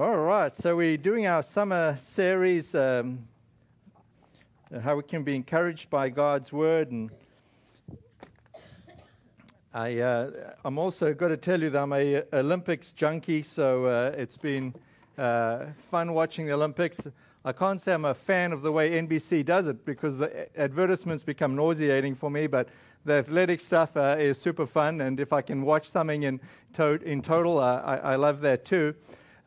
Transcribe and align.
All 0.00 0.16
right, 0.16 0.56
so 0.56 0.76
we're 0.76 0.96
doing 0.96 1.26
our 1.26 1.42
summer 1.42 1.98
series, 2.00 2.72
um, 2.72 3.26
how 4.84 4.94
we 4.94 5.02
can 5.02 5.24
be 5.24 5.34
encouraged 5.34 5.90
by 5.90 6.08
God's 6.08 6.52
word, 6.52 6.92
and 6.92 7.10
I, 9.74 9.98
uh, 9.98 10.30
I'm 10.64 10.78
also 10.78 11.12
got 11.12 11.28
to 11.28 11.36
tell 11.36 11.60
you 11.60 11.70
that 11.70 11.82
I'm 11.82 11.92
a 11.92 12.22
Olympics 12.32 12.92
junkie, 12.92 13.42
so 13.42 13.86
uh, 13.86 14.14
it's 14.16 14.36
been 14.36 14.72
uh, 15.18 15.64
fun 15.90 16.14
watching 16.14 16.46
the 16.46 16.52
Olympics. 16.52 17.00
I 17.44 17.50
can't 17.50 17.82
say 17.82 17.92
I'm 17.92 18.04
a 18.04 18.14
fan 18.14 18.52
of 18.52 18.62
the 18.62 18.70
way 18.70 18.90
NBC 18.90 19.44
does 19.44 19.66
it 19.66 19.84
because 19.84 20.18
the 20.18 20.48
advertisements 20.56 21.24
become 21.24 21.56
nauseating 21.56 22.14
for 22.14 22.30
me, 22.30 22.46
but 22.46 22.68
the 23.04 23.14
athletic 23.14 23.58
stuff 23.58 23.96
uh, 23.96 24.14
is 24.16 24.40
super 24.40 24.64
fun, 24.64 25.00
and 25.00 25.18
if 25.18 25.32
I 25.32 25.42
can 25.42 25.62
watch 25.62 25.90
something 25.90 26.22
in, 26.22 26.40
to- 26.74 27.02
in 27.02 27.20
total, 27.20 27.58
uh, 27.58 27.82
I, 27.84 27.96
I 28.12 28.14
love 28.14 28.42
that 28.42 28.64
too. 28.64 28.94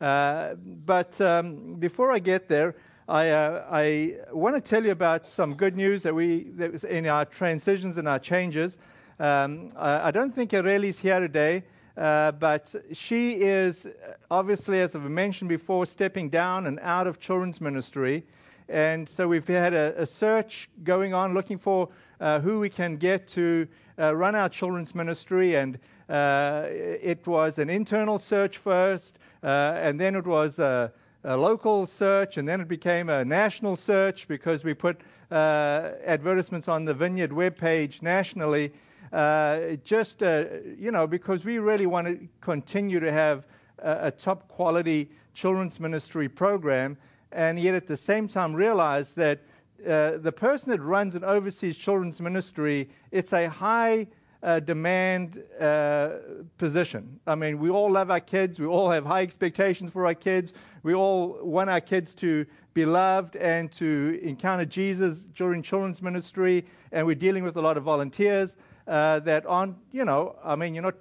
Uh, 0.02 0.56
but 0.84 1.20
um, 1.20 1.76
before 1.76 2.10
I 2.10 2.18
get 2.18 2.48
there, 2.48 2.74
I, 3.08 3.30
uh, 3.30 3.64
I 3.70 4.16
want 4.32 4.56
to 4.56 4.60
tell 4.60 4.84
you 4.84 4.90
about 4.90 5.24
some 5.24 5.54
good 5.54 5.76
news 5.76 6.02
that 6.02 6.12
we 6.12 6.50
that 6.56 6.72
was 6.72 6.82
in 6.82 7.06
our 7.06 7.24
transitions 7.24 7.96
and 7.98 8.08
our 8.08 8.18
changes. 8.18 8.78
Um, 9.20 9.70
I, 9.76 10.08
I, 10.08 10.10
don't 10.10 10.34
think 10.34 10.52
Aurelie's 10.54 10.98
here 10.98 11.20
today, 11.20 11.62
uh, 11.96 12.32
but 12.32 12.74
she 12.90 13.34
is 13.34 13.86
obviously, 14.28 14.80
as 14.80 14.96
I've 14.96 15.02
mentioned 15.02 15.48
before, 15.48 15.86
stepping 15.86 16.30
down 16.30 16.66
and 16.66 16.80
out 16.80 17.06
of 17.06 17.20
children's 17.20 17.60
ministry. 17.60 18.24
And 18.68 19.08
so 19.08 19.28
we've 19.28 19.46
had 19.46 19.72
a, 19.72 19.94
a 19.96 20.06
search 20.06 20.68
going 20.82 21.14
on 21.14 21.32
looking 21.32 21.58
for 21.58 21.90
uh, 22.20 22.40
who 22.40 22.58
we 22.58 22.70
can 22.70 22.96
get 22.96 23.28
to 23.28 23.68
uh, 24.00 24.16
run 24.16 24.34
our 24.34 24.48
children's 24.48 24.96
ministry. 24.96 25.54
And 25.54 25.78
uh, 26.08 26.66
it 26.68 27.24
was 27.24 27.60
an 27.60 27.70
internal 27.70 28.18
search 28.18 28.58
first. 28.58 29.18
Uh, 29.42 29.74
and 29.76 30.00
then 30.00 30.14
it 30.14 30.26
was 30.26 30.58
a, 30.58 30.92
a, 31.24 31.36
local 31.36 31.86
search, 31.86 32.36
and 32.36 32.48
then 32.48 32.60
it 32.60 32.68
became 32.68 33.08
a 33.08 33.24
national 33.24 33.76
search 33.76 34.28
because 34.28 34.62
we 34.62 34.72
put 34.74 35.00
uh, 35.30 35.92
advertisements 36.04 36.68
on 36.68 36.84
the 36.84 36.94
Vineyard 36.94 37.30
webpage 37.30 38.02
nationally. 38.02 38.72
Uh, 39.12 39.76
just, 39.84 40.22
you 40.22 40.90
know, 40.90 41.06
because 41.06 41.44
we 41.44 41.58
really 41.58 41.86
want 41.86 42.06
to 42.06 42.28
continue 42.40 42.98
to 43.00 43.12
have 43.12 43.44
a, 43.78 44.06
a, 44.06 44.10
top 44.10 44.48
quality 44.48 45.10
children's 45.34 45.78
ministry 45.78 46.28
program, 46.28 46.96
and 47.30 47.58
yet 47.58 47.74
at 47.74 47.86
the 47.86 47.96
same 47.96 48.28
time 48.28 48.54
realize 48.54 49.12
that 49.12 49.40
uh, 49.86 50.18
the 50.18 50.32
person 50.32 50.70
that 50.70 50.80
runs 50.80 51.14
and 51.14 51.24
oversees 51.24 51.76
children's 51.76 52.20
ministry, 52.20 52.88
it's 53.10 53.32
a 53.32 53.48
high 53.48 54.06
uh, 54.42 54.60
demand 54.60 55.42
uh, 55.60 56.10
position. 56.58 57.20
I 57.26 57.34
mean, 57.34 57.58
we 57.58 57.70
all 57.70 57.90
love 57.90 58.10
our 58.10 58.20
kids. 58.20 58.58
We 58.58 58.66
all 58.66 58.90
have 58.90 59.04
high 59.04 59.22
expectations 59.22 59.92
for 59.92 60.06
our 60.06 60.14
kids. 60.14 60.52
We 60.82 60.94
all 60.94 61.38
want 61.42 61.70
our 61.70 61.80
kids 61.80 62.14
to 62.14 62.44
be 62.74 62.84
loved 62.84 63.36
and 63.36 63.70
to 63.72 64.18
encounter 64.22 64.64
Jesus 64.64 65.18
during 65.34 65.62
children's 65.62 66.02
ministry. 66.02 66.64
And 66.90 67.06
we're 67.06 67.14
dealing 67.14 67.44
with 67.44 67.56
a 67.56 67.62
lot 67.62 67.76
of 67.76 67.84
volunteers 67.84 68.56
uh, 68.88 69.20
that 69.20 69.46
aren't, 69.46 69.76
you 69.92 70.04
know, 70.04 70.36
I 70.42 70.56
mean, 70.56 70.74
you're 70.74 70.82
not 70.82 70.96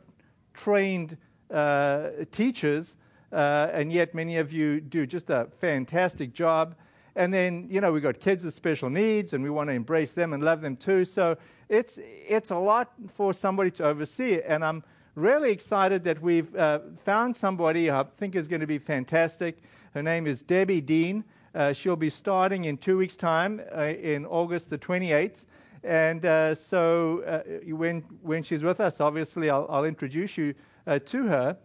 trained 0.53 1.17
uh, 1.49 2.09
teachers, 2.31 2.95
uh, 3.31 3.69
and 3.71 3.91
yet 3.91 4.13
many 4.13 4.37
of 4.37 4.53
you 4.53 4.81
do 4.81 5.05
just 5.05 5.29
a 5.29 5.47
fantastic 5.59 6.33
job. 6.33 6.75
And 7.15 7.33
then, 7.33 7.67
you 7.69 7.81
know, 7.81 7.91
we've 7.91 8.03
got 8.03 8.19
kids 8.19 8.43
with 8.43 8.53
special 8.53 8.89
needs, 8.89 9.33
and 9.33 9.43
we 9.43 9.49
want 9.49 9.69
to 9.69 9.73
embrace 9.73 10.13
them 10.13 10.33
and 10.33 10.43
love 10.43 10.61
them 10.61 10.77
too. 10.77 11.05
So 11.05 11.37
it's, 11.71 11.97
it's 12.03 12.51
a 12.51 12.57
lot 12.57 12.91
for 13.13 13.33
somebody 13.33 13.71
to 13.71 13.85
oversee. 13.85 14.41
And 14.45 14.63
I'm 14.63 14.83
really 15.15 15.51
excited 15.51 16.03
that 16.03 16.21
we've 16.21 16.53
uh, 16.53 16.79
found 17.05 17.35
somebody 17.35 17.89
I 17.89 18.03
think 18.17 18.35
is 18.35 18.49
going 18.49 18.59
to 18.59 18.67
be 18.67 18.77
fantastic. 18.77 19.63
Her 19.93 20.03
name 20.03 20.27
is 20.27 20.41
Debbie 20.41 20.81
Dean. 20.81 21.23
Uh, 21.55 21.71
she'll 21.71 21.95
be 21.95 22.09
starting 22.09 22.65
in 22.65 22.77
two 22.77 22.97
weeks' 22.97 23.15
time, 23.15 23.61
uh, 23.73 23.83
in 23.83 24.25
August 24.25 24.69
the 24.69 24.77
28th. 24.77 25.45
And 25.81 26.25
uh, 26.25 26.55
so 26.55 27.21
uh, 27.21 27.73
when, 27.73 28.01
when 28.21 28.43
she's 28.43 28.63
with 28.63 28.81
us, 28.81 28.99
obviously, 28.99 29.49
I'll, 29.49 29.65
I'll 29.69 29.85
introduce 29.85 30.37
you 30.37 30.53
uh, 30.85 30.99
to 30.99 31.27
her. 31.27 31.57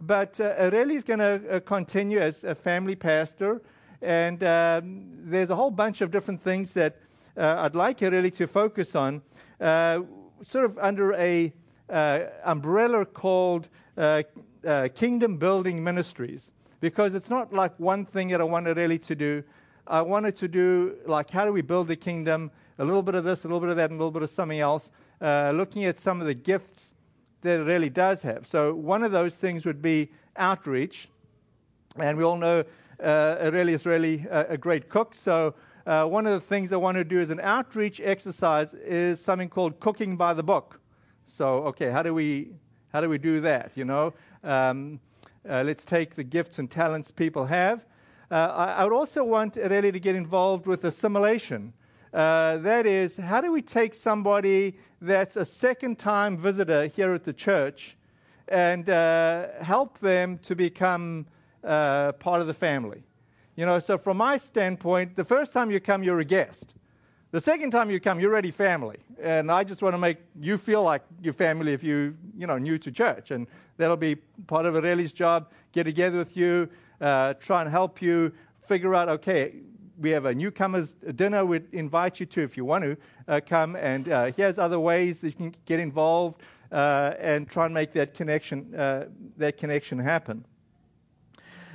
But 0.00 0.40
uh, 0.40 0.70
is 0.72 1.04
going 1.04 1.20
to 1.20 1.60
continue 1.60 2.18
as 2.18 2.42
a 2.42 2.56
family 2.56 2.96
pastor. 2.96 3.62
And 4.00 4.42
um, 4.42 5.06
there's 5.22 5.50
a 5.50 5.56
whole 5.56 5.70
bunch 5.70 6.00
of 6.00 6.10
different 6.10 6.42
things 6.42 6.72
that 6.72 6.96
I'd 7.36 7.76
like 7.76 8.00
really 8.00 8.32
to 8.32 8.48
focus 8.48 8.96
on, 8.96 9.22
sort 10.42 10.64
of 10.64 10.78
under 10.78 11.14
a 11.14 11.52
uh, 11.88 12.20
umbrella 12.44 13.04
called 13.04 13.68
uh, 13.96 14.22
uh, 14.66 14.88
Kingdom 14.94 15.36
Building 15.36 15.82
Ministries, 15.84 16.50
because 16.80 17.14
it's 17.14 17.30
not 17.30 17.52
like 17.52 17.72
one 17.78 18.04
thing 18.04 18.28
that 18.28 18.40
I 18.40 18.44
wanted 18.44 18.76
really 18.76 18.98
to 18.98 19.14
do. 19.14 19.44
I 19.86 20.00
wanted 20.02 20.36
to 20.36 20.48
do 20.48 20.96
like 21.06 21.30
how 21.30 21.44
do 21.44 21.52
we 21.52 21.62
build 21.62 21.88
the 21.88 21.96
kingdom, 21.96 22.50
a 22.78 22.84
little 22.84 23.02
bit 23.02 23.14
of 23.14 23.24
this, 23.24 23.44
a 23.44 23.48
little 23.48 23.60
bit 23.60 23.68
of 23.68 23.76
that, 23.76 23.90
and 23.90 23.98
a 23.98 24.02
little 24.02 24.10
bit 24.10 24.22
of 24.22 24.30
something 24.30 24.60
else, 24.60 24.90
uh, 25.20 25.52
looking 25.54 25.84
at 25.84 25.98
some 25.98 26.20
of 26.20 26.26
the 26.26 26.34
gifts 26.34 26.94
that 27.42 27.60
it 27.60 27.64
really 27.64 27.90
does 27.90 28.22
have. 28.22 28.46
So 28.46 28.74
one 28.74 29.02
of 29.02 29.12
those 29.12 29.34
things 29.34 29.64
would 29.64 29.82
be 29.82 30.10
outreach, 30.36 31.08
and 31.96 32.16
we 32.16 32.24
all 32.24 32.36
know 32.36 32.64
uh, 33.02 33.50
is 33.52 33.84
really 33.86 34.26
a, 34.30 34.46
a 34.50 34.56
great 34.56 34.88
cook. 34.88 35.14
So, 35.14 35.54
uh, 35.86 36.06
one 36.06 36.26
of 36.26 36.32
the 36.32 36.40
things 36.40 36.72
I 36.72 36.76
want 36.76 36.96
to 36.96 37.04
do 37.04 37.20
as 37.20 37.30
an 37.30 37.40
outreach 37.40 38.00
exercise 38.02 38.74
is 38.74 39.20
something 39.20 39.48
called 39.48 39.80
cooking 39.80 40.16
by 40.16 40.34
the 40.34 40.42
book. 40.42 40.80
So, 41.26 41.64
okay, 41.64 41.90
how 41.90 42.02
do 42.02 42.14
we 42.14 42.50
how 42.92 43.00
do 43.00 43.08
we 43.08 43.18
do 43.18 43.40
that? 43.40 43.72
You 43.74 43.84
know, 43.84 44.12
um, 44.44 45.00
uh, 45.48 45.62
let's 45.64 45.84
take 45.84 46.14
the 46.14 46.24
gifts 46.24 46.58
and 46.58 46.70
talents 46.70 47.10
people 47.10 47.46
have. 47.46 47.84
Uh, 48.30 48.34
I, 48.34 48.72
I, 48.74 48.84
would 48.84 48.92
also 48.92 49.24
want 49.24 49.56
Aurelia 49.56 49.92
to 49.92 50.00
get 50.00 50.14
involved 50.14 50.66
with 50.66 50.84
assimilation. 50.84 51.72
Uh, 52.12 52.58
that 52.58 52.86
is, 52.86 53.16
how 53.16 53.40
do 53.40 53.50
we 53.52 53.62
take 53.62 53.94
somebody 53.94 54.76
that's 55.00 55.36
a 55.36 55.44
second 55.44 55.98
time 55.98 56.36
visitor 56.38 56.86
here 56.86 57.12
at 57.12 57.24
the 57.24 57.32
church 57.32 57.96
and 58.48 58.88
uh, 58.88 59.48
help 59.62 59.98
them 59.98 60.38
to 60.38 60.54
become 60.54 61.26
uh, 61.64 62.12
part 62.12 62.40
of 62.40 62.46
the 62.46 62.54
family. 62.54 63.02
You 63.54 63.66
know, 63.66 63.78
so 63.80 63.98
from 63.98 64.16
my 64.16 64.38
standpoint, 64.38 65.14
the 65.14 65.24
first 65.24 65.52
time 65.52 65.70
you 65.70 65.78
come, 65.78 66.02
you're 66.02 66.20
a 66.20 66.24
guest. 66.24 66.72
The 67.32 67.40
second 67.40 67.70
time 67.70 67.90
you 67.90 68.00
come, 68.00 68.18
you're 68.18 68.30
already 68.30 68.50
family. 68.50 68.98
And 69.20 69.50
I 69.50 69.62
just 69.64 69.82
want 69.82 69.94
to 69.94 69.98
make 69.98 70.18
you 70.40 70.56
feel 70.56 70.82
like 70.82 71.02
you're 71.22 71.34
family 71.34 71.72
if 71.72 71.82
you, 71.82 72.16
you 72.36 72.46
know, 72.46 72.58
new 72.58 72.78
to 72.78 72.90
church. 72.90 73.30
And 73.30 73.46
that'll 73.76 73.96
be 73.96 74.16
part 74.46 74.64
of 74.64 74.74
Aurelie's 74.74 75.12
job, 75.12 75.50
get 75.72 75.84
together 75.84 76.18
with 76.18 76.36
you, 76.36 76.68
uh, 77.00 77.34
try 77.34 77.62
and 77.62 77.70
help 77.70 78.00
you 78.00 78.32
figure 78.66 78.94
out, 78.94 79.08
okay, 79.08 79.54
we 79.98 80.10
have 80.10 80.24
a 80.24 80.34
newcomers 80.34 80.92
dinner 81.14 81.44
we'd 81.44 81.72
invite 81.72 82.20
you 82.20 82.26
to 82.26 82.42
if 82.42 82.56
you 82.56 82.64
want 82.64 82.84
to 82.84 82.96
uh, 83.28 83.40
come. 83.46 83.76
And 83.76 84.08
uh, 84.08 84.32
here's 84.32 84.58
other 84.58 84.80
ways 84.80 85.20
that 85.20 85.28
you 85.28 85.32
can 85.32 85.54
get 85.66 85.78
involved 85.78 86.40
uh, 86.70 87.14
and 87.18 87.48
try 87.48 87.66
and 87.66 87.74
make 87.74 87.92
that 87.92 88.14
connection, 88.14 88.74
uh, 88.74 89.08
that 89.36 89.58
connection 89.58 89.98
happen. 89.98 90.44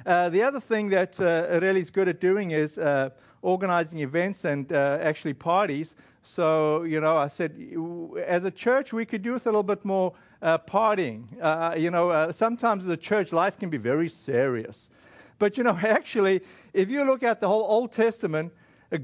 Uh, 0.08 0.30
the 0.30 0.42
other 0.42 0.62
thing 0.62 0.88
that 0.88 1.20
uh, 1.20 1.66
is 1.66 1.90
good 1.90 2.08
at 2.08 2.22
doing 2.22 2.52
is 2.52 2.78
uh, 2.78 3.10
organizing 3.42 4.00
events 4.00 4.46
and 4.46 4.72
uh, 4.72 4.98
actually 5.02 5.34
parties. 5.34 5.96
So, 6.24 6.84
you 6.84 7.02
know, 7.02 7.18
I 7.18 7.28
said, 7.28 7.62
as 8.26 8.46
a 8.46 8.52
church, 8.52 8.94
we 8.94 9.06
could 9.06 9.22
do 9.22 9.34
with 9.34 9.46
a 9.48 9.50
little 9.50 9.64
bit 9.64 9.84
more 9.84 10.14
uh, 10.42 10.60
partying. 10.60 11.26
You 11.78 11.92
know, 11.92 12.32
sometimes 12.32 12.86
as 12.86 12.90
a 12.90 12.98
church, 12.98 13.34
life 13.34 13.60
can 13.60 13.70
be 13.70 13.78
very 13.78 14.08
serious. 14.08 14.88
But, 15.40 15.58
you 15.58 15.66
know, 15.66 15.78
actually, 15.84 16.42
if 16.74 16.90
you 16.90 17.04
look 17.04 17.22
at 17.22 17.42
the 17.42 17.50
whole 17.50 17.66
Old 17.66 17.92
Testament, 17.92 18.54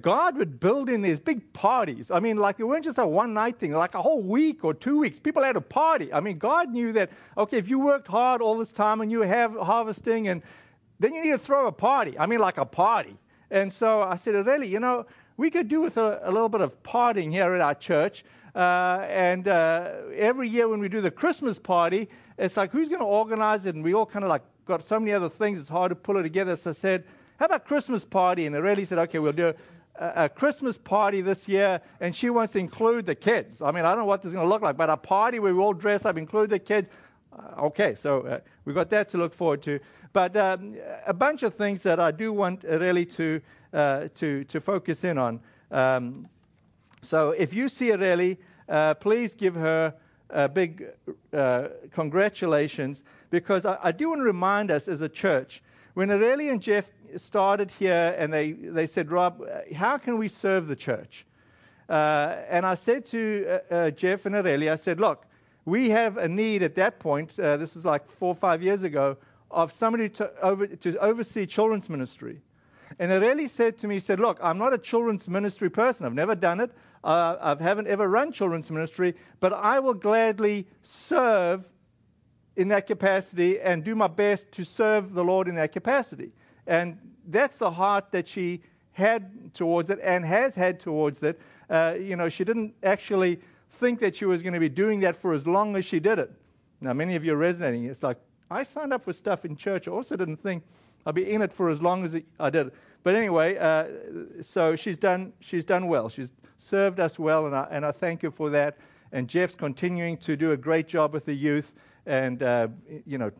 God 0.02 0.38
would 0.38 0.62
build 0.62 0.90
in 0.90 1.02
these 1.02 1.20
big 1.20 1.52
parties. 1.52 2.12
I 2.12 2.22
mean, 2.22 2.38
like 2.38 2.62
it 2.62 2.64
weren't 2.64 2.86
just 2.86 2.98
a 2.98 3.06
one 3.06 3.34
night 3.34 3.60
thing, 3.60 3.74
like 3.74 3.96
a 3.96 4.02
whole 4.02 4.22
week 4.22 4.64
or 4.64 4.74
two 4.74 5.00
weeks. 5.00 5.20
People 5.20 5.44
had 5.44 5.58
a 5.58 5.62
party. 5.62 6.14
I 6.14 6.22
mean, 6.22 6.38
God 6.38 6.70
knew 6.70 6.94
that, 6.94 7.12
okay, 7.38 7.58
if 7.58 7.68
you 7.68 7.80
worked 7.80 8.08
hard 8.08 8.42
all 8.42 8.58
this 8.58 8.72
time 8.72 9.02
and 9.02 9.12
you 9.12 9.22
have 9.22 9.54
harvesting 9.58 10.30
and 10.30 10.42
then 11.00 11.14
you 11.14 11.24
need 11.24 11.32
to 11.32 11.38
throw 11.38 11.68
a 11.68 11.72
party. 11.72 12.18
I 12.18 12.26
mean, 12.26 12.40
like 12.40 12.58
a 12.58 12.66
party. 12.66 13.18
And 13.52 13.72
so 13.72 14.02
I 14.02 14.16
said, 14.16 14.34
really, 14.46 14.68
you 14.68 14.80
know, 14.80 15.06
we 15.38 15.50
could 15.50 15.68
do 15.68 15.82
with 15.82 15.98
a, 15.98 16.20
a 16.24 16.32
little 16.32 16.50
bit 16.50 16.62
of 16.62 16.82
partying 16.84 17.32
here 17.32 17.54
at 17.54 17.62
our 17.62 17.76
church. 17.76 18.24
Uh, 18.56 19.06
and 19.10 19.48
uh, 19.48 19.92
every 20.16 20.48
year 20.48 20.68
when 20.68 20.80
we 20.80 20.90
do 20.90 21.02
the 21.02 21.12
Christmas 21.12 21.58
party, 21.58 22.10
it's 22.38 22.56
like, 22.58 22.72
who's 22.72 22.90
going 22.90 23.02
to 23.02 23.06
organize 23.06 23.66
it? 23.66 23.76
And 23.76 23.84
we 23.84 23.94
all 23.94 24.06
kind 24.06 24.24
of 24.24 24.30
like 24.30 24.44
got 24.66 24.84
so 24.84 25.00
many 25.00 25.12
other 25.12 25.30
things, 25.30 25.60
it's 25.60 25.70
hard 25.70 25.90
to 25.90 25.96
pull 25.96 26.18
it 26.18 26.24
together. 26.24 26.56
So 26.56 26.70
I 26.70 26.74
said, 26.74 27.04
how 27.38 27.46
about 27.46 27.66
Christmas 27.66 28.06
party? 28.06 28.46
And 28.46 28.56
really 28.56 28.86
said, 28.86 28.98
okay, 29.00 29.20
we'll 29.20 29.34
do 29.34 29.54
a, 29.96 30.24
a, 30.24 30.30
Christmas 30.30 30.78
party 30.78 31.22
this 31.22 31.48
year. 31.48 31.82
And 32.00 32.16
she 32.16 32.30
wants 32.30 32.54
to 32.54 32.60
include 32.60 33.06
the 33.06 33.16
kids. 33.16 33.62
I 33.62 33.72
mean, 33.72 33.86
I 33.86 33.90
don't 33.90 34.00
know 34.00 34.06
what 34.06 34.22
this 34.22 34.30
is 34.30 34.34
going 34.34 34.46
to 34.46 34.50
look 34.50 34.62
like, 34.62 34.78
but 34.78 34.90
a 34.90 34.98
party 34.98 35.40
where 35.40 35.54
we 35.54 35.60
all 35.60 35.74
dress 35.74 36.06
up, 36.06 36.18
include 36.18 36.50
the 36.50 36.60
kids. 36.60 36.90
Uh, 37.32 37.64
okay, 37.64 37.96
so 37.96 38.22
uh, 38.22 38.40
we've 38.66 38.76
got 38.76 38.90
that 38.92 39.10
to 39.10 39.18
look 39.18 39.34
forward 39.34 39.62
to. 39.64 39.80
But 40.14 40.38
um, 40.38 40.76
a 41.08 41.14
bunch 41.14 41.42
of 41.42 41.56
things 41.56 41.84
that 41.84 42.00
I 42.00 42.12
do 42.12 42.32
want 42.32 42.64
really 42.64 43.06
to, 43.08 43.42
uh, 43.74 44.08
to, 44.16 44.44
to 44.44 44.62
focus 44.62 45.04
in 45.04 45.18
on. 45.18 45.40
Um, 45.72 46.30
so 47.02 47.32
if 47.32 47.54
you 47.54 47.68
see 47.68 47.90
Aurelie, 47.92 48.38
uh, 48.70 48.94
please 48.94 49.34
give 49.34 49.56
her 49.56 49.96
a 50.30 50.48
big 50.48 50.88
uh, 51.34 51.70
congratulations 51.92 53.04
because 53.30 53.66
I, 53.66 53.78
I, 53.84 53.92
do 53.92 54.10
want 54.10 54.20
to 54.20 54.26
remind 54.26 54.72
us 54.72 54.88
as 54.88 55.02
a 55.02 55.10
church 55.10 55.62
when 55.96 56.10
Aurelia 56.10 56.52
and 56.52 56.62
Jeff 56.62 56.90
started 57.18 57.72
here 57.72 58.16
and 58.18 58.32
they, 58.32 58.52
they 58.52 58.88
said, 58.88 59.12
Rob, 59.12 59.44
how 59.76 59.98
can 59.98 60.18
we 60.18 60.28
serve 60.28 60.68
the 60.68 60.76
church? 60.76 61.26
Uh, 61.90 62.38
and 62.50 62.66
I 62.66 62.76
said 62.76 63.06
to 63.08 63.60
uh, 63.72 63.74
uh, 63.74 63.92
Jeff 63.92 64.26
and 64.26 64.36
Aurelia, 64.36 64.74
I 64.74 64.76
said, 64.76 65.00
look, 65.00 65.26
we 65.66 65.90
have 65.90 66.18
a 66.18 66.28
need 66.28 66.64
at 66.64 66.76
that 66.76 67.00
point, 67.00 67.38
uh, 67.40 67.58
this 67.58 67.76
is 67.76 67.86
like 67.86 68.10
four 68.10 68.30
or 68.30 68.36
five 68.36 68.64
years 68.64 68.84
ago, 68.84 69.18
of 69.54 69.72
somebody 69.72 70.10
to, 70.10 70.32
over, 70.42 70.68
to 70.68 70.98
oversee 70.98 71.46
children's 71.46 71.90
ministry. 71.90 72.42
And 73.00 73.12
Aurelia 73.12 73.48
said 73.48 73.78
to 73.80 73.88
me, 73.88 73.96
he 73.96 74.00
said, 74.00 74.20
look, 74.20 74.40
I'm 74.42 74.58
not 74.58 74.74
a 74.74 74.78
children's 74.78 75.28
ministry 75.28 75.70
person. 75.70 76.06
I've 76.06 76.14
never 76.14 76.36
done 76.36 76.60
it. 76.60 76.72
Uh, 77.04 77.56
I 77.58 77.64
haven't 77.64 77.88
ever 77.88 78.08
run 78.08 78.32
children's 78.32 78.70
ministry, 78.70 79.16
but 79.40 79.52
I 79.54 79.80
will 79.80 79.94
gladly 79.94 80.68
serve 80.82 81.68
in 82.56 82.68
that 82.70 82.88
capacity 82.88 83.60
and 83.60 83.84
do 83.84 83.96
my 83.96 84.08
best 84.08 84.52
to 84.54 84.64
serve 84.64 85.14
the 85.14 85.24
Lord 85.24 85.48
in 85.48 85.56
that 85.56 85.72
capacity. 85.72 86.32
And 86.68 86.98
that's 87.28 87.58
the 87.58 87.72
heart 87.72 88.12
that 88.12 88.28
she 88.28 88.62
had 88.92 89.54
towards 89.54 89.90
it 89.90 90.00
and 90.04 90.24
has 90.24 90.56
had 90.56 90.80
towards 90.80 91.22
it. 91.24 91.40
Uh, 91.70 91.96
you 92.00 92.16
know, 92.16 92.30
she 92.30 92.44
didn't 92.44 92.76
actually 92.84 93.40
think 93.70 94.00
that 94.00 94.16
she 94.16 94.26
was 94.26 94.44
going 94.44 94.54
to 94.54 94.60
be 94.60 94.70
doing 94.70 95.00
that 95.00 95.16
for 95.16 95.34
as 95.34 95.48
long 95.48 95.76
as 95.76 95.84
she 95.84 96.00
did 96.00 96.20
it. 96.20 96.32
Now, 96.80 96.94
many 96.94 97.16
of 97.16 97.26
you 97.26 97.34
are 97.34 97.38
resonating. 97.38 97.86
It's 97.86 98.04
like, 98.04 98.18
I 98.54 98.64
signed 98.64 98.94
up 98.94 99.04
for 99.04 99.14
stuff 99.14 99.46
in 99.46 99.56
church. 99.56 99.88
I 99.88 99.92
also 99.92 100.16
didn't 100.16 100.38
think 100.38 100.64
I'd 101.06 101.16
be 101.16 101.30
in 101.30 101.42
it 101.42 101.52
for 101.52 101.70
as 101.70 101.82
long 101.82 102.06
as 102.06 102.16
I 102.40 102.50
did. 102.50 102.72
But 103.02 103.16
anyway, 103.16 103.58
uh, 103.58 103.88
so 104.42 104.76
she's 104.76 104.98
done, 104.98 105.34
she's 105.40 105.66
done 105.66 105.88
well. 105.88 106.08
She's 106.08 106.32
served 106.60 107.00
us 107.00 107.18
well, 107.18 107.48
and 107.48 107.56
I, 107.56 107.68
and 107.72 107.84
I 107.84 107.92
thank 107.92 108.22
her 108.22 108.32
for 108.32 108.52
that. 108.52 108.78
And 109.12 109.28
Jeff's 109.28 109.56
continuing 109.56 110.18
to 110.18 110.38
do 110.38 110.52
a 110.52 110.58
great 110.58 110.88
job 110.88 111.14
with 111.14 111.26
the 111.26 111.34
youth 111.34 111.74
and, 112.06 112.44
uh, 112.44 112.68
you 113.06 113.18
know, 113.18 113.32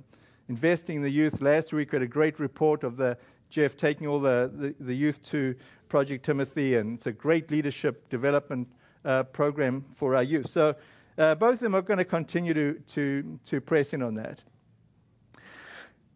investing 0.50 0.98
in 0.98 1.02
the 1.04 1.12
youth. 1.12 1.42
Last 1.42 1.74
week 1.74 1.92
we 1.92 1.98
had 1.98 2.04
a 2.04 2.08
great 2.08 2.40
report 2.40 2.84
of 2.84 2.98
the 2.98 3.18
Jeff 3.50 3.78
taking 3.78 4.08
all 4.08 4.20
the, 4.20 4.52
the, 4.54 4.76
the 4.80 4.96
youth 4.96 5.22
to 5.30 5.56
Project 5.90 6.26
Timothy, 6.26 6.76
and 6.76 6.98
it's 6.98 7.06
a 7.06 7.12
great 7.12 7.52
leadership 7.52 8.10
development 8.10 8.68
uh, 9.06 9.24
program 9.24 9.86
for 9.92 10.16
our 10.16 10.24
youth. 10.24 10.50
So 10.50 10.76
uh, 11.20 11.36
both 11.36 11.56
of 11.56 11.60
them 11.60 11.76
are 11.76 11.84
going 11.84 12.00
to 12.00 12.06
continue 12.06 12.56
to, 12.56 12.74
to, 12.94 13.40
to 13.46 13.62
press 13.62 13.94
in 13.94 14.02
on 14.02 14.16
that. 14.16 14.44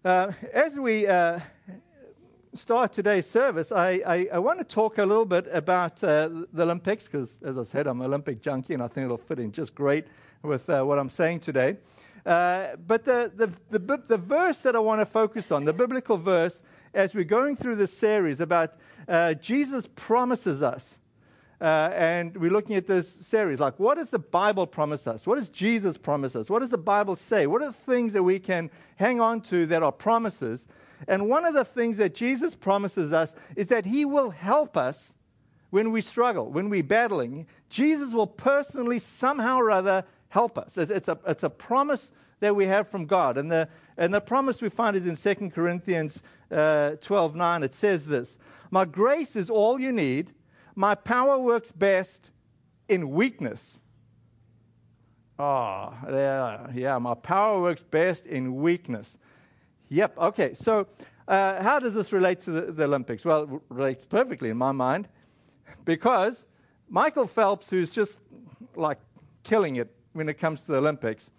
Uh, 0.07 0.31
as 0.53 0.79
we 0.79 1.05
uh, 1.05 1.37
start 2.53 2.93
today's 2.93 3.25
service, 3.25 3.73
I, 3.73 4.01
I, 4.07 4.29
I, 4.35 4.39
want 4.39 4.57
to 4.57 4.63
talk 4.63 4.99
a 4.99 5.05
little 5.05 5.25
bit 5.25 5.49
about 5.51 6.01
uh, 6.01 6.29
the 6.53 6.63
Olympics, 6.63 7.09
because 7.09 7.41
as 7.43 7.57
I 7.57 7.63
said, 7.63 7.87
I'm 7.87 7.99
an 7.99 8.05
Olympic 8.05 8.41
junkie, 8.41 8.73
and 8.73 8.81
I 8.81 8.87
think 8.87 9.03
it'll 9.03 9.17
fit 9.17 9.37
in 9.37 9.51
just 9.51 9.75
great 9.75 10.05
with 10.43 10.69
uh, 10.69 10.81
what 10.83 10.97
I'm 10.97 11.09
saying 11.09 11.41
today. 11.41 11.75
Uh, 12.25 12.77
but 12.87 13.03
the, 13.03 13.33
the, 13.35 13.51
the, 13.77 13.97
the, 13.97 14.17
verse 14.17 14.59
that 14.59 14.77
I 14.77 14.79
want 14.79 15.01
to 15.01 15.05
focus 15.05 15.51
on, 15.51 15.65
the 15.65 15.73
biblical 15.73 16.17
verse, 16.17 16.63
as 16.93 17.13
we're 17.13 17.25
going 17.25 17.57
through 17.57 17.75
this 17.75 17.91
series 17.91 18.39
about 18.39 18.75
uh, 19.09 19.33
Jesus 19.33 19.89
promises 19.97 20.63
us, 20.63 20.99
uh, 21.59 21.89
and 21.93 22.37
we're 22.37 22.51
looking 22.51 22.75
at 22.75 22.85
this 22.85 23.09
series 23.21 23.59
like, 23.59 23.79
what 23.79 23.95
does 23.95 24.11
the 24.11 24.19
Bible 24.19 24.67
promise 24.67 25.07
us? 25.07 25.25
What 25.25 25.35
does 25.35 25.49
Jesus 25.49 25.97
promise 25.97 26.35
us? 26.35 26.49
What 26.49 26.59
does 26.59 26.69
the 26.69 26.77
Bible 26.77 27.15
say? 27.15 27.47
What 27.47 27.63
are 27.63 27.67
the 27.67 27.73
things 27.73 28.13
that 28.13 28.23
we 28.23 28.37
can 28.37 28.69
hang 28.97 29.19
on 29.19 29.41
to 29.41 29.65
that 29.67 29.81
are 29.81 29.91
promises? 29.91 30.67
And 31.07 31.29
one 31.29 31.45
of 31.45 31.53
the 31.53 31.65
things 31.65 31.97
that 31.97 32.13
Jesus 32.13 32.55
promises 32.55 33.11
us 33.11 33.33
is 33.55 33.67
that 33.67 33.85
He 33.85 34.05
will 34.05 34.29
help 34.29 34.77
us 34.77 35.15
when 35.69 35.91
we 35.91 36.01
struggle, 36.01 36.51
when 36.51 36.69
we're 36.69 36.83
battling. 36.83 37.47
Jesus 37.69 38.13
will 38.13 38.27
personally, 38.27 38.99
somehow 38.99 39.57
or 39.57 39.71
other, 39.71 40.05
help 40.29 40.57
us. 40.57 40.77
It's, 40.77 40.91
it's, 40.91 41.07
a, 41.07 41.17
it's 41.27 41.43
a 41.43 41.49
promise 41.49 42.11
that 42.39 42.55
we 42.55 42.65
have 42.65 42.87
from 42.87 43.05
God. 43.05 43.37
And 43.37 43.51
the, 43.51 43.67
and 43.97 44.13
the 44.13 44.21
promise 44.21 44.61
we 44.61 44.69
find 44.69 44.95
is 44.95 45.05
in 45.05 45.15
2 45.15 45.49
Corinthians 45.49 46.21
uh, 46.51 46.91
12 47.01 47.35
9. 47.35 47.63
It 47.63 47.73
says 47.73 48.05
this 48.05 48.37
My 48.71 48.85
grace 48.85 49.35
is 49.35 49.49
all 49.49 49.79
you 49.79 49.91
need, 49.91 50.33
my 50.77 50.93
power 50.93 51.39
works 51.39 51.71
best 51.71 52.29
in 52.87 53.09
weakness. 53.09 53.81
Oh, 55.39 55.91
yeah, 56.07 56.67
yeah, 56.71 56.97
my 56.99 57.15
power 57.15 57.59
works 57.59 57.81
best 57.81 58.27
in 58.27 58.55
weakness. 58.57 59.17
Yep, 59.89 60.17
okay. 60.19 60.53
So, 60.53 60.87
uh, 61.27 61.63
how 61.63 61.79
does 61.79 61.95
this 61.95 62.13
relate 62.13 62.41
to 62.41 62.51
the, 62.51 62.61
the 62.71 62.83
Olympics? 62.83 63.25
Well, 63.25 63.43
it 63.43 63.61
relates 63.69 64.05
perfectly 64.05 64.51
in 64.51 64.57
my 64.57 64.71
mind 64.71 65.07
because 65.83 66.45
Michael 66.87 67.25
Phelps, 67.25 67.71
who's 67.71 67.89
just 67.89 68.19
like 68.75 68.99
killing 69.43 69.77
it 69.77 69.91
when 70.13 70.29
it 70.29 70.35
comes 70.35 70.61
to 70.61 70.73
the 70.73 70.77
Olympics. 70.77 71.31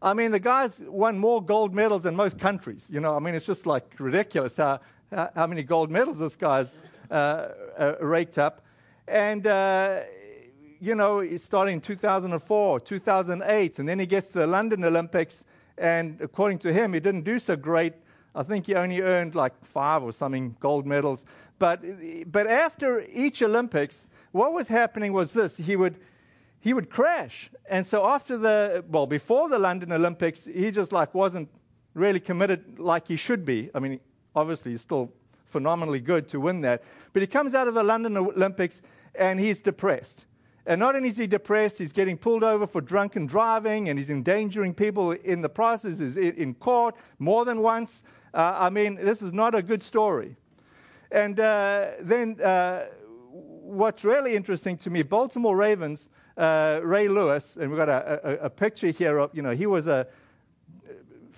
I 0.00 0.14
mean, 0.14 0.30
the 0.30 0.40
guy's 0.40 0.80
won 0.80 1.18
more 1.18 1.42
gold 1.42 1.74
medals 1.74 2.04
than 2.04 2.16
most 2.16 2.38
countries. 2.38 2.86
You 2.88 3.00
know, 3.00 3.14
I 3.14 3.18
mean, 3.18 3.34
it's 3.34 3.46
just 3.46 3.66
like 3.66 3.96
ridiculous 3.98 4.56
how, 4.56 4.80
how 5.12 5.46
many 5.46 5.62
gold 5.62 5.90
medals 5.90 6.18
this 6.18 6.36
guy's 6.36 6.72
raked 7.10 8.38
up. 8.38 8.64
And, 9.06 9.46
uh, 9.46 10.00
you 10.80 10.94
know, 10.94 11.36
starting 11.38 11.74
in 11.74 11.80
2004, 11.80 12.80
2008, 12.80 13.78
and 13.78 13.88
then 13.88 13.98
he 13.98 14.06
gets 14.06 14.28
to 14.28 14.38
the 14.38 14.46
London 14.46 14.84
Olympics, 14.84 15.44
and 15.76 16.20
according 16.20 16.58
to 16.58 16.72
him, 16.72 16.92
he 16.92 17.00
didn't 17.00 17.22
do 17.22 17.38
so 17.38 17.56
great. 17.56 17.94
I 18.34 18.42
think 18.42 18.66
he 18.66 18.74
only 18.74 19.00
earned 19.00 19.34
like 19.34 19.52
five 19.64 20.02
or 20.02 20.12
something 20.12 20.56
gold 20.60 20.86
medals. 20.86 21.24
But, 21.58 21.82
but 22.30 22.46
after 22.46 23.04
each 23.10 23.42
Olympics, 23.42 24.06
what 24.32 24.52
was 24.52 24.68
happening 24.68 25.12
was 25.12 25.32
this 25.32 25.56
he 25.56 25.74
would 25.74 25.98
he 26.60 26.72
would 26.72 26.90
crash. 26.90 27.50
And 27.68 27.86
so 27.86 28.06
after 28.06 28.36
the, 28.36 28.84
well, 28.88 29.06
before 29.06 29.48
the 29.48 29.58
London 29.58 29.92
Olympics, 29.92 30.44
he 30.44 30.70
just 30.70 30.92
like 30.92 31.14
wasn't 31.14 31.48
really 31.94 32.20
committed 32.20 32.78
like 32.78 33.06
he 33.08 33.16
should 33.16 33.44
be. 33.44 33.70
I 33.74 33.78
mean, 33.78 34.00
obviously 34.34 34.72
he's 34.72 34.80
still 34.80 35.12
phenomenally 35.48 36.00
good 36.00 36.28
to 36.28 36.40
win 36.40 36.60
that. 36.62 36.82
But 37.12 37.22
he 37.22 37.26
comes 37.26 37.54
out 37.54 37.68
of 37.68 37.74
the 37.74 37.82
London 37.82 38.16
Olympics 38.16 38.82
and 39.14 39.40
he's 39.40 39.60
depressed. 39.60 40.26
And 40.66 40.78
not 40.80 40.94
only 40.94 41.08
is 41.08 41.16
he 41.16 41.26
depressed, 41.26 41.78
he's 41.78 41.92
getting 41.92 42.18
pulled 42.18 42.44
over 42.44 42.66
for 42.66 42.80
drunken 42.80 43.26
driving 43.26 43.88
and 43.88 43.98
he's 43.98 44.10
endangering 44.10 44.74
people 44.74 45.12
in 45.12 45.40
the 45.40 45.48
process, 45.48 45.98
he's 45.98 46.16
in 46.16 46.54
court 46.54 46.94
more 47.18 47.44
than 47.44 47.60
once. 47.60 48.02
Uh, 48.34 48.54
I 48.58 48.70
mean, 48.70 48.96
this 48.96 49.22
is 49.22 49.32
not 49.32 49.54
a 49.54 49.62
good 49.62 49.82
story. 49.82 50.36
And 51.10 51.40
uh, 51.40 51.92
then 52.00 52.38
uh, 52.42 52.86
what's 53.30 54.04
really 54.04 54.36
interesting 54.36 54.76
to 54.78 54.90
me, 54.90 55.02
Baltimore 55.02 55.56
Ravens 55.56 56.10
uh, 56.38 56.80
Ray 56.84 57.08
Lewis, 57.08 57.56
and 57.56 57.70
we've 57.70 57.78
got 57.78 57.88
a, 57.88 58.20
a, 58.22 58.44
a, 58.44 58.50
picture 58.50 58.90
here 58.90 59.18
of, 59.18 59.34
you 59.34 59.42
know, 59.42 59.50
he 59.50 59.66
was 59.66 59.88
a, 59.88 60.06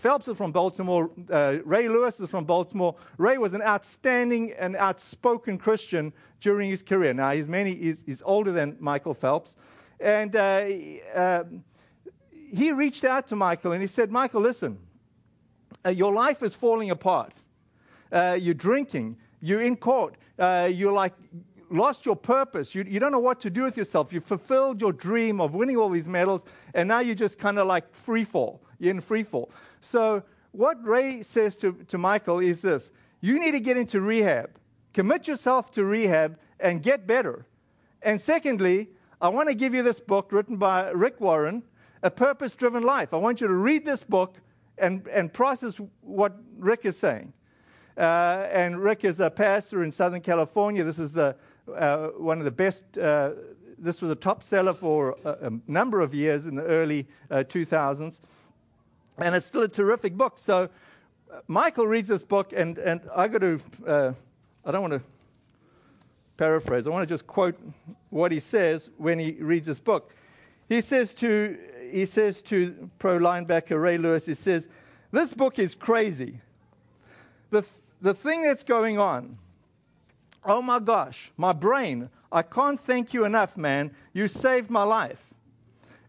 Phelps 0.00 0.29
is 0.29 0.37
from 0.38 0.50
Baltimore, 0.50 1.11
uh, 1.31 1.58
Ray 1.62 1.87
Lewis 1.87 2.19
is 2.20 2.31
from 2.31 2.47
Baltimore. 2.47 2.97
Ray 3.19 3.37
was 3.37 3.52
an 3.52 3.61
outstanding 3.61 4.52
and 4.52 4.75
outspoken 4.75 5.59
Christian 5.59 6.14
during 6.40 6.71
his 6.71 6.83
career. 6.83 7.12
Now, 7.12 7.33
he's, 7.33 7.47
many, 7.47 7.75
he's, 7.75 7.99
he's 8.07 8.23
older 8.25 8.50
than 8.50 8.78
Michael 8.80 9.12
Phelps. 9.12 9.57
And 10.00 10.35
uh, 10.35 10.66
uh, 11.14 11.45
he 12.50 12.73
reached 12.73 13.04
out 13.04 13.26
to 13.26 13.37
Michael 13.37 13.73
and 13.73 13.83
he 13.83 13.87
said, 13.87 14.11
Michael, 14.11 14.40
listen, 14.40 14.78
uh, 15.85 15.90
your 15.90 16.14
life 16.14 16.42
is 16.42 16.54
falling 16.54 16.90
apart. 16.90 17.35
Uh, 18.11 18.38
you're 18.40 18.54
drinking, 18.54 19.19
you're 19.42 19.61
in 19.61 19.76
court, 19.76 20.16
uh, 20.38 20.71
you're 20.73 20.95
like 20.95 21.12
lost 21.71 22.04
your 22.04 22.16
purpose. 22.16 22.75
You, 22.75 22.85
you 22.88 22.99
don't 22.99 23.12
know 23.12 23.21
what 23.21 23.38
to 23.40 23.50
do 23.50 23.62
with 23.62 23.76
yourself. 23.76 24.12
You 24.12 24.21
fulfilled 24.21 24.80
your 24.80 24.92
dream 24.92 25.40
of 25.40 25.54
winning 25.54 25.76
all 25.76 25.88
these 25.88 26.09
medals, 26.09 26.45
and 26.75 26.88
now 26.88 27.00
you're 27.00 27.14
just 27.14 27.38
kind 27.38 27.59
of 27.59 27.66
like 27.66 27.95
free 27.95 28.25
fall. 28.25 28.61
You're 28.78 28.90
in 28.92 29.00
free 29.00 29.23
fall. 29.23 29.50
So, 29.80 30.22
what 30.52 30.84
Ray 30.84 31.22
says 31.22 31.56
to, 31.56 31.72
to 31.88 31.99
Michael 31.99 32.40
is 32.40 32.62
this 32.62 32.90
you 33.20 33.38
need 33.38 33.52
to 33.52 33.60
get 33.60 33.76
into 33.76 34.00
rehab, 34.00 34.50
commit 34.92 35.28
yourself 35.28 35.70
to 35.72 35.84
rehab, 35.84 36.38
and 36.58 36.82
get 36.82 37.06
better. 37.06 37.46
And 38.02 38.20
secondly, 38.20 38.88
I 39.20 39.28
want 39.28 39.49
to 39.49 39.54
give 39.54 39.75
you 39.75 39.82
this 39.82 40.00
book 40.00 40.32
written 40.32 40.56
by 40.56 40.88
Rick 40.90 41.20
Warren, 41.20 41.62
A 42.02 42.10
Purpose 42.10 42.54
Driven 42.54 42.82
Life. 42.82 43.12
I 43.12 43.18
want 43.18 43.40
you 43.40 43.46
to 43.46 43.54
read 43.54 43.84
this 43.84 44.02
book 44.02 44.37
and, 44.78 45.06
and 45.08 45.32
process 45.32 45.78
what 46.00 46.37
Rick 46.58 46.87
is 46.87 46.99
saying. 46.99 47.34
Uh, 47.99 48.46
and 48.50 48.78
Rick 48.78 49.04
is 49.04 49.20
a 49.20 49.30
pastor 49.30 49.84
in 49.84 49.92
Southern 49.92 50.22
California. 50.22 50.82
This 50.82 50.99
is 50.99 51.12
the 51.12 51.37
uh, 51.76 52.08
one 52.16 52.38
of 52.38 52.44
the 52.44 52.50
best. 52.50 52.82
Uh, 52.96 53.32
this 53.78 54.00
was 54.00 54.10
a 54.10 54.14
top 54.14 54.42
seller 54.42 54.72
for 54.72 55.16
a, 55.25 55.49
a, 55.49 55.50
number 55.66 56.00
of 56.00 56.14
years 56.14 56.46
in 56.46 56.54
the 56.54 56.64
early 56.64 57.06
2000s, 57.30 58.20
uh, 58.20 58.26
and 59.20 59.34
it's 59.34 59.46
still 59.46 59.62
a 59.62 59.68
terrific 59.68 60.14
book. 60.14 60.38
So 60.38 60.68
uh, 61.32 61.40
Michael 61.46 61.86
reads 61.86 62.08
this 62.08 62.22
book, 62.22 62.52
and, 62.54 62.78
and 62.78 63.00
I 63.14 63.28
got 63.28 63.40
to. 63.40 63.60
Uh, 63.86 64.12
I 64.64 64.72
don't 64.72 64.82
want 64.82 64.92
to 64.94 65.02
paraphrase. 66.36 66.86
I 66.86 66.90
want 66.90 67.08
to 67.08 67.12
just 67.12 67.26
quote 67.26 67.58
what 68.10 68.32
he 68.32 68.40
says 68.40 68.90
when 68.98 69.18
he 69.18 69.32
reads 69.32 69.66
this 69.66 69.78
book. 69.78 70.14
He 70.68 70.80
says 70.80 71.14
to 71.14 71.58
he 71.90 72.06
says 72.06 72.42
to 72.42 72.90
pro 72.98 73.18
linebacker 73.18 73.80
Ray 73.80 73.98
Lewis, 73.98 74.26
he 74.26 74.34
says, 74.34 74.68
"This 75.10 75.34
book 75.34 75.58
is 75.58 75.74
crazy. 75.74 76.40
The 77.50 77.64
the 78.00 78.14
thing 78.14 78.42
that's 78.42 78.62
going 78.62 78.98
on." 78.98 79.38
Oh 80.44 80.62
my 80.62 80.78
gosh, 80.78 81.32
my 81.36 81.52
brain, 81.52 82.08
I 82.32 82.42
can't 82.42 82.80
thank 82.80 83.12
you 83.12 83.24
enough, 83.24 83.58
man. 83.58 83.94
You 84.14 84.26
saved 84.26 84.70
my 84.70 84.84
life. 84.84 85.29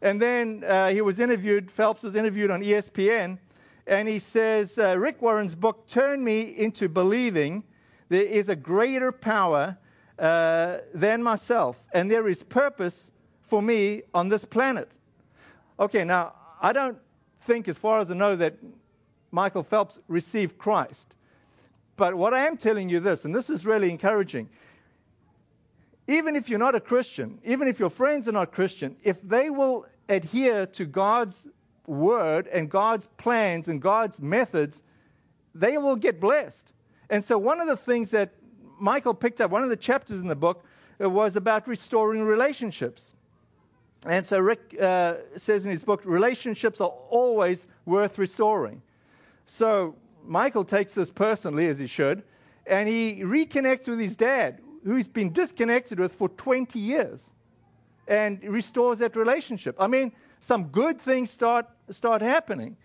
And 0.01 0.21
then 0.21 0.63
uh, 0.63 0.89
he 0.89 1.01
was 1.01 1.19
interviewed, 1.19 1.69
Phelps 1.69 2.03
was 2.03 2.15
interviewed 2.15 2.49
on 2.49 2.61
ESPN, 2.61 3.37
And 3.85 4.07
he 4.07 4.19
says, 4.19 4.77
uh, 4.77 4.97
Rick 4.97 5.21
Warren's 5.21 5.53
book, 5.53 5.87
turned 5.87 6.23
Me 6.23 6.41
into 6.41 6.89
Believing 6.89 7.63
There 8.09 8.23
is 8.23 8.49
a 8.49 8.55
Greater 8.55 9.11
Power 9.11 9.77
uh, 10.17 10.77
Than 10.93 11.21
Myself, 11.21 11.83
and 11.93 12.09
there 12.09 12.27
is 12.27 12.43
purpose 12.43 13.11
for 13.41 13.61
me 13.61 14.03
on 14.13 14.29
this 14.29 14.45
planet. 14.45 14.89
Okay, 15.79 16.03
now, 16.03 16.33
I 16.61 16.73
don't 16.73 16.97
think, 17.39 17.67
as 17.67 17.77
far 17.77 17.99
as 17.99 18.11
I 18.11 18.15
know, 18.15 18.35
that 18.35 18.55
Michael 19.31 19.63
Phelps 19.63 19.99
received 20.07 20.57
Christ. 20.57 21.15
But 21.95 22.15
what 22.15 22.33
I 22.33 22.45
am 22.47 22.57
telling 22.57 22.89
you 22.89 22.99
this, 22.99 23.25
and 23.25 23.33
this 23.33 23.49
is 23.49 23.65
really 23.65 23.89
encouraging 23.89 24.49
even 26.11 26.35
if 26.35 26.49
you're 26.49 26.59
not 26.59 26.75
a 26.75 26.79
Christian, 26.79 27.39
even 27.43 27.67
if 27.67 27.79
your 27.79 27.89
friends 27.89 28.27
are 28.27 28.31
not 28.33 28.51
Christian, 28.51 28.97
if 29.03 29.21
they 29.21 29.49
will 29.49 29.85
adhere 30.09 30.65
to 30.67 30.85
God's 30.85 31.47
word 31.87 32.47
and 32.47 32.69
God's 32.69 33.07
plans 33.17 33.67
and 33.67 33.81
God's 33.81 34.19
methods, 34.19 34.83
they 35.53 35.77
will 35.77 35.95
get 35.95 36.19
blessed. 36.19 36.71
And 37.09 37.23
so, 37.23 37.37
one 37.37 37.59
of 37.59 37.67
the 37.67 37.77
things 37.77 38.11
that 38.11 38.33
Michael 38.79 39.13
picked 39.13 39.41
up, 39.41 39.51
one 39.51 39.63
of 39.63 39.69
the 39.69 39.75
chapters 39.75 40.21
in 40.21 40.27
the 40.27 40.35
book, 40.35 40.63
uh, 41.01 41.09
was 41.09 41.35
about 41.35 41.67
restoring 41.67 42.23
relationships. 42.23 43.13
And 44.05 44.25
so, 44.25 44.39
Rick 44.39 44.75
uh, 44.79 45.15
says 45.37 45.65
in 45.65 45.71
his 45.71 45.83
book, 45.83 46.01
relationships 46.05 46.81
are 46.81 46.93
always 47.09 47.67
worth 47.85 48.17
restoring. 48.17 48.81
So, 49.45 49.95
Michael 50.25 50.63
takes 50.63 50.93
this 50.93 51.09
personally, 51.09 51.67
as 51.67 51.79
he 51.79 51.87
should, 51.87 52.23
and 52.65 52.87
he 52.87 53.21
reconnects 53.21 53.87
with 53.87 53.99
his 53.99 54.15
dad, 54.15 54.61
who 54.83 54.95
he's 54.95 55.07
been 55.07 55.33
disconnected 55.33 55.99
with 55.99 56.13
for 56.13 56.29
20 56.29 56.79
years, 56.79 57.21
and 58.07 58.43
restores 58.43 58.99
that 58.99 59.15
relationship. 59.15 59.75
I 59.79 59.87
mean, 59.87 60.11
some 60.39 60.65
good 60.65 60.99
things 60.99 61.29
start, 61.29 61.67
start 61.89 62.21
happening. 62.21 62.77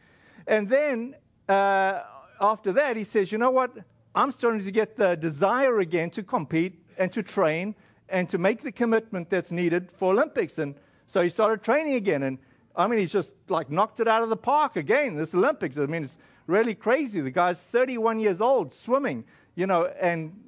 And 0.47 0.69
then 0.69 1.17
uh, 1.49 2.03
after 2.41 2.73
that, 2.73 2.97
he 2.97 3.05
says, 3.05 3.33
you 3.33 3.39
know 3.39 3.51
what? 3.51 3.73
I'm 4.15 4.33
starting 4.33 4.63
to 4.63 4.71
get 4.71 4.97
the 4.97 5.17
desire 5.17 5.79
again 5.79 6.11
to 6.11 6.23
compete 6.23 6.83
and 6.99 7.13
to 7.13 7.23
train 7.23 7.75
and 8.09 8.29
to 8.31 8.39
make 8.39 8.63
the 8.63 8.73
commitment 8.73 9.31
that's 9.31 9.51
needed 9.51 9.91
for 9.93 10.13
Olympics. 10.13 10.59
And 10.59 10.75
so 11.07 11.23
he 11.23 11.29
started 11.29 11.63
training 11.63 11.95
again. 11.95 12.23
And 12.23 12.39
I 12.75 12.87
mean, 12.87 12.99
he's 12.99 13.13
just 13.13 13.35
like 13.49 13.71
knocked 13.71 14.01
it 14.01 14.09
out 14.09 14.23
of 14.23 14.29
the 14.29 14.37
park 14.37 14.77
again, 14.77 15.17
this 15.17 15.35
Olympics. 15.35 15.77
I 15.77 15.87
mean, 15.87 16.05
it's 16.05 16.19
really 16.47 16.75
crazy. 16.75 17.21
The 17.21 17.31
guy's 17.31 17.59
31 17.59 18.21
years 18.21 18.41
old, 18.41 18.75
swimming, 18.75 19.25
you 19.55 19.67
know, 19.67 19.87
and 20.01 20.39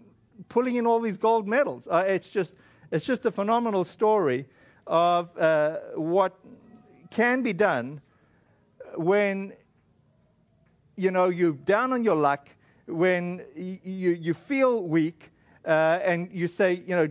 pulling 0.49 0.77
in 0.77 0.87
all 0.87 1.01
these 1.01 1.17
gold 1.17 1.49
medals. 1.49 1.89
Uh, 1.91 2.05
it's, 2.07 2.31
just, 2.31 2.55
it's 2.91 3.05
just 3.05 3.27
a 3.27 3.31
phenomenal 3.31 3.85
story 3.85 4.47
of 4.89 5.37
uh, 5.39 5.77
what 5.95 6.35
can 7.11 7.43
be 7.43 7.53
done 7.53 8.01
when 8.97 9.53
you 10.97 11.11
know 11.11 11.29
you're 11.29 11.53
down 11.53 11.93
on 11.93 12.03
your 12.03 12.17
luck, 12.17 12.49
when 12.87 13.45
you, 13.55 14.11
you 14.13 14.35
feel 14.35 14.83
weak, 14.83 15.31
uh, 15.65 16.01
and 16.03 16.31
you 16.33 16.49
say, 16.49 16.83
you 16.87 16.97
know, 16.97 17.09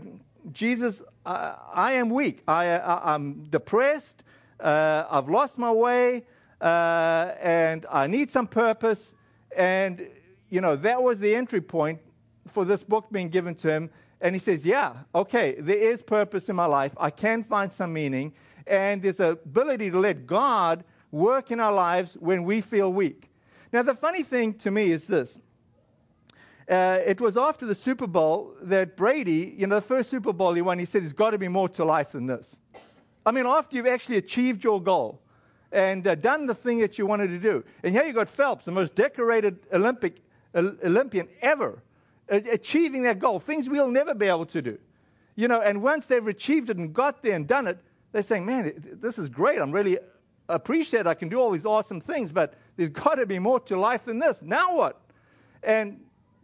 Jesus, 0.51 1.01
I, 1.25 1.55
I 1.73 1.91
am 1.93 2.09
weak. 2.09 2.41
I, 2.47 2.65
I, 2.65 3.15
am 3.15 3.43
depressed. 3.49 4.23
Uh, 4.59 5.05
I've 5.09 5.29
lost 5.29 5.57
my 5.57 5.71
way, 5.71 6.25
uh, 6.59 7.31
and 7.39 7.85
I 7.91 8.07
need 8.07 8.31
some 8.31 8.47
purpose. 8.47 9.13
And 9.55 10.07
you 10.49 10.61
know 10.61 10.75
that 10.75 11.01
was 11.01 11.19
the 11.19 11.35
entry 11.35 11.61
point 11.61 11.99
for 12.51 12.65
this 12.65 12.83
book 12.83 13.05
being 13.11 13.29
given 13.29 13.55
to 13.55 13.71
him. 13.71 13.89
And 14.21 14.33
he 14.35 14.39
says, 14.39 14.65
Yeah, 14.65 14.93
okay, 15.13 15.55
there 15.59 15.77
is 15.77 16.01
purpose 16.01 16.49
in 16.49 16.55
my 16.55 16.65
life. 16.65 16.93
I 16.97 17.09
can 17.09 17.43
find 17.43 17.71
some 17.71 17.93
meaning 17.93 18.33
and 18.67 19.01
there's 19.01 19.19
ability 19.19 19.91
to 19.91 19.99
let 19.99 20.27
God 20.27 20.83
work 21.11 21.51
in 21.51 21.59
our 21.59 21.71
lives 21.71 22.15
when 22.19 22.43
we 22.43 22.61
feel 22.61 22.91
weak. 22.91 23.29
Now, 23.71 23.81
the 23.81 23.95
funny 23.95 24.23
thing 24.23 24.53
to 24.55 24.71
me 24.71 24.91
is 24.91 25.07
this. 25.07 25.39
Uh, 26.69 26.99
it 27.05 27.21
was 27.21 27.37
after 27.37 27.65
the 27.65 27.75
Super 27.75 28.07
Bowl 28.07 28.53
that 28.61 28.97
Brady, 28.97 29.55
you 29.57 29.67
know, 29.67 29.75
the 29.75 29.81
first 29.81 30.09
Super 30.09 30.33
Bowl 30.33 30.53
he 30.53 30.61
won, 30.61 30.79
he 30.79 30.85
said, 30.85 31.01
There's 31.01 31.13
got 31.13 31.31
to 31.31 31.37
be 31.37 31.47
more 31.47 31.69
to 31.69 31.85
life 31.85 32.11
than 32.11 32.27
this. 32.27 32.57
I 33.25 33.31
mean, 33.31 33.45
after 33.45 33.75
you've 33.75 33.87
actually 33.87 34.17
achieved 34.17 34.63
your 34.63 34.81
goal 34.81 35.21
and 35.71 36.05
uh, 36.07 36.15
done 36.15 36.45
the 36.45 36.55
thing 36.55 36.79
that 36.79 36.97
you 36.97 37.05
wanted 37.05 37.27
to 37.27 37.39
do. 37.39 37.63
And 37.83 37.93
here 37.93 38.05
you 38.05 38.13
got 38.13 38.29
Phelps, 38.29 38.65
the 38.65 38.71
most 38.71 38.95
decorated 38.95 39.59
Olympic, 39.73 40.21
Olympian 40.55 41.27
ever, 41.41 41.83
achieving 42.29 43.03
that 43.03 43.19
goal, 43.19 43.39
things 43.39 43.69
we'll 43.69 43.91
never 43.91 44.13
be 44.13 44.27
able 44.27 44.45
to 44.47 44.61
do. 44.61 44.77
You 45.35 45.47
know, 45.47 45.61
and 45.61 45.81
once 45.81 46.07
they've 46.07 46.25
achieved 46.25 46.69
it 46.69 46.77
and 46.77 46.93
got 46.93 47.21
there 47.21 47.35
and 47.35 47.47
done 47.47 47.67
it, 47.67 47.79
they're 48.11 48.23
saying, 48.23 48.45
man, 48.45 48.97
this 49.01 49.19
is 49.19 49.29
great. 49.29 49.59
I'm 49.59 49.71
really 49.71 49.99
appreciate 50.49 51.05
I 51.05 51.13
can 51.13 51.29
do 51.29 51.39
all 51.39 51.51
these 51.51 51.65
awesome 51.65 52.01
things, 52.01 52.31
but 52.31 52.55
there's 52.75 52.89
got 52.89 53.15
to 53.15 53.25
be 53.25 53.39
more 53.39 53.59
to 53.61 53.79
life 53.79 54.05
than 54.05 54.19
this. 54.19 54.41
Now 54.41 54.75
what? 54.75 54.99
And, 55.61 55.99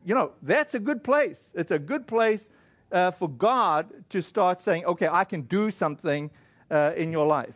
you 0.05 0.13
know, 0.13 0.33
that's 0.41 0.73
a 0.73 0.79
good 0.79 1.03
place. 1.03 1.49
It's 1.53 1.71
a 1.71 1.79
good 1.79 2.07
place 2.07 2.49
uh, 2.91 3.11
for 3.11 3.27
God 3.27 3.89
to 4.09 4.21
start 4.21 4.61
saying, 4.61 4.85
okay, 4.85 5.07
I 5.07 5.23
can 5.23 5.41
do 5.41 5.71
something 5.71 6.29
uh, 6.69 6.93
in 6.95 7.11
your 7.11 7.25
life. 7.25 7.55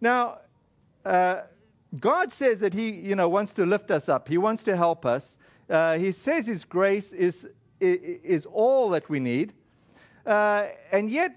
Now, 0.00 0.38
uh, 1.04 1.42
God 1.98 2.32
says 2.32 2.60
that 2.60 2.74
He, 2.74 2.90
you 2.90 3.14
know, 3.14 3.28
wants 3.28 3.52
to 3.54 3.64
lift 3.64 3.90
us 3.90 4.08
up. 4.08 4.28
He 4.28 4.38
wants 4.38 4.62
to 4.64 4.76
help 4.76 5.06
us. 5.06 5.36
Uh, 5.68 5.98
he 5.98 6.12
says 6.12 6.46
His 6.46 6.64
grace 6.64 7.12
is, 7.12 7.48
is, 7.80 8.46
all 8.46 8.90
that 8.90 9.08
we 9.08 9.20
need. 9.20 9.52
Uh, 10.24 10.66
and 10.92 11.10
yet, 11.10 11.36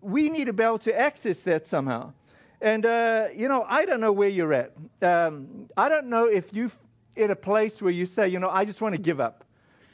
we 0.00 0.30
need 0.30 0.46
to 0.46 0.52
be 0.52 0.62
able 0.62 0.78
to 0.78 0.98
access 0.98 1.40
that 1.40 1.66
somehow. 1.66 2.12
And, 2.60 2.86
uh, 2.86 3.28
you 3.34 3.48
know, 3.48 3.66
I 3.68 3.84
don't 3.84 4.00
know 4.00 4.12
where 4.12 4.28
you're 4.28 4.52
at. 4.52 4.72
Um, 5.02 5.68
I 5.76 5.88
don't 5.88 6.06
know 6.06 6.26
if 6.26 6.52
you're 6.52 6.70
at 7.16 7.30
a 7.30 7.36
place 7.36 7.82
where 7.82 7.92
you 7.92 8.06
say, 8.06 8.28
you 8.28 8.38
know, 8.38 8.50
I 8.50 8.64
just 8.64 8.80
want 8.80 8.94
to 8.94 9.00
give 9.00 9.20
up. 9.20 9.44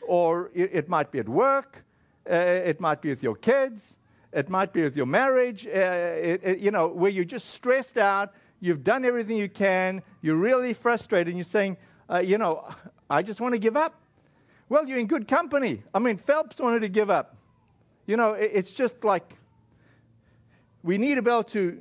Or 0.07 0.51
it, 0.55 0.71
it 0.73 0.89
might 0.89 1.11
be 1.11 1.19
at 1.19 1.29
work, 1.29 1.85
uh, 2.31 2.35
it 2.35 2.81
might 2.81 3.01
be 3.01 3.09
with 3.11 3.23
your 3.23 3.37
kids, 3.37 3.97
it 4.33 4.49
might 4.49 4.73
be 4.73 4.83
with 4.83 4.97
your 4.97 5.07
marriage, 5.07 5.67
uh, 5.67 5.71
it, 5.71 6.41
it, 6.43 6.59
you 6.59 6.71
know, 6.71 6.89
where 6.89 7.11
you're 7.11 7.25
just 7.25 7.51
stressed 7.51 7.99
out, 7.99 8.33
you've 8.61 8.83
done 8.85 9.05
everything 9.05 9.37
you 9.37 9.49
can, 9.49 10.03
you're 10.23 10.37
really 10.37 10.73
frustrated, 10.73 11.29
and 11.29 11.37
you're 11.37 11.45
saying, 11.45 11.77
uh, 12.13 12.19
you 12.19 12.37
know, 12.39 12.69
I 13.09 13.23
just 13.23 13.41
want 13.41 13.55
to 13.55 13.59
give 13.59 13.77
up. 13.77 13.99
Well, 14.69 14.87
you're 14.87 14.99
in 14.99 15.07
good 15.07 15.27
company. 15.27 15.83
I 15.95 15.99
mean, 15.99 16.19
Phelps 16.19 16.59
wanted 16.59 16.81
to 16.81 16.89
give 16.89 17.11
up. 17.11 17.37
You 18.07 18.17
know, 18.17 18.33
it's 18.33 18.73
just 18.73 19.05
like 19.05 19.37
we 20.83 20.99
need 20.99 21.15
to 21.15 21.23
be 21.23 21.31
able 21.31 21.45
to 21.45 21.81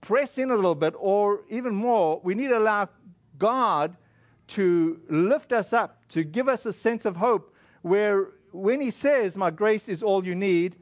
press 0.00 0.38
in 0.38 0.50
a 0.50 0.56
little 0.56 0.74
bit, 0.74 0.94
or 0.98 1.42
even 1.48 1.74
more, 1.74 2.20
we 2.22 2.34
need 2.34 2.48
to 2.48 2.58
allow 2.58 2.88
God 3.38 3.96
to 4.48 5.00
lift 5.08 5.52
us 5.52 5.72
up, 5.72 6.06
to 6.10 6.24
give 6.24 6.48
us 6.48 6.66
a 6.66 6.72
sense 6.72 7.04
of 7.04 7.16
hope, 7.16 7.54
where 7.82 8.32
when 8.52 8.80
He 8.80 8.90
says, 8.90 9.36
My 9.36 9.50
grace 9.50 9.88
is 9.88 10.02
all 10.02 10.26
you 10.26 10.34
need, 10.34 10.76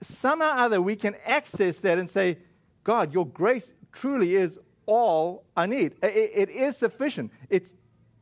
somehow 0.00 0.56
or 0.56 0.58
other 0.58 0.82
we 0.82 0.96
can 0.96 1.16
access 1.24 1.78
that 1.78 1.98
and 1.98 2.08
say, 2.08 2.38
God, 2.84 3.12
your 3.12 3.26
grace 3.26 3.72
truly 3.92 4.34
is 4.34 4.58
all 4.86 5.44
I 5.56 5.66
need. 5.66 5.94
it, 6.02 6.30
it 6.34 6.50
is 6.50 6.76
sufficient. 6.76 7.32
It's 7.50 7.72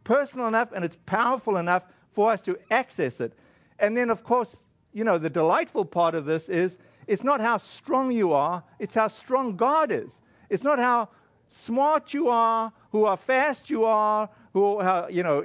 personal 0.02 0.49
enough 0.49 0.73
and 0.73 0.85
it's 0.85 0.97
powerful 1.06 1.56
enough 1.56 1.85
for 2.12 2.33
us 2.33 2.40
to 2.42 2.59
access 2.71 3.21
it. 3.21 3.33
And 3.78 3.97
then, 3.97 4.11
of 4.11 4.23
course, 4.23 4.56
you 4.92 5.04
know, 5.04 5.18
the 5.18 5.30
delightful 5.30 5.85
part 5.85 6.14
of 6.14 6.25
this 6.25 6.49
is 6.49 6.78
it's 7.06 7.25
not 7.25 7.40
how 7.40 7.56
strong 7.59 8.12
you 8.12 8.33
are, 8.33 8.62
it's 8.78 8.94
how 8.94 9.09
strong 9.09 9.56
God 9.56 9.90
is. 9.90 10.21
It's 10.49 10.62
not 10.62 10.78
how 10.78 11.09
smart 11.49 12.14
you 12.14 12.28
are, 12.28 12.73
who 12.90 13.06
how 13.06 13.16
fast 13.16 13.68
you 13.68 13.85
are, 13.85 14.28
who 14.52 14.80
how, 14.80 15.09
you 15.09 15.23
know, 15.23 15.44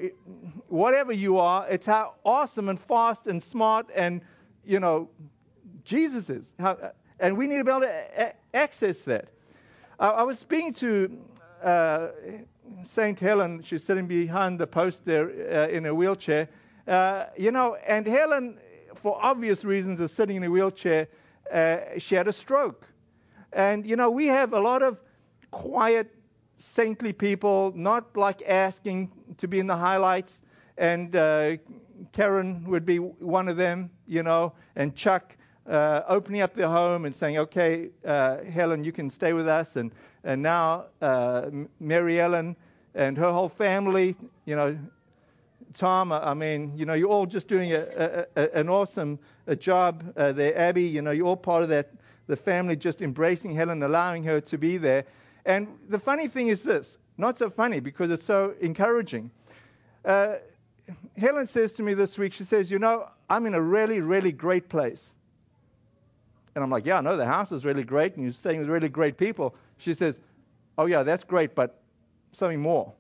whatever 0.68 1.12
you 1.12 1.40
are, 1.40 1.68
it's 1.70 1.86
how 1.86 2.14
awesome 2.24 2.70
and 2.70 2.80
fast 2.80 3.28
and 3.28 3.44
smart 3.44 3.88
and, 3.96 4.22
you 4.64 4.80
know, 4.80 5.10
Jesus 5.84 6.30
is. 6.30 6.54
How, 6.60 6.92
and 7.20 7.38
we 7.38 7.48
need 7.48 7.58
to 7.58 7.64
be 7.64 7.72
able 7.72 7.82
to 7.82 8.34
access 8.54 9.02
that. 9.02 9.30
I, 10.00 10.10
I 10.10 10.24
was 10.24 10.40
speaking 10.40 10.74
to 10.76 11.20
uh, 11.62 12.08
St. 12.84 13.20
Helen, 13.20 13.62
she's 13.62 13.84
sitting 13.84 14.08
behind 14.08 14.60
the 14.60 14.68
post 14.68 15.06
there 15.06 15.30
uh, 15.30 15.68
in 15.68 15.86
a 15.86 15.94
wheelchair. 15.94 16.48
Uh, 16.88 17.26
you 17.38 17.52
know, 17.52 17.76
and 17.86 18.08
Helen, 18.08 18.60
for 18.96 19.20
obvious 19.22 19.66
reasons, 19.66 20.00
is 20.00 20.12
sitting 20.12 20.38
in 20.38 20.44
a 20.44 20.50
wheelchair 20.50 21.08
uh, 21.52 21.78
she 21.98 22.16
had 22.16 22.28
a 22.28 22.34
stroke. 22.34 22.88
And, 23.52 23.86
you 23.86 23.96
know, 23.96 24.10
we 24.12 24.28
have 24.28 24.54
a 24.54 24.60
lot 24.60 24.84
of 24.84 25.00
quiet, 25.52 26.16
saintly 26.60 27.12
people, 27.12 27.74
not 27.76 28.16
like 28.16 28.44
asking 28.48 29.12
to 29.38 29.48
be 29.48 29.60
in 29.60 29.68
the 29.68 29.76
highlights. 29.76 30.42
And 30.78 31.16
uh, 31.16 31.58
Karen 32.14 32.64
would 32.70 32.86
be 32.86 32.98
one 32.98 33.48
of 33.48 33.58
them, 33.58 33.90
you 34.08 34.24
know, 34.24 34.54
and 34.76 34.96
Chuck 34.96 35.36
uh, 35.70 36.04
opening 36.08 36.42
up 36.42 36.56
their 36.56 36.68
home 36.68 37.06
and 37.06 37.14
saying, 37.14 37.38
okay, 37.38 37.90
uh, 38.04 38.38
Helen, 38.44 38.84
you 38.84 38.92
can 38.92 39.10
stay 39.10 39.34
with 39.34 39.48
us. 39.48 39.76
And, 39.76 39.92
and 40.24 40.42
now 40.42 40.86
uh, 41.02 41.50
Mary 41.80 42.20
Ellen 42.20 42.56
and 42.96 43.18
her 43.18 43.32
whole 43.32 43.50
family, 43.50 44.16
you 44.46 44.56
know, 44.56 44.78
Tom, 45.76 46.12
I 46.12 46.34
mean, 46.34 46.74
you 46.76 46.86
know, 46.86 46.96
you're 46.96 47.10
all 47.10 47.28
just 47.28 47.48
doing 47.48 47.74
a, 47.74 48.26
a, 48.36 48.58
an 48.58 48.70
awesome 48.70 49.20
a 49.46 49.56
job 49.56 50.04
uh, 50.18 50.32
there. 50.32 50.58
Abby, 50.58 50.84
you 50.84 51.02
know, 51.02 51.12
you're 51.12 51.28
all 51.28 51.38
part 51.38 51.62
of 51.62 51.70
that, 51.70 51.92
the 52.26 52.36
family 52.36 52.76
just 52.76 53.02
embracing 53.02 53.54
Helen, 53.54 53.84
allowing 53.84 54.24
her 54.24 54.42
to 54.42 54.58
be 54.58 54.78
there. 54.78 55.06
And 55.46 55.68
the 55.88 56.00
funny 56.00 56.28
thing 56.28 56.48
is 56.48 56.64
this 56.64 56.98
not 57.18 57.38
so 57.38 57.50
funny 57.50 57.80
because 57.80 58.10
it's 58.10 58.26
so 58.26 58.56
encouraging. 58.62 59.30
Uh, 60.04 60.36
Helen 61.18 61.46
says 61.46 61.72
to 61.74 61.84
me 61.84 61.94
this 61.94 62.18
week, 62.18 62.34
she 62.34 62.44
says, 62.44 62.72
You 62.72 62.80
know, 62.80 63.10
I'm 63.30 63.46
in 63.46 63.54
a 63.54 63.62
really, 63.62 64.00
really 64.00 64.32
great 64.32 64.70
place. 64.70 65.14
And 66.56 66.64
I'm 66.64 66.70
like, 66.70 66.86
Yeah, 66.86 66.98
I 66.98 67.02
know 67.02 67.18
the 67.18 67.26
house 67.26 67.52
is 67.52 67.66
really 67.66 67.84
great 67.84 68.16
and 68.16 68.24
you're 68.24 68.34
staying 68.34 68.60
with 68.60 68.70
really 68.70 68.90
great 68.90 69.18
people. 69.18 69.56
She 69.78 69.94
says, 69.94 70.20
Oh, 70.78 70.86
yeah, 70.86 71.04
that's 71.04 71.24
great, 71.24 71.56
but 71.56 71.82
something 72.32 72.60
more. 72.60 72.94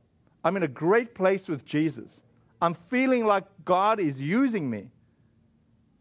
I'm 0.43 0.55
in 0.57 0.63
a 0.63 0.67
great 0.67 1.13
place 1.13 1.47
with 1.47 1.65
Jesus. 1.65 2.21
I'm 2.61 2.73
feeling 2.73 3.25
like 3.25 3.45
God 3.65 3.99
is 3.99 4.19
using 4.19 4.69
me. 4.69 4.89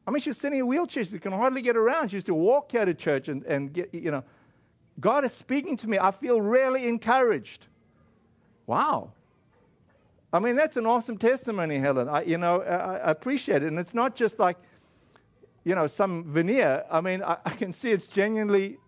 I 0.07 0.11
mean, 0.11 0.23
she's 0.23 0.39
sitting 0.39 0.59
in 0.59 0.65
a 0.65 0.67
wheelchair. 0.67 1.05
She 1.05 1.19
can 1.19 1.33
hardly 1.33 1.63
get 1.63 1.77
around. 1.77 2.09
She 2.09 2.17
used 2.17 2.27
to 2.27 2.35
walk 2.35 2.75
out 2.75 2.89
of 2.89 2.99
church 2.99 3.29
and, 3.29 3.45
and 3.45 3.73
get, 3.73 3.93
you 3.93 4.11
know. 4.11 4.25
God 5.01 5.25
is 5.25 5.33
speaking 5.33 5.77
to 5.77 5.89
me. 5.89 5.99
I 5.99 6.11
feel 6.11 6.41
really 6.41 6.89
encouraged. 6.89 7.67
Wow. 8.67 9.13
I 10.33 10.41
mean, 10.41 10.57
that's 10.57 10.77
an 10.77 10.87
awesome 10.87 11.17
testimony, 11.17 11.79
Helen. 11.79 12.09
I, 12.09 12.23
you 12.23 12.37
know, 12.37 12.63
I, 12.63 12.97
I 12.97 13.11
appreciate 13.11 13.63
it. 13.63 13.69
And 13.69 13.79
it's 13.79 13.95
not 13.95 14.17
just 14.17 14.39
like, 14.39 14.57
you 15.69 15.75
know, 15.75 15.87
some 15.87 16.25
veneer. 16.25 16.83
I 16.91 17.03
mean, 17.03 17.23
I, 17.23 17.37
I 17.45 17.51
can 17.51 17.75
see 17.75 17.91
it's 17.91 18.09
genuinely 18.09 18.79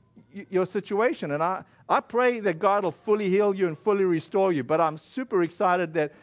your 0.49 0.65
situation. 0.65 1.33
And 1.33 1.43
I, 1.43 1.63
I 1.91 2.01
pray 2.01 2.41
that 2.41 2.59
God 2.59 2.85
will 2.85 2.91
fully 2.91 3.29
heal 3.29 3.55
you 3.55 3.69
and 3.69 3.79
fully 3.79 4.05
restore 4.05 4.51
you. 4.51 4.65
But 4.65 4.81
I'm 4.81 4.97
super 4.97 5.43
excited 5.43 5.93
that 5.93 6.15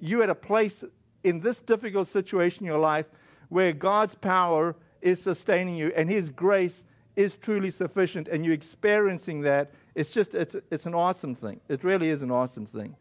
you're 0.00 0.22
at 0.22 0.30
a 0.30 0.34
place 0.34 0.82
in 1.22 1.40
this 1.40 1.60
difficult 1.60 2.08
situation 2.08 2.64
in 2.64 2.72
your 2.72 2.78
life 2.78 3.04
where 3.50 3.74
God's 3.74 4.14
power 4.14 4.74
is 5.02 5.22
sustaining 5.22 5.76
you 5.76 5.92
and 5.94 6.08
His 6.08 6.30
grace 6.30 6.86
is 7.14 7.36
truly 7.36 7.70
sufficient 7.70 8.26
and 8.26 8.42
you're 8.42 8.54
experiencing 8.54 9.42
that. 9.42 9.70
It's 9.94 10.08
just, 10.08 10.34
it's, 10.34 10.56
it's 10.70 10.86
an 10.86 10.94
awesome 10.94 11.34
thing. 11.34 11.60
It 11.68 11.84
really 11.84 12.08
is 12.08 12.22
an 12.22 12.30
awesome 12.30 12.64
thing. 12.64 12.96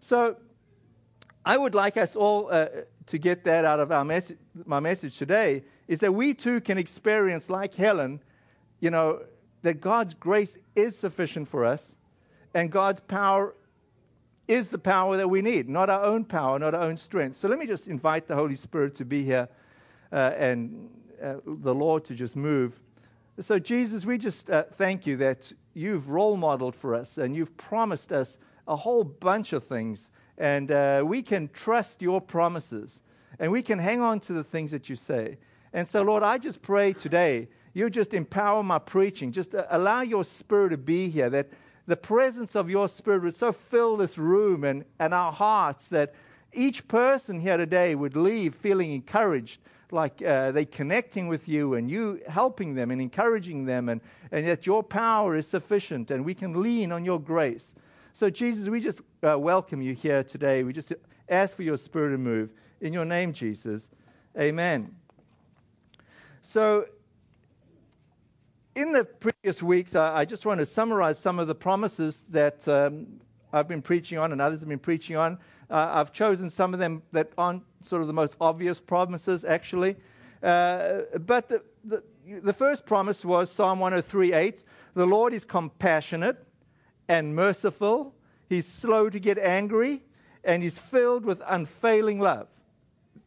So, 0.00 0.36
I 1.46 1.58
would 1.58 1.74
like 1.74 1.96
us 1.96 2.16
all 2.16 2.48
uh, 2.50 2.68
to 3.06 3.18
get 3.18 3.44
that 3.44 3.64
out 3.64 3.80
of 3.80 3.92
our 3.92 4.04
message, 4.04 4.38
my 4.64 4.80
message 4.80 5.18
today 5.18 5.64
is 5.86 5.98
that 6.00 6.12
we 6.12 6.32
too 6.32 6.60
can 6.60 6.78
experience, 6.78 7.50
like 7.50 7.74
Helen, 7.74 8.20
you 8.80 8.90
know, 8.90 9.22
that 9.62 9.80
God's 9.80 10.14
grace 10.14 10.56
is 10.74 10.96
sufficient 10.96 11.48
for 11.48 11.64
us 11.64 11.94
and 12.54 12.70
God's 12.70 13.00
power 13.00 13.54
is 14.48 14.68
the 14.68 14.78
power 14.78 15.16
that 15.16 15.28
we 15.28 15.42
need, 15.42 15.68
not 15.68 15.90
our 15.90 16.04
own 16.04 16.24
power, 16.24 16.58
not 16.58 16.74
our 16.74 16.82
own 16.82 16.96
strength. 16.96 17.38
So 17.38 17.48
let 17.48 17.58
me 17.58 17.66
just 17.66 17.88
invite 17.88 18.26
the 18.26 18.34
Holy 18.34 18.56
Spirit 18.56 18.94
to 18.96 19.04
be 19.04 19.22
here 19.22 19.48
uh, 20.12 20.32
and 20.36 20.90
uh, 21.22 21.36
the 21.46 21.74
Lord 21.74 22.04
to 22.06 22.14
just 22.14 22.36
move. 22.36 22.80
So, 23.40 23.58
Jesus, 23.58 24.04
we 24.04 24.16
just 24.16 24.48
uh, 24.48 24.64
thank 24.74 25.06
you 25.06 25.16
that 25.16 25.52
you've 25.72 26.08
role 26.08 26.36
modeled 26.36 26.76
for 26.76 26.94
us 26.94 27.18
and 27.18 27.34
you've 27.34 27.56
promised 27.56 28.12
us 28.12 28.38
a 28.68 28.76
whole 28.76 29.02
bunch 29.02 29.52
of 29.52 29.64
things 29.64 30.08
and 30.38 30.70
uh, 30.70 31.02
we 31.06 31.22
can 31.22 31.48
trust 31.52 32.02
your 32.02 32.20
promises 32.20 33.00
and 33.38 33.50
we 33.50 33.62
can 33.62 33.78
hang 33.78 34.00
on 34.00 34.20
to 34.20 34.32
the 34.32 34.44
things 34.44 34.70
that 34.70 34.88
you 34.88 34.96
say. 34.96 35.38
And 35.72 35.88
so, 35.88 36.02
Lord, 36.02 36.22
I 36.22 36.38
just 36.38 36.62
pray 36.62 36.92
today 36.92 37.48
you 37.74 37.90
just 37.90 38.14
empower 38.14 38.62
my 38.62 38.78
preaching. 38.78 39.32
Just 39.32 39.54
uh, 39.54 39.66
allow 39.68 40.00
your 40.00 40.24
spirit 40.24 40.70
to 40.70 40.78
be 40.78 41.08
here, 41.08 41.28
that 41.28 41.48
the 41.86 41.96
presence 41.96 42.54
of 42.54 42.70
your 42.70 42.88
spirit 42.88 43.24
would 43.24 43.34
so 43.34 43.52
fill 43.52 43.96
this 43.96 44.16
room 44.16 44.64
and, 44.64 44.84
and 44.98 45.12
our 45.12 45.32
hearts 45.32 45.88
that 45.88 46.14
each 46.52 46.86
person 46.86 47.40
here 47.40 47.56
today 47.56 47.96
would 47.96 48.16
leave 48.16 48.54
feeling 48.54 48.92
encouraged, 48.92 49.60
like 49.90 50.22
uh, 50.22 50.52
they're 50.52 50.64
connecting 50.64 51.26
with 51.26 51.48
you 51.48 51.74
and 51.74 51.90
you 51.90 52.20
helping 52.28 52.74
them 52.74 52.92
and 52.92 53.02
encouraging 53.02 53.66
them, 53.66 53.88
and, 53.88 54.00
and 54.30 54.46
that 54.46 54.66
your 54.66 54.84
power 54.84 55.34
is 55.34 55.48
sufficient 55.48 56.12
and 56.12 56.24
we 56.24 56.32
can 56.32 56.62
lean 56.62 56.92
on 56.92 57.04
your 57.04 57.20
grace. 57.20 57.74
So, 58.16 58.30
Jesus, 58.30 58.68
we 58.68 58.80
just 58.80 59.00
uh, 59.24 59.36
welcome 59.36 59.82
you 59.82 59.92
here 59.92 60.22
today. 60.22 60.62
We 60.62 60.72
just 60.72 60.92
ask 61.28 61.56
for 61.56 61.64
your 61.64 61.76
spirit 61.76 62.12
to 62.12 62.18
move. 62.18 62.50
In 62.80 62.92
your 62.92 63.04
name, 63.04 63.32
Jesus. 63.32 63.90
Amen. 64.38 64.94
So, 66.40 66.86
in 68.76 68.92
the 68.92 69.04
previous 69.04 69.64
weeks, 69.64 69.96
I, 69.96 70.18
I 70.18 70.24
just 70.26 70.46
want 70.46 70.60
to 70.60 70.66
summarize 70.66 71.18
some 71.18 71.40
of 71.40 71.48
the 71.48 71.56
promises 71.56 72.22
that 72.28 72.68
um, 72.68 73.18
I've 73.52 73.66
been 73.66 73.82
preaching 73.82 74.16
on 74.16 74.30
and 74.30 74.40
others 74.40 74.60
have 74.60 74.68
been 74.68 74.78
preaching 74.78 75.16
on. 75.16 75.36
Uh, 75.68 75.90
I've 75.94 76.12
chosen 76.12 76.50
some 76.50 76.72
of 76.72 76.78
them 76.78 77.02
that 77.10 77.32
aren't 77.36 77.64
sort 77.82 78.00
of 78.00 78.06
the 78.06 78.14
most 78.14 78.36
obvious 78.40 78.78
promises, 78.78 79.44
actually. 79.44 79.96
Uh, 80.40 81.00
but 81.18 81.48
the, 81.48 81.64
the, 81.82 82.04
the 82.24 82.52
first 82.52 82.86
promise 82.86 83.24
was 83.24 83.50
Psalm 83.50 83.80
103 83.80 84.34
8. 84.34 84.64
The 84.94 85.04
Lord 85.04 85.34
is 85.34 85.44
compassionate 85.44 86.46
and 87.08 87.34
merciful. 87.34 88.14
He's 88.48 88.66
slow 88.66 89.10
to 89.10 89.18
get 89.18 89.38
angry, 89.38 90.02
and 90.44 90.62
he's 90.62 90.78
filled 90.78 91.24
with 91.24 91.42
unfailing 91.46 92.20
love. 92.20 92.48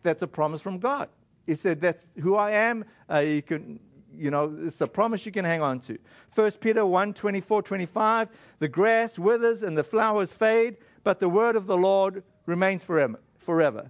That's 0.03 0.21
a 0.21 0.27
promise 0.27 0.61
from 0.61 0.79
God. 0.79 1.09
He 1.45 1.55
said, 1.55 1.81
That's 1.81 2.05
who 2.19 2.35
I 2.35 2.51
am. 2.51 2.85
Uh, 3.11 3.19
you 3.19 3.41
can, 3.41 3.79
you 4.15 4.31
know, 4.31 4.55
it's 4.63 4.81
a 4.81 4.87
promise 4.87 5.25
you 5.25 5.31
can 5.31 5.45
hang 5.45 5.61
on 5.61 5.79
to. 5.81 5.97
1 6.35 6.51
Peter 6.53 6.85
1 6.85 7.13
24, 7.13 7.61
25. 7.61 8.29
The 8.59 8.67
grass 8.67 9.17
withers 9.17 9.63
and 9.63 9.77
the 9.77 9.83
flowers 9.83 10.31
fade, 10.31 10.77
but 11.03 11.19
the 11.19 11.29
word 11.29 11.55
of 11.55 11.67
the 11.67 11.77
Lord 11.77 12.23
remains 12.45 12.83
forever. 12.83 13.19
forever. 13.37 13.89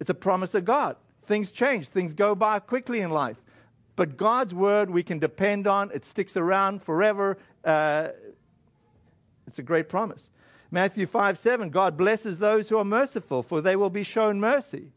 It's 0.00 0.10
a 0.10 0.14
promise 0.14 0.54
of 0.54 0.64
God. 0.64 0.96
Things 1.26 1.52
change, 1.52 1.88
things 1.88 2.14
go 2.14 2.34
by 2.34 2.58
quickly 2.58 3.00
in 3.00 3.10
life. 3.10 3.36
But 3.96 4.16
God's 4.16 4.54
word 4.54 4.90
we 4.90 5.02
can 5.02 5.18
depend 5.18 5.66
on, 5.66 5.90
it 5.92 6.04
sticks 6.04 6.36
around 6.36 6.82
forever. 6.82 7.36
Uh, 7.64 8.08
it's 9.48 9.58
a 9.58 9.62
great 9.62 9.88
promise. 9.88 10.30
Matthew 10.70 11.06
5 11.06 11.38
7, 11.38 11.70
God 11.70 11.96
blesses 11.96 12.38
those 12.38 12.68
who 12.68 12.78
are 12.78 12.84
merciful, 12.84 13.42
for 13.42 13.60
they 13.60 13.76
will 13.76 13.90
be 13.90 14.02
shown 14.02 14.38
mercy. 14.38 14.92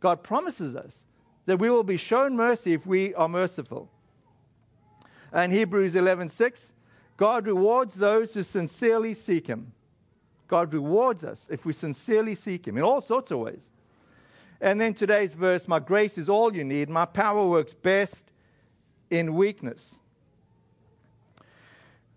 God 0.00 0.22
promises 0.22 0.76
us 0.76 1.04
that 1.46 1.58
we 1.58 1.70
will 1.70 1.84
be 1.84 1.96
shown 1.96 2.36
mercy 2.36 2.72
if 2.72 2.86
we 2.86 3.14
are 3.14 3.28
merciful. 3.28 3.90
And 5.32 5.52
Hebrews 5.52 5.96
11 5.96 6.28
6, 6.30 6.72
God 7.16 7.46
rewards 7.46 7.94
those 7.94 8.34
who 8.34 8.42
sincerely 8.42 9.14
seek 9.14 9.46
Him. 9.46 9.72
God 10.48 10.72
rewards 10.72 11.24
us 11.24 11.46
if 11.48 11.64
we 11.64 11.72
sincerely 11.72 12.34
seek 12.34 12.66
Him 12.66 12.76
in 12.76 12.82
all 12.82 13.00
sorts 13.00 13.30
of 13.30 13.38
ways. 13.38 13.68
And 14.60 14.80
then 14.80 14.94
today's 14.94 15.34
verse, 15.34 15.68
My 15.68 15.78
grace 15.80 16.18
is 16.18 16.28
all 16.28 16.54
you 16.54 16.64
need. 16.64 16.88
My 16.88 17.04
power 17.04 17.46
works 17.46 17.74
best 17.74 18.32
in 19.10 19.34
weakness. 19.34 19.98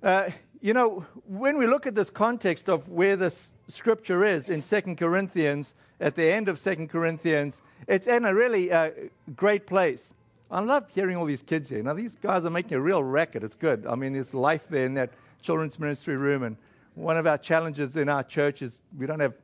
Uh, 0.01 0.29
you 0.61 0.73
know, 0.73 1.05
when 1.25 1.57
we 1.57 1.67
look 1.67 1.87
at 1.87 1.95
this 1.95 2.09
context 2.09 2.69
of 2.69 2.89
where 2.89 3.15
this 3.15 3.51
scripture 3.67 4.23
is 4.25 4.49
in 4.49 4.61
Second 4.61 4.97
Corinthians, 4.97 5.73
at 6.01 6.15
the 6.15 6.25
end 6.25 6.49
of 6.49 6.59
Second 6.59 6.89
Corinthians, 6.89 7.61
it's 7.87 8.07
in 8.07 8.25
a 8.25 8.33
really 8.33 8.71
uh, 8.71 8.91
great 9.35 9.67
place. 9.67 10.13
I 10.51 10.59
love 10.61 10.89
hearing 10.89 11.15
all 11.15 11.25
these 11.25 11.43
kids 11.43 11.69
here. 11.69 11.83
Now, 11.83 11.93
these 11.93 12.15
guys 12.15 12.43
are 12.43 12.49
making 12.49 12.73
a 12.73 12.81
real 12.81 13.03
record. 13.03 13.43
It's 13.43 13.55
good. 13.55 13.85
I 13.85 13.95
mean, 13.95 14.13
there's 14.13 14.33
life 14.33 14.67
there 14.67 14.85
in 14.85 14.95
that 14.95 15.11
children's 15.41 15.79
ministry 15.79 16.17
room. 16.17 16.43
And 16.43 16.57
one 16.95 17.17
of 17.17 17.27
our 17.27 17.37
challenges 17.37 17.95
in 17.95 18.09
our 18.09 18.23
church 18.23 18.61
is 18.61 18.79
we 18.97 19.05
don't 19.05 19.19
have 19.19 19.35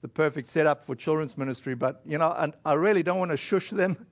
the 0.00 0.08
perfect 0.08 0.48
setup 0.48 0.84
for 0.84 0.94
children's 0.94 1.36
ministry, 1.36 1.74
but, 1.74 2.00
you 2.06 2.18
know, 2.18 2.34
and 2.38 2.54
I 2.64 2.74
really 2.74 3.02
don't 3.02 3.18
want 3.18 3.30
to 3.32 3.36
shush 3.36 3.70
them. 3.70 4.06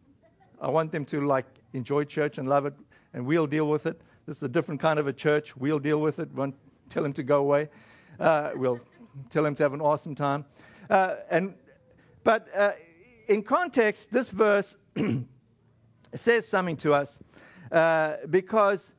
I 0.60 0.68
want 0.68 0.92
them 0.92 1.04
to, 1.06 1.26
like, 1.26 1.46
enjoy 1.72 2.04
church 2.04 2.38
and 2.38 2.48
love 2.48 2.66
it, 2.66 2.74
and 3.12 3.26
we'll 3.26 3.46
deal 3.46 3.68
with 3.68 3.86
it. 3.86 4.00
This 4.26 4.38
is 4.38 4.42
a 4.42 4.48
different 4.48 4.80
kind 4.80 4.98
of 4.98 5.06
a 5.06 5.12
church. 5.12 5.54
We'll 5.54 5.78
deal 5.78 6.00
with 6.00 6.18
it. 6.18 6.32
Won't 6.32 6.54
tell 6.88 7.04
him 7.04 7.12
to 7.12 7.22
go 7.22 7.38
away. 7.38 7.68
Uh, 8.18 8.52
we'll 8.54 8.80
tell 9.28 9.44
him 9.44 9.54
to 9.56 9.62
have 9.62 9.74
an 9.74 9.82
awesome 9.82 10.14
time. 10.14 10.46
Uh, 10.88 11.16
and, 11.30 11.54
but 12.22 12.48
uh, 12.56 12.72
in 13.28 13.42
context, 13.42 14.10
this 14.10 14.30
verse 14.30 14.78
says 16.14 16.48
something 16.48 16.78
to 16.78 16.94
us 16.94 17.20
uh, 17.70 18.14
because 18.30 18.94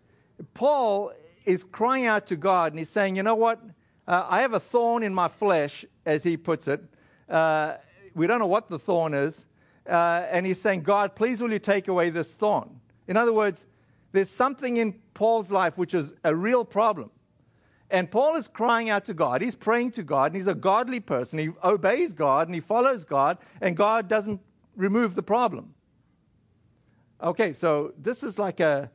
Paul 0.54 1.12
is 1.44 1.64
crying 1.64 2.06
out 2.06 2.28
to 2.28 2.36
God 2.36 2.74
and 2.74 2.78
he's 2.78 2.90
saying, 2.90 3.16
You 3.16 3.24
know 3.24 3.34
what? 3.36 3.60
Uh, 4.08 4.28
I 4.30 4.42
have 4.42 4.54
a 4.54 4.60
thorn 4.60 5.02
in 5.02 5.12
my 5.12 5.28
flesh, 5.28 5.86
as 6.06 6.24
he 6.24 6.38
puts 6.38 6.68
it. 6.68 6.84
Uh, 7.28 7.78
we 8.14 8.28
don't 8.28 8.38
know 8.38 8.46
what 8.46 8.70
the 8.70 8.78
thorn 8.78 9.16
is. 9.16 9.48
and 9.88 10.46
he's 10.46 10.62
saying, 10.62 10.84
God, 10.84 11.16
please 11.16 11.42
will 11.42 11.52
you 11.52 11.58
take 11.58 11.88
away 11.88 12.12
this 12.12 12.32
thorn? 12.32 12.80
In 13.08 13.18
other 13.18 13.34
words, 13.34 13.66
there's 14.12 14.30
something 14.30 14.78
in 14.78 14.94
Paul's 15.14 15.52
life 15.52 15.78
which 15.78 15.94
is 15.94 16.12
a 16.24 16.36
real 16.36 16.64
problem. 16.64 17.12
And 17.90 18.10
Paul 18.10 18.36
is 18.36 18.48
crying 18.48 18.90
out 18.90 19.06
to 19.06 19.14
God. 19.14 19.42
He's 19.42 19.56
praying 19.56 19.92
to 19.92 20.04
God, 20.04 20.32
and 20.32 20.36
he's 20.36 20.48
a 20.48 20.56
godly 20.56 21.00
person. 21.00 21.40
He 21.40 21.50
obeys 21.64 22.14
God 22.14 22.48
and 22.48 22.56
he 22.56 22.62
follows 22.62 23.04
God, 23.04 23.38
and 23.62 23.78
God 23.78 24.08
doesn't 24.08 24.42
remove 24.76 25.16
the 25.16 25.24
problem. 25.24 25.74
Okay, 27.22 27.54
so 27.54 27.94
this 27.98 28.24
is 28.24 28.38
like 28.38 28.60
a 28.60 28.90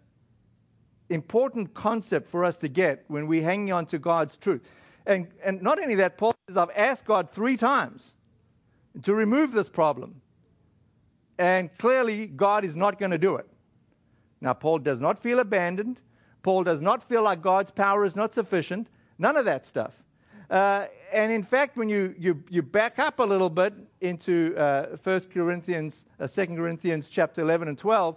important 1.09 1.75
concept 1.75 2.29
for 2.29 2.45
us 2.45 2.57
to 2.59 2.69
get 2.69 3.05
when 3.09 3.27
we're 3.27 3.43
hanging 3.43 3.73
on 3.73 3.87
to 3.87 3.99
God's 3.99 4.37
truth. 4.37 4.63
And, 5.07 5.29
and 5.43 5.61
not 5.63 5.81
only 5.81 5.97
that, 5.97 6.19
Paul 6.19 6.35
says, 6.49 6.57
I've 6.57 6.71
asked 6.77 7.05
God 7.05 7.31
three 7.31 7.57
times 7.57 8.15
to 9.03 9.15
remove 9.15 9.53
this 9.53 9.69
problem. 9.69 10.21
And 11.39 11.77
clearly, 11.79 12.27
God 12.27 12.65
is 12.65 12.77
not 12.77 12.99
going 12.99 13.11
to 13.11 13.19
do 13.19 13.37
it. 13.37 13.49
Now, 14.41 14.53
Paul 14.55 14.79
does 14.79 15.01
not 15.01 15.19
feel 15.19 15.41
abandoned. 15.41 16.01
Paul 16.43 16.65
does 16.65 16.81
not 16.81 17.03
feel 17.03 17.23
like 17.23 17.43
God's 17.43 17.71
power 17.71 18.05
is 18.05 18.17
not 18.17 18.35
sufficient. 18.35 18.89
None 19.19 19.37
of 19.37 19.45
that 19.45 19.67
stuff. 19.67 20.03
Uh, 20.51 20.87
and 21.13 21.31
in 21.31 21.43
fact, 21.43 21.77
when 21.77 21.89
you, 21.89 22.15
you, 22.19 22.43
you 22.49 22.63
back 22.63 22.99
up 22.99 23.21
a 23.21 23.23
little 23.23 23.51
bit 23.51 23.75
into 24.01 24.55
uh, 24.57 24.97
1 25.03 25.21
Corinthians, 25.33 26.05
uh, 26.19 26.27
2 26.27 26.47
Corinthians 26.47 27.09
chapter 27.09 27.43
11 27.43 27.69
and 27.69 27.79
12, 27.79 28.17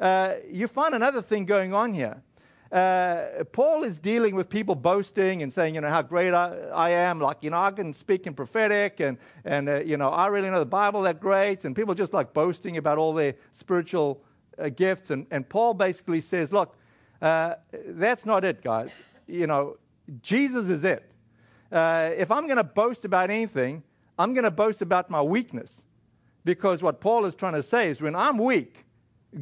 uh, 0.00 0.34
you 0.50 0.66
find 0.66 0.94
another 0.94 1.20
thing 1.20 1.44
going 1.44 1.74
on 1.74 1.92
here. 1.92 2.22
Uh, 2.72 3.44
Paul 3.52 3.84
is 3.84 3.98
dealing 3.98 4.34
with 4.34 4.48
people 4.48 4.74
boasting 4.74 5.42
and 5.42 5.52
saying, 5.52 5.76
you 5.76 5.80
know, 5.80 5.90
how 5.90 6.02
great 6.02 6.32
I, 6.32 6.56
I 6.74 6.90
am. 6.90 7.20
Like, 7.20 7.38
you 7.42 7.50
know, 7.50 7.58
I 7.58 7.70
can 7.70 7.94
speak 7.94 8.26
in 8.26 8.34
prophetic 8.34 8.98
and, 9.00 9.18
and 9.44 9.68
uh, 9.68 9.80
you 9.80 9.96
know, 9.96 10.08
I 10.08 10.26
really 10.28 10.50
know 10.50 10.58
the 10.58 10.66
Bible 10.66 11.02
that 11.02 11.20
great. 11.20 11.64
And 11.64 11.76
people 11.76 11.94
just 11.94 12.12
like 12.12 12.32
boasting 12.32 12.76
about 12.76 12.98
all 12.98 13.12
their 13.12 13.34
spiritual 13.52 14.24
uh, 14.58 14.68
gifts. 14.68 15.10
And, 15.10 15.26
and 15.30 15.48
Paul 15.48 15.74
basically 15.74 16.20
says, 16.20 16.52
look, 16.52 16.76
uh, 17.22 17.54
that's 17.86 18.26
not 18.26 18.44
it, 18.44 18.62
guys. 18.62 18.90
You 19.26 19.46
know, 19.46 19.76
Jesus 20.22 20.68
is 20.68 20.84
it 20.84 21.10
uh, 21.74 22.10
if 22.16 22.30
I'm 22.30 22.46
going 22.46 22.56
to 22.56 22.64
boast 22.64 23.04
about 23.04 23.30
anything, 23.30 23.82
I'm 24.18 24.32
going 24.32 24.44
to 24.44 24.50
boast 24.50 24.80
about 24.80 25.10
my 25.10 25.20
weakness. 25.20 25.82
Because 26.44 26.82
what 26.82 27.00
Paul 27.00 27.24
is 27.24 27.34
trying 27.34 27.54
to 27.54 27.62
say 27.62 27.88
is 27.88 28.00
when 28.00 28.14
I'm 28.14 28.38
weak, 28.38 28.84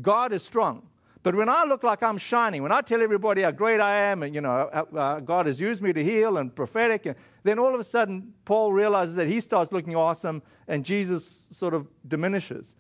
God 0.01 0.33
is 0.33 0.43
strong. 0.43 0.89
But 1.23 1.35
when 1.35 1.49
I 1.49 1.65
look 1.65 1.85
like 1.85 2.03
I'm 2.03 2.19
shining, 2.19 2.63
when 2.63 2.73
I 2.73 2.81
tell 2.81 3.03
everybody 3.03 3.43
how 3.43 3.51
great 3.51 3.81
I 3.81 3.97
am, 3.97 4.23
and 4.23 4.35
you 4.35 4.41
know, 4.41 4.51
uh, 4.51 5.21
God 5.21 5.47
has 5.47 5.61
used 5.61 5.83
me 5.83 5.93
to 5.93 6.03
heal 6.03 6.39
and 6.39 6.55
prophetic, 6.55 7.07
and 7.07 7.15
then 7.45 7.59
all 7.59 7.75
of 7.75 7.81
a 7.81 7.85
sudden 7.85 8.33
Paul 8.45 8.73
realizes 8.73 9.15
that 9.17 9.29
he 9.29 9.41
starts 9.41 9.71
looking 9.71 9.95
awesome, 9.95 10.43
and 10.67 10.85
Jesus 10.85 11.45
sort 11.51 11.75
of 11.75 11.87
diminishes. 12.09 12.75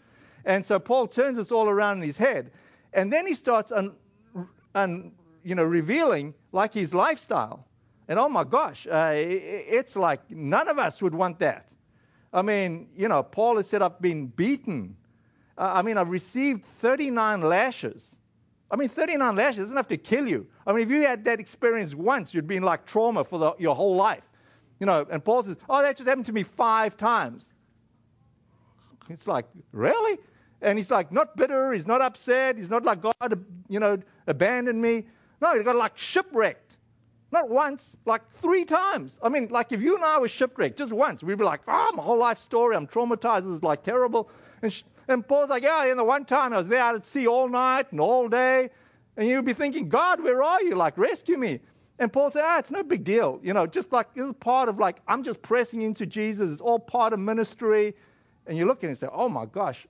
And 0.44 0.64
so 0.64 0.78
Paul 0.78 1.06
turns 1.06 1.36
this 1.36 1.52
all 1.52 1.68
around 1.68 1.98
in 1.98 2.02
his 2.04 2.16
head, 2.16 2.50
and 2.92 3.12
then 3.12 3.26
he 3.26 3.34
starts 3.34 3.72
un, 3.72 3.94
un, 4.74 5.12
you 5.44 5.54
know, 5.54 5.64
revealing 5.64 6.34
like 6.52 6.74
his 6.74 6.94
lifestyle. 6.94 7.66
And 8.08 8.18
oh 8.18 8.28
my 8.28 8.44
gosh, 8.44 8.86
uh, 8.86 9.14
it's 9.16 9.96
like 9.96 10.30
none 10.30 10.68
of 10.68 10.78
us 10.78 11.00
would 11.00 11.14
want 11.14 11.38
that. 11.38 11.68
I 12.32 12.42
mean, 12.42 12.88
you 12.96 13.08
know, 13.08 13.22
Paul 13.22 13.56
has 13.56 13.68
said, 13.68 13.82
I've 13.82 14.00
been 14.00 14.26
beaten. 14.26 14.96
Uh, 15.56 15.72
I 15.74 15.82
mean, 15.82 15.98
I've 15.98 16.08
received 16.08 16.64
39 16.64 17.42
lashes. 17.42 18.16
I 18.70 18.76
mean, 18.76 18.88
39 18.88 19.36
lashes 19.36 19.58
doesn't 19.58 19.76
have 19.76 19.88
to 19.88 19.98
kill 19.98 20.26
you. 20.26 20.46
I 20.66 20.72
mean, 20.72 20.82
if 20.82 20.90
you 20.90 21.06
had 21.06 21.24
that 21.26 21.40
experience 21.40 21.94
once, 21.94 22.32
you'd 22.32 22.46
be 22.46 22.56
in 22.56 22.62
like 22.62 22.86
trauma 22.86 23.22
for 23.22 23.38
the, 23.38 23.54
your 23.58 23.76
whole 23.76 23.96
life. 23.96 24.28
You 24.80 24.86
know, 24.86 25.06
and 25.10 25.22
Paul 25.22 25.44
says, 25.44 25.56
Oh, 25.68 25.82
that 25.82 25.96
just 25.96 26.08
happened 26.08 26.26
to 26.26 26.32
me 26.32 26.42
five 26.42 26.96
times. 26.96 27.52
It's 29.10 29.26
like, 29.26 29.44
really? 29.72 30.18
And 30.62 30.78
he's 30.78 30.90
like, 30.90 31.10
not 31.12 31.36
bitter, 31.36 31.72
he's 31.72 31.86
not 31.86 32.00
upset, 32.00 32.56
he's 32.56 32.70
not 32.70 32.84
like 32.84 33.02
God, 33.02 33.44
you 33.68 33.80
know, 33.80 33.98
abandoned 34.26 34.80
me. 34.80 35.04
No, 35.40 35.58
he 35.58 35.64
got 35.64 35.76
like 35.76 35.98
shipwrecked. 35.98 36.78
Not 37.32 37.48
once, 37.48 37.96
like 38.04 38.30
three 38.30 38.64
times. 38.64 39.18
I 39.22 39.28
mean, 39.28 39.48
like 39.50 39.72
if 39.72 39.82
you 39.82 39.96
and 39.96 40.04
I 40.04 40.18
were 40.18 40.28
shipwrecked 40.28 40.78
just 40.78 40.92
once, 40.92 41.22
we'd 41.22 41.38
be 41.38 41.44
like, 41.44 41.62
oh, 41.66 41.92
my 41.94 42.02
whole 42.02 42.18
life 42.18 42.38
story, 42.38 42.76
I'm 42.76 42.86
traumatized, 42.86 43.42
this 43.42 43.52
is 43.52 43.62
like 43.62 43.82
terrible. 43.82 44.30
And, 44.62 44.72
sh- 44.72 44.84
and 45.08 45.26
Paul's 45.26 45.50
like, 45.50 45.64
yeah, 45.64 45.86
and 45.86 45.98
the 45.98 46.04
one 46.04 46.24
time 46.24 46.52
I 46.52 46.58
was 46.58 46.68
there 46.68 46.80
at 46.80 47.06
sea 47.06 47.26
all 47.26 47.48
night 47.48 47.90
and 47.90 48.00
all 48.00 48.28
day. 48.28 48.70
And 49.16 49.28
you'd 49.28 49.44
be 49.44 49.52
thinking, 49.52 49.88
God, 49.88 50.22
where 50.22 50.42
are 50.42 50.62
you? 50.62 50.74
Like, 50.74 50.96
rescue 50.96 51.36
me. 51.36 51.60
And 51.98 52.12
Paul 52.12 52.30
said, 52.30 52.42
ah, 52.44 52.58
it's 52.58 52.70
no 52.70 52.82
big 52.82 53.04
deal. 53.04 53.40
You 53.42 53.52
know, 53.52 53.66
just 53.66 53.92
like 53.92 54.14
this 54.14 54.26
is 54.26 54.32
part 54.40 54.68
of 54.68 54.78
like, 54.78 55.00
I'm 55.08 55.22
just 55.22 55.42
pressing 55.42 55.82
into 55.82 56.06
Jesus. 56.06 56.50
It's 56.50 56.60
all 56.60 56.78
part 56.78 57.12
of 57.12 57.18
ministry. 57.18 57.94
And 58.46 58.56
you 58.56 58.66
look 58.66 58.78
at 58.78 58.84
it 58.84 58.88
and 58.88 58.98
say, 58.98 59.08
oh 59.12 59.28
my 59.28 59.46
gosh, 59.46 59.86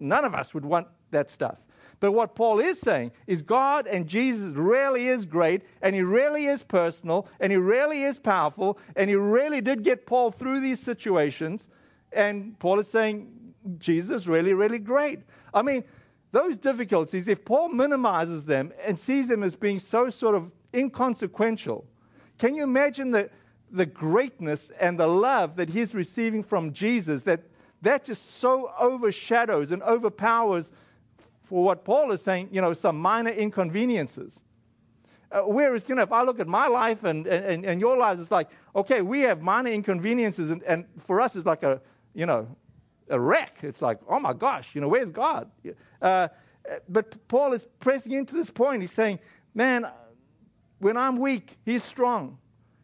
none 0.00 0.24
of 0.24 0.34
us 0.34 0.54
would 0.54 0.64
want 0.64 0.88
that 1.10 1.30
stuff. 1.30 1.58
But 1.98 2.12
what 2.12 2.34
Paul 2.34 2.58
is 2.58 2.78
saying 2.78 3.12
is 3.26 3.40
God 3.42 3.86
and 3.86 4.06
Jesus 4.06 4.52
really 4.52 5.08
is 5.08 5.24
great, 5.24 5.62
and 5.80 5.94
he 5.94 6.02
really 6.02 6.46
is 6.46 6.62
personal, 6.62 7.26
and 7.40 7.50
he 7.50 7.56
really 7.56 8.02
is 8.02 8.18
powerful, 8.18 8.78
and 8.96 9.08
he 9.08 9.16
really 9.16 9.60
did 9.60 9.82
get 9.82 10.06
Paul 10.06 10.30
through 10.30 10.60
these 10.60 10.80
situations. 10.80 11.70
And 12.12 12.58
Paul 12.58 12.80
is 12.80 12.88
saying 12.88 13.32
Jesus 13.78 14.26
really, 14.26 14.52
really 14.52 14.78
great. 14.78 15.20
I 15.54 15.62
mean, 15.62 15.84
those 16.32 16.58
difficulties, 16.58 17.28
if 17.28 17.44
Paul 17.44 17.70
minimizes 17.70 18.44
them 18.44 18.72
and 18.84 18.98
sees 18.98 19.28
them 19.28 19.42
as 19.42 19.54
being 19.54 19.80
so 19.80 20.10
sort 20.10 20.34
of 20.34 20.50
inconsequential, 20.74 21.86
can 22.38 22.54
you 22.54 22.62
imagine 22.62 23.10
the, 23.10 23.30
the 23.70 23.86
greatness 23.86 24.70
and 24.78 25.00
the 25.00 25.06
love 25.06 25.56
that 25.56 25.70
he's 25.70 25.94
receiving 25.94 26.42
from 26.42 26.72
Jesus 26.72 27.22
that 27.22 27.40
that 27.86 28.04
just 28.04 28.36
so 28.36 28.72
overshadows 28.78 29.70
and 29.70 29.82
overpowers 29.82 30.70
for 31.42 31.64
what 31.64 31.84
Paul 31.84 32.12
is 32.12 32.22
saying, 32.22 32.48
you 32.52 32.60
know, 32.60 32.72
some 32.72 32.98
minor 32.98 33.30
inconveniences. 33.30 34.40
Uh, 35.30 35.42
whereas, 35.42 35.88
you 35.88 35.94
know, 35.94 36.02
if 36.02 36.12
I 36.12 36.22
look 36.22 36.40
at 36.40 36.46
my 36.46 36.66
life 36.66 37.04
and, 37.04 37.26
and, 37.26 37.64
and 37.64 37.80
your 37.80 37.96
lives, 37.96 38.20
it's 38.20 38.30
like, 38.30 38.48
okay, 38.74 39.02
we 39.02 39.20
have 39.22 39.42
minor 39.42 39.70
inconveniences, 39.70 40.50
and, 40.50 40.62
and 40.62 40.86
for 41.04 41.20
us, 41.20 41.36
it's 41.36 41.46
like 41.46 41.62
a, 41.62 41.80
you 42.14 42.26
know, 42.26 42.48
a 43.08 43.18
wreck. 43.18 43.58
It's 43.62 43.82
like, 43.82 43.98
oh 44.08 44.20
my 44.20 44.32
gosh, 44.32 44.74
you 44.74 44.80
know, 44.80 44.88
where's 44.88 45.10
God? 45.10 45.50
Uh, 46.00 46.28
but 46.88 47.28
Paul 47.28 47.52
is 47.52 47.66
pressing 47.80 48.12
into 48.12 48.34
this 48.34 48.50
point. 48.50 48.82
He's 48.82 48.92
saying, 48.92 49.18
man, 49.54 49.86
when 50.78 50.96
I'm 50.96 51.16
weak, 51.16 51.56
he's 51.64 51.84
strong. 51.84 52.38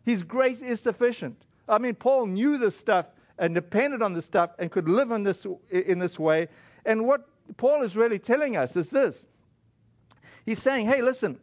His 0.05 0.23
grace 0.23 0.61
is 0.61 0.81
sufficient. 0.81 1.45
I 1.69 1.79
mean, 1.79 1.95
Paul 1.95 2.27
knew 2.27 2.59
this 2.59 2.77
stuff 2.77 3.07
and 3.39 3.55
depended 3.55 4.03
on 4.03 4.13
this 4.13 4.25
stuff 4.25 4.51
and 4.59 4.71
could 4.71 4.89
live 4.89 5.11
in 5.11 5.25
this, 5.25 5.47
in 5.71 5.99
this 5.99 6.19
way. 6.19 6.49
And 6.85 7.07
what 7.07 7.29
Paul 7.57 7.83
is 7.83 7.97
really 7.97 8.19
telling 8.19 8.57
us 8.57 8.77
is 8.77 8.91
this 8.91 9.27
He's 10.45 10.61
saying, 10.61 10.87
hey, 10.87 11.03
listen, 11.03 11.39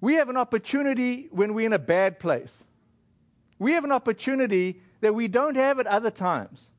we 0.00 0.14
have 0.14 0.28
an 0.28 0.36
opportunity 0.36 1.28
when 1.30 1.54
we're 1.54 1.66
in 1.66 1.72
a 1.72 1.78
bad 1.78 2.18
place. 2.18 2.64
We 3.58 3.72
have 3.72 3.84
an 3.84 3.92
opportunity 3.92 4.80
that 5.00 5.14
we 5.14 5.28
don't 5.28 5.54
have 5.54 5.78
at 5.78 5.86
other 5.86 6.10
times. 6.10 6.70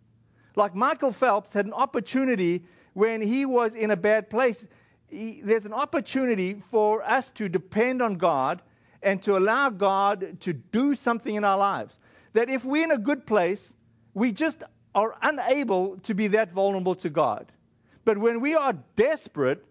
Like 0.56 0.76
Michael 0.76 1.12
Phelps 1.12 1.54
had 1.54 1.66
an 1.66 1.74
opportunity 1.74 2.66
when 2.94 3.22
he 3.22 3.46
was 3.46 3.76
in 3.76 3.92
a 3.92 3.96
bad 3.96 4.30
place. 4.30 4.68
He, 5.08 5.42
there's 5.42 5.66
an 5.66 5.74
opportunity 5.74 6.62
for 6.72 7.04
us 7.04 7.30
to 7.32 7.48
depend 7.48 8.02
on 8.02 8.16
God 8.16 8.62
and 9.02 9.22
to 9.24 9.38
allow 9.38 9.70
God 9.70 10.42
to 10.42 10.54
do 10.54 10.96
something 10.96 11.36
in 11.36 11.44
our 11.44 11.58
lives. 11.58 12.00
That 12.34 12.50
if 12.50 12.66
we're 12.66 12.84
in 12.84 12.92
a 12.92 12.98
good 12.98 13.26
place, 13.28 13.75
we 14.16 14.32
just 14.32 14.64
are 14.96 15.16
unable 15.22 15.98
to 15.98 16.16
be 16.16 16.28
that 16.30 16.52
vulnerable 16.52 16.96
to 16.96 17.10
God. 17.12 17.52
But 18.06 18.18
when 18.18 18.40
we 18.40 18.56
are 18.56 18.74
desperate, 18.96 19.64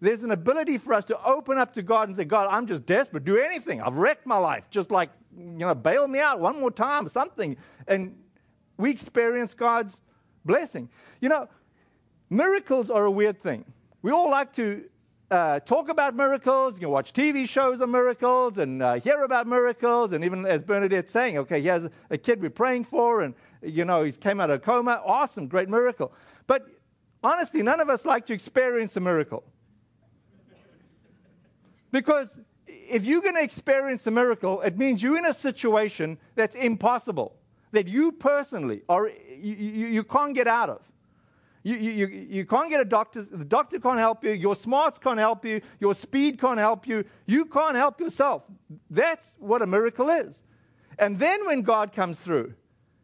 there's 0.00 0.22
an 0.22 0.30
ability 0.30 0.78
for 0.78 0.94
us 0.94 1.04
to 1.06 1.22
open 1.24 1.58
up 1.58 1.72
to 1.74 1.82
God 1.82 2.08
and 2.08 2.16
say, 2.16 2.24
God, 2.24 2.48
I'm 2.50 2.66
just 2.66 2.86
desperate. 2.86 3.24
Do 3.24 3.38
anything. 3.38 3.82
I've 3.82 3.96
wrecked 3.96 4.26
my 4.26 4.38
life. 4.38 4.64
Just 4.70 4.90
like, 4.90 5.10
you 5.36 5.44
know, 5.44 5.74
bail 5.74 6.08
me 6.08 6.20
out 6.20 6.40
one 6.40 6.58
more 6.58 6.70
time, 6.70 7.08
something. 7.08 7.56
And 7.86 8.16
we 8.78 8.90
experience 8.90 9.52
God's 9.52 10.00
blessing. 10.44 10.88
You 11.20 11.28
know, 11.28 11.48
miracles 12.30 12.90
are 12.90 13.04
a 13.04 13.10
weird 13.10 13.42
thing. 13.42 13.64
We 14.02 14.12
all 14.12 14.30
like 14.30 14.52
to 14.54 14.84
uh, 15.30 15.60
talk 15.60 15.88
about 15.88 16.16
miracles, 16.16 16.74
you 16.74 16.80
can 16.80 16.90
watch 16.90 17.12
TV 17.12 17.48
shows 17.48 17.80
on 17.80 17.90
miracles 17.90 18.58
and 18.58 18.82
uh, 18.82 18.94
hear 18.94 19.22
about 19.22 19.46
miracles. 19.46 20.12
And 20.12 20.24
even 20.24 20.44
as 20.44 20.62
Bernadette's 20.62 21.12
saying, 21.12 21.38
okay, 21.38 21.60
he 21.60 21.68
has 21.68 21.88
a 22.10 22.18
kid 22.18 22.40
we're 22.40 22.50
praying 22.50 22.84
for, 22.84 23.20
and, 23.20 23.34
you 23.62 23.84
know, 23.84 24.02
he 24.02 24.12
came 24.12 24.40
out 24.40 24.50
of 24.50 24.56
a 24.56 24.58
coma. 24.58 25.00
Awesome, 25.04 25.46
great 25.46 25.68
miracle. 25.68 26.12
But 26.46 26.66
honestly, 27.22 27.62
none 27.62 27.80
of 27.80 27.88
us 27.88 28.04
like 28.04 28.26
to 28.26 28.32
experience 28.32 28.96
a 28.96 29.00
miracle. 29.00 29.44
Because 31.92 32.36
if 32.66 33.04
you're 33.04 33.22
going 33.22 33.34
to 33.34 33.42
experience 33.42 34.06
a 34.06 34.10
miracle, 34.10 34.60
it 34.62 34.78
means 34.78 35.02
you're 35.02 35.18
in 35.18 35.26
a 35.26 35.34
situation 35.34 36.18
that's 36.34 36.54
impossible, 36.54 37.36
that 37.72 37.88
you 37.88 38.12
personally 38.12 38.82
or 38.88 39.08
you, 39.08 39.54
you, 39.54 39.86
you 39.88 40.04
can't 40.04 40.34
get 40.34 40.46
out 40.46 40.70
of. 40.70 40.82
You, 41.62 41.76
you, 41.76 42.06
you 42.06 42.46
can't 42.46 42.70
get 42.70 42.80
a 42.80 42.86
doctor, 42.86 43.22
the 43.22 43.44
doctor 43.44 43.78
can't 43.78 43.98
help 43.98 44.24
you, 44.24 44.32
your 44.32 44.56
smarts 44.56 44.98
can't 44.98 45.18
help 45.18 45.44
you, 45.44 45.60
your 45.78 45.94
speed 45.94 46.40
can't 46.40 46.58
help 46.58 46.86
you, 46.86 47.04
you 47.26 47.44
can't 47.44 47.76
help 47.76 48.00
yourself. 48.00 48.44
That's 48.88 49.34
what 49.38 49.60
a 49.60 49.66
miracle 49.66 50.08
is. 50.08 50.40
And 50.98 51.18
then 51.18 51.46
when 51.46 51.60
God 51.60 51.92
comes 51.92 52.18
through, 52.18 52.54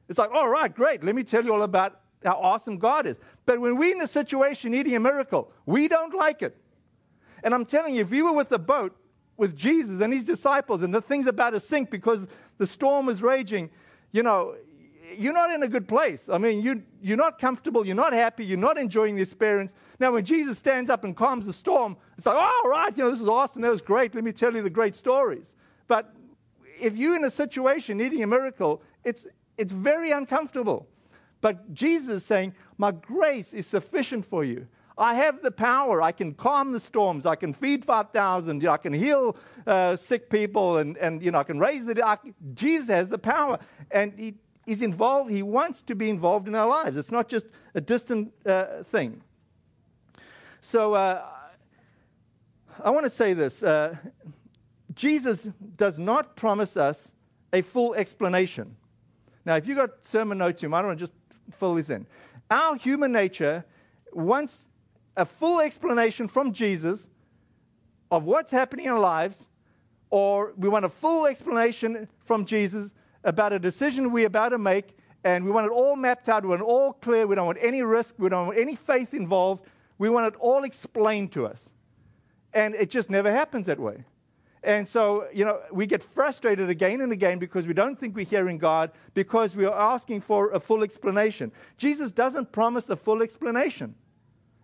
it's 0.08 0.18
like, 0.18 0.30
all 0.30 0.48
right, 0.48 0.74
great, 0.74 1.04
let 1.04 1.14
me 1.14 1.22
tell 1.22 1.44
you 1.44 1.52
all 1.52 1.64
about 1.64 2.00
how 2.24 2.38
awesome 2.40 2.78
God 2.78 3.06
is. 3.06 3.18
But 3.44 3.60
when 3.60 3.76
we're 3.76 3.92
in 3.92 3.98
the 3.98 4.06
situation 4.06 4.70
needing 4.70 4.96
a 4.96 5.00
miracle, 5.00 5.52
we 5.66 5.86
don't 5.86 6.14
like 6.14 6.40
it. 6.40 6.56
And 7.42 7.54
I'm 7.54 7.66
telling 7.66 7.94
you, 7.94 8.00
if 8.00 8.12
you 8.12 8.24
were 8.24 8.32
with 8.32 8.48
the 8.48 8.58
boat 8.58 8.96
with 9.36 9.54
Jesus 9.54 10.00
and 10.00 10.12
his 10.12 10.24
disciples 10.24 10.82
and 10.82 10.94
the 10.94 11.02
thing's 11.02 11.26
about 11.26 11.50
to 11.50 11.60
sink 11.60 11.90
because 11.90 12.26
the 12.56 12.66
storm 12.66 13.10
is 13.10 13.22
raging, 13.22 13.70
you 14.12 14.22
know, 14.22 14.54
you're 15.16 15.32
not 15.32 15.50
in 15.50 15.62
a 15.62 15.68
good 15.68 15.86
place. 15.86 16.28
I 16.28 16.38
mean, 16.38 16.62
you, 16.62 16.82
you're 17.00 17.16
not 17.16 17.38
comfortable, 17.38 17.86
you're 17.86 17.94
not 17.94 18.12
happy, 18.12 18.44
you're 18.44 18.58
not 18.58 18.78
enjoying 18.78 19.16
the 19.16 19.22
experience. 19.22 19.72
Now, 20.00 20.12
when 20.12 20.24
Jesus 20.24 20.58
stands 20.58 20.90
up 20.90 21.04
and 21.04 21.16
calms 21.16 21.46
the 21.46 21.52
storm, 21.52 21.96
it's 22.16 22.26
like, 22.26 22.36
oh, 22.38 22.68
right, 22.68 22.96
you 22.96 23.04
know, 23.04 23.10
this 23.10 23.20
is 23.20 23.28
awesome, 23.28 23.62
that 23.62 23.70
was 23.70 23.80
great, 23.80 24.14
let 24.14 24.24
me 24.24 24.32
tell 24.32 24.54
you 24.54 24.62
the 24.62 24.70
great 24.70 24.96
stories. 24.96 25.52
But 25.86 26.12
if 26.80 26.96
you're 26.96 27.16
in 27.16 27.24
a 27.24 27.30
situation 27.30 27.98
needing 27.98 28.22
a 28.22 28.26
miracle, 28.26 28.82
it's, 29.04 29.26
it's 29.56 29.72
very 29.72 30.10
uncomfortable. 30.10 30.88
But 31.40 31.74
Jesus 31.74 32.08
is 32.08 32.24
saying, 32.24 32.54
My 32.78 32.90
grace 32.90 33.52
is 33.54 33.66
sufficient 33.66 34.24
for 34.24 34.44
you. 34.44 34.66
I 34.98 35.14
have 35.14 35.42
the 35.42 35.50
power. 35.50 36.00
I 36.00 36.10
can 36.10 36.32
calm 36.32 36.72
the 36.72 36.80
storms. 36.80 37.26
I 37.26 37.36
can 37.36 37.52
feed 37.52 37.84
5,000. 37.84 38.66
I 38.66 38.76
can 38.78 38.94
heal 38.94 39.36
uh, 39.66 39.96
sick 39.96 40.30
people. 40.30 40.78
And, 40.78 40.96
and, 40.96 41.22
you 41.22 41.30
know, 41.30 41.38
I 41.38 41.44
can 41.44 41.58
raise 41.58 41.84
the 41.84 41.94
dead. 41.94 42.18
Jesus 42.54 42.88
has 42.88 43.08
the 43.10 43.18
power. 43.18 43.58
And 43.90 44.18
he, 44.18 44.34
he's 44.66 44.82
involved. 44.82 45.30
He 45.30 45.42
wants 45.42 45.80
to 45.82 45.94
be 45.94 46.10
involved 46.10 46.48
in 46.48 46.54
our 46.54 46.68
lives. 46.68 46.96
It's 46.96 47.12
not 47.12 47.28
just 47.28 47.46
a 47.74 47.80
distant 47.80 48.32
uh, 48.44 48.82
thing. 48.82 49.22
So 50.60 50.94
uh, 50.94 51.24
I 52.82 52.90
want 52.90 53.04
to 53.04 53.10
say 53.10 53.32
this 53.32 53.62
uh, 53.62 53.96
Jesus 54.94 55.44
does 55.76 55.98
not 55.98 56.36
promise 56.36 56.76
us 56.76 57.12
a 57.52 57.62
full 57.62 57.94
explanation. 57.94 58.76
Now, 59.44 59.54
if 59.54 59.68
you've 59.68 59.76
got 59.78 60.04
sermon 60.04 60.38
notes, 60.38 60.62
you 60.62 60.68
might 60.68 60.84
want 60.84 60.98
to 60.98 61.02
just 61.02 61.12
fill 61.56 61.74
this 61.76 61.88
in. 61.88 62.06
Our 62.50 62.76
human 62.76 63.12
nature 63.12 63.64
wants 64.12 64.64
a 65.16 65.24
full 65.24 65.60
explanation 65.60 66.26
from 66.26 66.52
Jesus 66.52 67.06
of 68.10 68.24
what's 68.24 68.50
happening 68.50 68.86
in 68.86 68.92
our 68.92 68.98
lives, 68.98 69.46
or 70.10 70.52
we 70.56 70.68
want 70.68 70.84
a 70.84 70.88
full 70.88 71.26
explanation 71.26 72.08
from 72.24 72.44
Jesus 72.44 72.92
about 73.26 73.52
a 73.52 73.58
decision 73.58 74.12
we're 74.12 74.28
about 74.28 74.50
to 74.50 74.58
make, 74.58 74.96
and 75.24 75.44
we 75.44 75.50
want 75.50 75.66
it 75.66 75.72
all 75.72 75.96
mapped 75.96 76.28
out, 76.28 76.44
we 76.44 76.48
want 76.48 76.62
it 76.62 76.64
all 76.64 76.94
clear, 76.94 77.26
we 77.26 77.34
don't 77.34 77.46
want 77.46 77.58
any 77.60 77.82
risk, 77.82 78.14
we 78.16 78.28
don't 78.28 78.46
want 78.46 78.58
any 78.58 78.76
faith 78.76 79.12
involved, 79.12 79.64
we 79.98 80.08
want 80.08 80.32
it 80.32 80.38
all 80.40 80.64
explained 80.64 81.32
to 81.32 81.46
us. 81.46 81.68
And 82.54 82.74
it 82.74 82.88
just 82.88 83.10
never 83.10 83.30
happens 83.30 83.66
that 83.66 83.78
way. 83.78 84.04
And 84.62 84.88
so, 84.88 85.28
you 85.32 85.44
know, 85.44 85.60
we 85.70 85.86
get 85.86 86.02
frustrated 86.02 86.70
again 86.70 87.00
and 87.00 87.12
again 87.12 87.38
because 87.38 87.66
we 87.66 87.74
don't 87.74 87.98
think 87.98 88.16
we're 88.16 88.24
hearing 88.24 88.58
God 88.58 88.90
because 89.14 89.54
we 89.54 89.64
are 89.64 89.94
asking 89.94 90.22
for 90.22 90.50
a 90.50 90.58
full 90.58 90.82
explanation. 90.82 91.52
Jesus 91.76 92.10
doesn't 92.10 92.50
promise 92.50 92.88
a 92.88 92.96
full 92.96 93.22
explanation. 93.22 93.94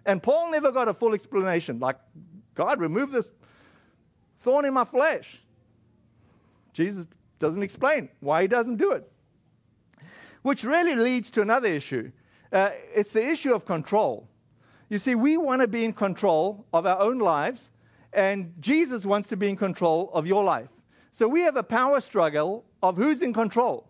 And 0.04 0.22
Paul 0.22 0.50
never 0.50 0.72
got 0.72 0.88
a 0.88 0.94
full 0.94 1.14
explanation. 1.14 1.78
Like, 1.78 1.96
God, 2.54 2.80
remove 2.80 3.12
this 3.12 3.30
thorn 4.40 4.64
in 4.64 4.74
my 4.74 4.84
flesh. 4.84 5.40
Jesus 6.72 7.06
doesn't 7.42 7.62
explain 7.62 8.08
why 8.20 8.42
he 8.42 8.48
doesn't 8.48 8.76
do 8.76 8.92
it. 8.92 9.10
Which 10.42 10.64
really 10.64 10.94
leads 10.94 11.28
to 11.32 11.42
another 11.42 11.68
issue. 11.68 12.12
Uh, 12.50 12.70
it's 12.94 13.12
the 13.12 13.26
issue 13.28 13.52
of 13.52 13.66
control. 13.66 14.28
You 14.88 14.98
see, 14.98 15.14
we 15.14 15.36
want 15.36 15.60
to 15.60 15.68
be 15.68 15.84
in 15.84 15.92
control 15.92 16.64
of 16.72 16.86
our 16.86 17.00
own 17.00 17.18
lives, 17.18 17.70
and 18.12 18.54
Jesus 18.60 19.04
wants 19.04 19.28
to 19.30 19.36
be 19.36 19.48
in 19.48 19.56
control 19.56 20.10
of 20.14 20.26
your 20.26 20.44
life. 20.44 20.68
So 21.10 21.28
we 21.28 21.42
have 21.42 21.56
a 21.56 21.62
power 21.62 22.00
struggle 22.00 22.64
of 22.82 22.96
who's 22.96 23.22
in 23.22 23.32
control. 23.32 23.88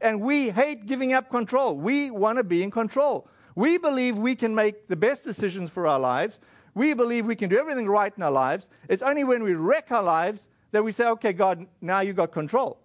And 0.00 0.20
we 0.20 0.50
hate 0.50 0.86
giving 0.86 1.12
up 1.12 1.30
control. 1.30 1.76
We 1.76 2.10
want 2.10 2.38
to 2.38 2.44
be 2.44 2.62
in 2.62 2.70
control. 2.70 3.28
We 3.54 3.78
believe 3.78 4.18
we 4.18 4.36
can 4.36 4.54
make 4.54 4.86
the 4.88 4.96
best 4.96 5.24
decisions 5.24 5.70
for 5.70 5.86
our 5.86 5.98
lives. 5.98 6.40
We 6.74 6.94
believe 6.94 7.26
we 7.26 7.36
can 7.36 7.48
do 7.48 7.58
everything 7.58 7.88
right 7.88 8.12
in 8.16 8.22
our 8.22 8.30
lives. 8.30 8.68
It's 8.88 9.02
only 9.02 9.24
when 9.24 9.42
we 9.42 9.54
wreck 9.54 9.90
our 9.90 10.02
lives 10.02 10.48
that 10.72 10.82
we 10.84 10.92
say, 10.92 11.06
okay, 11.06 11.32
God, 11.32 11.66
now 11.80 12.00
you 12.00 12.12
got 12.12 12.32
control. 12.32 12.80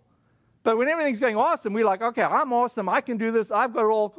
But 0.63 0.77
when 0.77 0.87
everything's 0.87 1.19
going 1.19 1.37
awesome, 1.37 1.73
we're 1.73 1.85
like, 1.85 2.01
okay, 2.01 2.23
I'm 2.23 2.51
awesome. 2.51 2.89
I 2.89 3.01
can 3.01 3.17
do 3.17 3.31
this. 3.31 3.51
I've 3.51 3.73
got 3.73 3.85
it 3.85 3.89
all. 3.89 4.15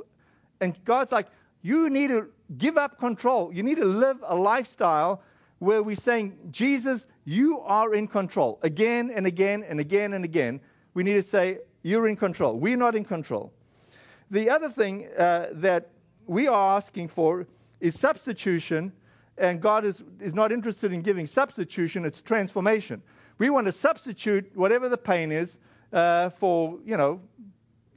And 0.60 0.76
God's 0.84 1.12
like, 1.12 1.26
you 1.62 1.90
need 1.90 2.08
to 2.08 2.28
give 2.56 2.78
up 2.78 2.98
control. 2.98 3.52
You 3.52 3.62
need 3.62 3.76
to 3.76 3.84
live 3.84 4.18
a 4.26 4.34
lifestyle 4.34 5.22
where 5.58 5.82
we're 5.82 5.96
saying, 5.96 6.38
Jesus, 6.50 7.06
you 7.24 7.60
are 7.60 7.94
in 7.94 8.08
control. 8.08 8.58
Again 8.62 9.10
and 9.14 9.26
again 9.26 9.62
and 9.68 9.78
again 9.78 10.14
and 10.14 10.24
again, 10.24 10.60
we 10.94 11.02
need 11.02 11.14
to 11.14 11.22
say, 11.22 11.58
you're 11.82 12.08
in 12.08 12.16
control. 12.16 12.58
We're 12.58 12.76
not 12.76 12.94
in 12.94 13.04
control. 13.04 13.52
The 14.30 14.48
other 14.48 14.68
thing 14.68 15.08
uh, 15.18 15.48
that 15.52 15.90
we 16.26 16.48
are 16.48 16.76
asking 16.76 17.08
for 17.08 17.46
is 17.80 17.98
substitution, 17.98 18.92
and 19.36 19.60
God 19.60 19.84
is, 19.84 20.02
is 20.20 20.34
not 20.34 20.52
interested 20.52 20.92
in 20.92 21.02
giving 21.02 21.26
substitution, 21.26 22.04
it's 22.04 22.22
transformation. 22.22 23.02
We 23.38 23.50
want 23.50 23.66
to 23.66 23.72
substitute 23.72 24.50
whatever 24.54 24.88
the 24.88 24.98
pain 24.98 25.32
is 25.32 25.58
uh, 25.92 26.30
for, 26.30 26.78
you 26.84 26.96
know, 26.96 27.20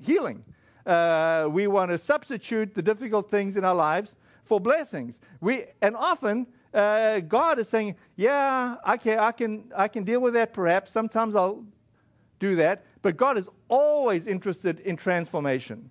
healing. 0.02 0.44
Uh, 0.86 1.48
we 1.50 1.68
want 1.68 1.92
to 1.92 1.98
substitute 1.98 2.74
the 2.74 2.82
difficult 2.82 3.30
things 3.30 3.56
in 3.56 3.64
our 3.64 3.76
lives 3.76 4.16
for 4.44 4.60
blessings. 4.60 5.20
We, 5.40 5.66
and 5.82 5.96
often, 5.96 6.48
uh, 6.74 7.22
God 7.22 7.60
is 7.60 7.70
saying, 7.70 7.96
Yeah, 8.16 8.76
can, 9.02 9.20
I, 9.20 9.32
can, 9.32 9.72
I 9.76 9.88
can 9.88 10.04
deal 10.04 10.20
with 10.20 10.34
that 10.34 10.54
perhaps. 10.54 10.92
Sometimes 10.92 11.36
I'll 11.36 11.64
do 12.40 12.56
that. 12.56 12.86
But 13.02 13.18
God 13.18 13.38
is 13.38 13.48
always 13.70 14.28
interested 14.28 14.80
in 14.82 14.98
transformation. 14.98 15.90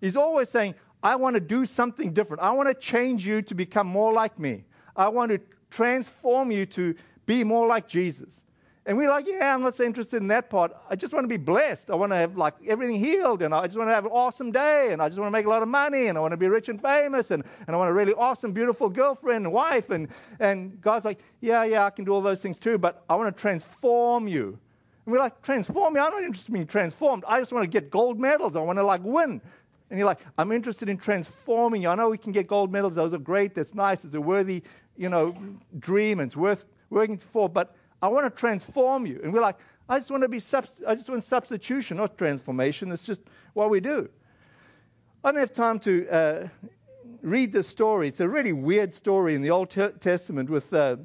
He's 0.00 0.16
always 0.16 0.48
saying, 0.48 0.74
I 1.02 1.16
want 1.16 1.34
to 1.34 1.40
do 1.40 1.64
something 1.66 2.12
different. 2.12 2.42
I 2.42 2.52
want 2.52 2.68
to 2.68 2.74
change 2.74 3.26
you 3.26 3.42
to 3.42 3.54
become 3.54 3.86
more 3.86 4.12
like 4.12 4.38
me. 4.38 4.64
I 4.94 5.08
want 5.08 5.32
to 5.32 5.40
transform 5.70 6.50
you 6.52 6.66
to 6.66 6.94
be 7.26 7.42
more 7.44 7.66
like 7.66 7.88
Jesus. 7.88 8.41
And 8.84 8.98
we're 8.98 9.10
like, 9.10 9.28
yeah, 9.28 9.54
I'm 9.54 9.62
not 9.62 9.76
so 9.76 9.84
interested 9.84 10.22
in 10.22 10.28
that 10.28 10.50
part. 10.50 10.72
I 10.90 10.96
just 10.96 11.12
want 11.12 11.22
to 11.22 11.28
be 11.28 11.36
blessed. 11.36 11.88
I 11.88 11.94
want 11.94 12.10
to 12.10 12.16
have 12.16 12.36
like 12.36 12.54
everything 12.66 12.98
healed, 12.98 13.42
and 13.42 13.54
I 13.54 13.66
just 13.66 13.78
want 13.78 13.88
to 13.88 13.94
have 13.94 14.06
an 14.06 14.10
awesome 14.10 14.50
day, 14.50 14.92
and 14.92 15.00
I 15.00 15.08
just 15.08 15.20
want 15.20 15.28
to 15.28 15.32
make 15.32 15.46
a 15.46 15.48
lot 15.48 15.62
of 15.62 15.68
money, 15.68 16.08
and 16.08 16.18
I 16.18 16.20
want 16.20 16.32
to 16.32 16.36
be 16.36 16.48
rich 16.48 16.68
and 16.68 16.82
famous, 16.82 17.30
and, 17.30 17.44
and 17.66 17.76
I 17.76 17.78
want 17.78 17.90
a 17.90 17.92
really 17.92 18.12
awesome, 18.14 18.52
beautiful 18.52 18.88
girlfriend 18.88 19.44
and 19.44 19.54
wife. 19.54 19.90
And, 19.90 20.08
and 20.40 20.80
God's 20.80 21.04
like, 21.04 21.20
yeah, 21.40 21.62
yeah, 21.62 21.86
I 21.86 21.90
can 21.90 22.04
do 22.04 22.12
all 22.12 22.22
those 22.22 22.40
things 22.40 22.58
too, 22.58 22.76
but 22.76 23.04
I 23.08 23.14
want 23.14 23.34
to 23.34 23.40
transform 23.40 24.26
you. 24.26 24.58
And 25.06 25.12
we're 25.12 25.20
like, 25.20 25.42
transform 25.42 25.94
me? 25.94 26.00
I'm 26.00 26.10
not 26.10 26.22
interested 26.22 26.48
in 26.48 26.54
being 26.54 26.66
transformed. 26.66 27.24
I 27.28 27.38
just 27.38 27.52
want 27.52 27.64
to 27.64 27.70
get 27.70 27.88
gold 27.90 28.20
medals. 28.20 28.56
I 28.56 28.60
want 28.60 28.78
to 28.78 28.84
like 28.84 29.02
win. 29.04 29.40
And 29.90 29.98
you're 29.98 30.06
like, 30.06 30.20
I'm 30.38 30.50
interested 30.52 30.88
in 30.88 30.96
transforming 30.96 31.82
you. 31.82 31.88
I 31.88 31.94
know 31.94 32.08
we 32.08 32.18
can 32.18 32.32
get 32.32 32.46
gold 32.46 32.72
medals. 32.72 32.94
Those 32.94 33.12
are 33.12 33.18
great. 33.18 33.54
That's 33.54 33.74
nice. 33.74 34.04
It's 34.04 34.14
a 34.14 34.20
worthy, 34.20 34.62
you 34.96 35.08
know, 35.08 35.36
dream. 35.78 36.18
It's 36.18 36.36
worth 36.36 36.64
working 36.88 37.18
for. 37.18 37.48
But 37.48 37.76
I 38.02 38.08
want 38.08 38.26
to 38.26 38.30
transform 38.30 39.06
you. 39.06 39.20
And 39.22 39.32
we're 39.32 39.40
like, 39.40 39.58
I 39.88 39.98
just 39.98 40.10
want 40.10 40.24
to 40.24 40.28
be, 40.28 40.38
subst- 40.38 40.82
I 40.86 40.94
just 40.94 41.08
want 41.08 41.22
substitution, 41.22 41.96
not 41.96 42.18
transformation. 42.18 42.90
It's 42.90 43.06
just 43.06 43.22
what 43.54 43.70
we 43.70 43.80
do. 43.80 44.08
I 45.24 45.30
don't 45.30 45.40
have 45.40 45.52
time 45.52 45.78
to 45.80 46.08
uh, 46.10 46.48
read 47.22 47.52
this 47.52 47.68
story. 47.68 48.08
It's 48.08 48.20
a 48.20 48.28
really 48.28 48.52
weird 48.52 48.92
story 48.92 49.36
in 49.36 49.42
the 49.42 49.50
Old 49.50 49.70
Testament 49.70 50.50
with 50.50 50.72
uh, 50.74 50.96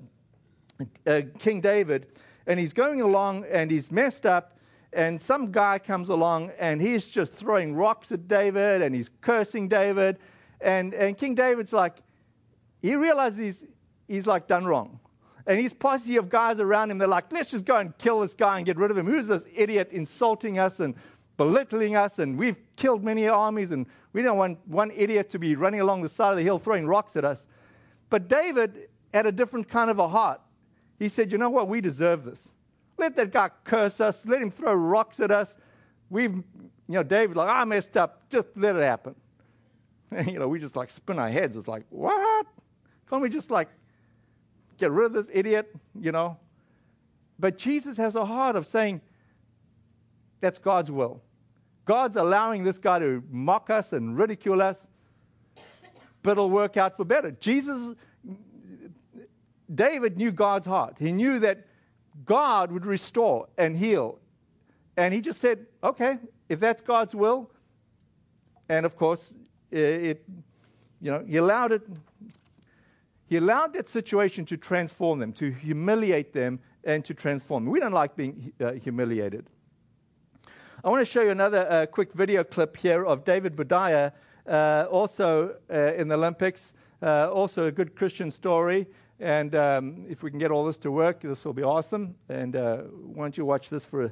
uh, 1.06 1.22
King 1.38 1.62
David. 1.62 2.08
And 2.48 2.60
he's 2.60 2.74
going 2.74 3.02
along 3.02 3.46
and 3.52 3.70
he's 3.70 3.92
messed 3.92 4.26
up 4.26 4.58
and 4.94 5.22
some 5.22 5.52
guy 5.52 5.80
comes 5.80 6.10
along 6.10 6.52
and 6.58 6.82
he's 6.82 7.08
just 7.08 7.34
throwing 7.34 7.76
rocks 7.76 8.12
at 8.12 8.28
David 8.28 8.82
and 8.82 8.96
he's 8.96 9.10
cursing 9.22 9.68
David. 9.68 10.18
And, 10.62 10.94
and 10.94 11.18
King 11.18 11.36
David's 11.36 11.74
like, 11.74 11.98
he 12.82 12.96
realizes 12.96 13.38
he's, 13.38 13.70
he's 14.08 14.28
like 14.28 14.48
done 14.48 14.66
wrong. 14.66 15.00
And 15.48 15.58
his 15.60 15.74
posse 15.74 16.18
of 16.18 16.30
guys 16.30 16.60
around 16.60 16.92
him, 16.92 16.98
they're 16.98 17.08
like, 17.08 17.32
let's 17.32 17.50
just 17.50 17.64
go 17.64 17.78
and 17.78 17.98
kill 17.98 18.20
this 18.20 18.34
guy 18.34 18.58
and 18.58 18.66
get 18.66 18.76
rid 18.76 18.92
of 18.92 18.98
him. 18.98 19.06
Who's 19.06 19.28
this 19.28 19.44
idiot 19.56 19.90
insulting 19.92 20.60
us 20.60 20.82
and 20.82 20.94
belittling 21.38 21.96
us? 21.96 22.20
And 22.20 22.38
we've 22.38 22.58
killed 22.76 23.02
many 23.02 23.30
armies 23.30 23.72
and 23.72 23.86
we 24.12 24.22
don't 24.22 24.38
want 24.38 24.60
one 24.68 24.92
idiot 24.92 25.30
to 25.30 25.40
be 25.40 25.56
running 25.56 25.80
along 25.80 26.02
the 26.02 26.10
side 26.10 26.32
of 26.32 26.38
the 26.38 26.44
hill 26.44 26.60
throwing 26.60 26.86
rocks 26.86 27.16
at 27.16 27.24
us. 27.24 27.48
But 28.10 28.28
David 28.28 28.90
had 29.14 29.26
a 29.26 29.32
different 29.32 29.70
kind 29.70 29.90
of 29.90 30.00
a 30.00 30.10
heart. 30.10 30.42
He 31.00 31.08
said, 31.08 31.32
you 31.32 31.38
know 31.38 31.50
what? 31.50 31.70
We 31.70 31.80
deserve 31.80 32.26
this. 32.26 32.50
Let 32.98 33.16
that 33.16 33.32
guy 33.32 33.50
curse 33.64 34.02
us. 34.02 34.26
Let 34.26 34.42
him 34.42 34.52
throw 34.52 34.74
rocks 34.74 35.22
at 35.22 35.32
us. 35.32 35.56
We've, 36.10 36.34
you 36.34 36.44
know, 36.88 37.04
David's 37.04 37.38
like, 37.38 37.50
I 37.50 37.64
messed 37.64 37.96
up. 37.96 38.30
Just 38.30 38.48
let 38.56 38.76
it 38.76 38.82
happen. 38.82 39.16
And, 40.12 40.28
you 40.32 40.40
know, 40.40 40.48
we 40.50 40.60
just 40.60 40.76
like 40.76 40.90
spin 40.90 41.20
our 41.20 41.30
heads. 41.30 41.56
It's 41.56 41.70
like, 41.70 41.86
what? 41.90 42.48
Can't 43.10 43.22
we 43.22 43.30
just 43.30 43.50
like 43.50 43.70
get 44.78 44.92
rid 44.92 45.08
of 45.08 45.14
this 45.14 45.28
idiot, 45.32 45.76
you 46.00 46.12
know? 46.12 46.38
But 47.40 47.58
Jesus 47.58 47.98
has 47.98 48.16
a 48.16 48.26
heart 48.26 48.56
of 48.56 48.66
saying, 48.66 49.02
that's 50.40 50.60
God's 50.60 50.92
will. 50.92 51.22
God's 51.86 52.18
allowing 52.18 52.64
this 52.64 52.78
guy 52.78 53.00
to 53.00 53.24
mock 53.30 53.70
us 53.70 53.94
and 53.94 54.18
ridicule 54.18 54.62
us, 54.62 54.88
but 56.22 56.32
it'll 56.32 56.50
work 56.50 56.78
out 56.78 56.98
for 56.98 57.06
better. 57.06 57.32
Jesus, 57.32 57.96
David 59.74 60.18
knew 60.18 60.32
God's 60.32 60.66
heart. 60.66 60.98
He 61.00 61.12
knew 61.12 61.40
that 61.40 61.66
God 62.26 62.72
would 62.72 62.86
restore 62.86 63.48
and 63.58 63.78
heal. 63.78 64.20
And 64.98 65.14
he 65.14 65.22
just 65.22 65.40
said, 65.40 65.66
okay, 65.84 66.18
if 66.50 66.60
that's 66.60 66.82
God's 66.82 67.16
will, 67.16 67.52
and 68.68 68.86
of 68.86 68.96
course, 68.96 69.32
it, 69.72 70.24
you 71.00 71.12
know, 71.12 71.24
he 71.26 71.38
allowed 71.38 71.72
it, 71.72 71.84
he 73.28 73.38
allowed 73.38 73.74
that 73.74 73.90
situation 73.90 74.46
to 74.46 74.58
transform 74.58 75.20
them, 75.20 75.34
to 75.34 75.52
humiliate 75.52 76.34
them, 76.34 76.60
and 76.84 77.04
to 77.06 77.14
transform 77.14 77.66
them. 77.66 77.74
We 77.74 77.80
don't 77.80 77.92
like 77.92 78.16
being 78.16 78.54
uh, 78.60 78.74
humiliated. 78.74 79.46
I 80.84 80.90
want 80.90 81.02
to 81.02 81.12
show 81.12 81.22
you 81.22 81.32
another 81.32 81.68
uh, 81.70 81.86
quick 81.88 82.14
video 82.14 82.44
clip 82.44 82.78
here 82.78 83.06
of 83.06 83.26
David 83.26 83.56
Boudia, 83.56 84.14
uh, 84.48 84.86
also 84.90 85.56
uh, 85.70 85.94
in 85.98 86.08
the 86.08 86.16
Olympics, 86.16 86.74
uh, 87.02 87.30
also 87.32 87.66
a 87.66 87.72
good 87.72 87.96
Christian 87.96 88.32
story. 88.32 88.88
And 89.20 89.56
um, 89.56 90.06
if 90.08 90.24
we 90.24 90.30
can 90.30 90.40
get 90.40 90.52
all 90.52 90.66
this 90.66 90.78
to 90.78 90.92
work, 90.92 91.22
this 91.22 91.44
will 91.44 91.54
be 91.54 91.64
awesome. 91.64 92.16
And 92.30 92.56
uh, 92.56 92.78
why 92.78 93.26
don't 93.26 93.38
you 93.38 93.46
watch 93.46 93.70
this 93.70 93.84
for 93.84 94.06
a, 94.06 94.12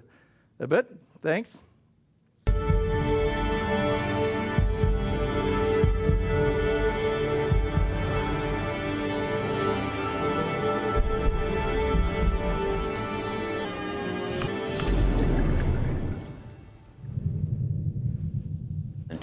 a 0.59 0.67
bit? 0.67 0.91
Thanks. 1.21 1.64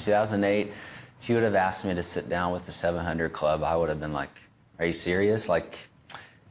2008, 0.05 0.73
if 1.21 1.29
you 1.29 1.37
would 1.37 1.45
have 1.45 1.55
asked 1.55 1.85
me 1.85 1.95
to 1.95 2.03
sit 2.03 2.29
down 2.29 2.53
with 2.53 2.67
the 2.67 2.73
700 2.73 3.33
Club, 3.33 3.63
I 3.63 3.77
would 3.77 3.89
have 3.89 4.01
been 4.01 4.13
like, 4.13 4.31
Are 4.79 4.87
you 4.87 4.93
serious? 4.93 5.49
Like, 5.49 5.89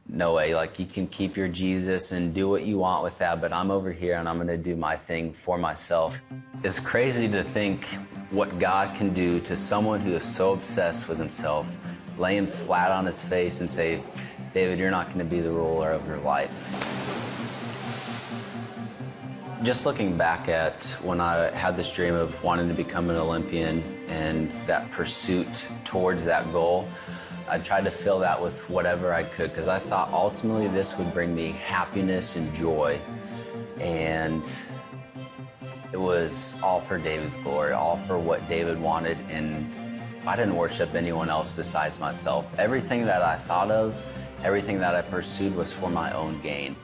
no 0.08 0.34
way. 0.34 0.54
Like, 0.54 0.78
you 0.78 0.86
can 0.86 1.06
keep 1.06 1.36
your 1.36 1.48
Jesus 1.48 2.12
and 2.12 2.34
do 2.34 2.48
what 2.48 2.64
you 2.64 2.78
want 2.78 3.02
with 3.02 3.18
that, 3.18 3.40
but 3.40 3.52
I'm 3.52 3.70
over 3.70 3.92
here 3.92 4.16
and 4.16 4.28
I'm 4.28 4.36
going 4.36 4.48
to 4.48 4.56
do 4.56 4.74
my 4.76 4.96
thing 4.96 5.32
for 5.32 5.58
myself. 5.58 6.20
It's 6.64 6.80
crazy 6.80 7.28
to 7.28 7.42
think 7.42 7.84
what 8.30 8.58
God 8.58 8.94
can 8.94 9.12
do 9.12 9.38
to 9.40 9.54
someone 9.54 10.00
who 10.00 10.14
is 10.14 10.24
so 10.24 10.52
obsessed 10.52 11.08
with 11.08 11.18
himself, 11.18 11.76
lay 12.18 12.36
him 12.36 12.46
flat 12.46 12.90
on 12.90 13.06
his 13.06 13.24
face 13.24 13.60
and 13.60 13.70
say, 13.70 14.02
David, 14.54 14.78
you're 14.78 14.90
not 14.90 15.06
going 15.06 15.18
to 15.18 15.24
be 15.24 15.40
the 15.40 15.52
ruler 15.52 15.90
of 15.92 16.06
your 16.06 16.18
life. 16.18 17.11
Just 19.62 19.86
looking 19.86 20.16
back 20.16 20.48
at 20.48 20.84
when 21.02 21.20
I 21.20 21.48
had 21.56 21.76
this 21.76 21.94
dream 21.94 22.14
of 22.14 22.42
wanting 22.42 22.66
to 22.66 22.74
become 22.74 23.10
an 23.10 23.16
Olympian 23.16 23.80
and 24.08 24.50
that 24.66 24.90
pursuit 24.90 25.68
towards 25.84 26.24
that 26.24 26.50
goal, 26.50 26.88
I 27.48 27.60
tried 27.60 27.84
to 27.84 27.90
fill 27.90 28.18
that 28.18 28.42
with 28.42 28.68
whatever 28.68 29.14
I 29.14 29.22
could 29.22 29.50
because 29.50 29.68
I 29.68 29.78
thought 29.78 30.10
ultimately 30.12 30.66
this 30.66 30.98
would 30.98 31.12
bring 31.12 31.32
me 31.32 31.52
happiness 31.52 32.34
and 32.34 32.52
joy. 32.52 33.00
And 33.78 34.44
it 35.92 35.96
was 35.96 36.56
all 36.60 36.80
for 36.80 36.98
David's 36.98 37.36
glory, 37.36 37.72
all 37.72 37.98
for 37.98 38.18
what 38.18 38.48
David 38.48 38.80
wanted. 38.80 39.16
And 39.30 39.72
I 40.26 40.34
didn't 40.34 40.56
worship 40.56 40.92
anyone 40.96 41.30
else 41.30 41.52
besides 41.52 42.00
myself. 42.00 42.52
Everything 42.58 43.04
that 43.04 43.22
I 43.22 43.36
thought 43.36 43.70
of, 43.70 44.04
everything 44.42 44.80
that 44.80 44.96
I 44.96 45.02
pursued 45.02 45.54
was 45.54 45.72
for 45.72 45.88
my 45.88 46.10
own 46.12 46.40
gain. 46.40 46.74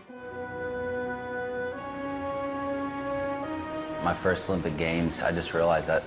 My 4.02 4.14
first 4.14 4.48
Olympic 4.48 4.76
Games, 4.76 5.22
I 5.22 5.32
just 5.32 5.54
realized 5.54 5.88
that 5.88 6.04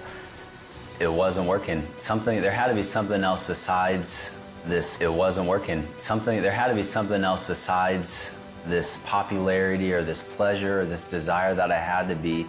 it 1.00 1.12
wasn't 1.12 1.48
working. 1.48 1.86
Something 1.98 2.42
there 2.42 2.52
had 2.52 2.68
to 2.68 2.74
be 2.74 2.84
something 2.84 3.24
else 3.24 3.46
besides 3.46 4.38
this 4.66 5.00
it 5.02 5.12
wasn't 5.12 5.48
working. 5.48 5.88
Something 5.98 6.42
there 6.42 6.52
had 6.52 6.68
to 6.68 6.76
be 6.76 6.84
something 6.84 7.24
else 7.24 7.46
besides 7.46 8.38
this 8.66 8.98
popularity 9.06 9.92
or 9.92 10.04
this 10.04 10.22
pleasure 10.22 10.82
or 10.82 10.86
this 10.86 11.04
desire 11.04 11.54
that 11.56 11.72
I 11.72 11.78
had 11.78 12.08
to 12.10 12.16
be 12.16 12.48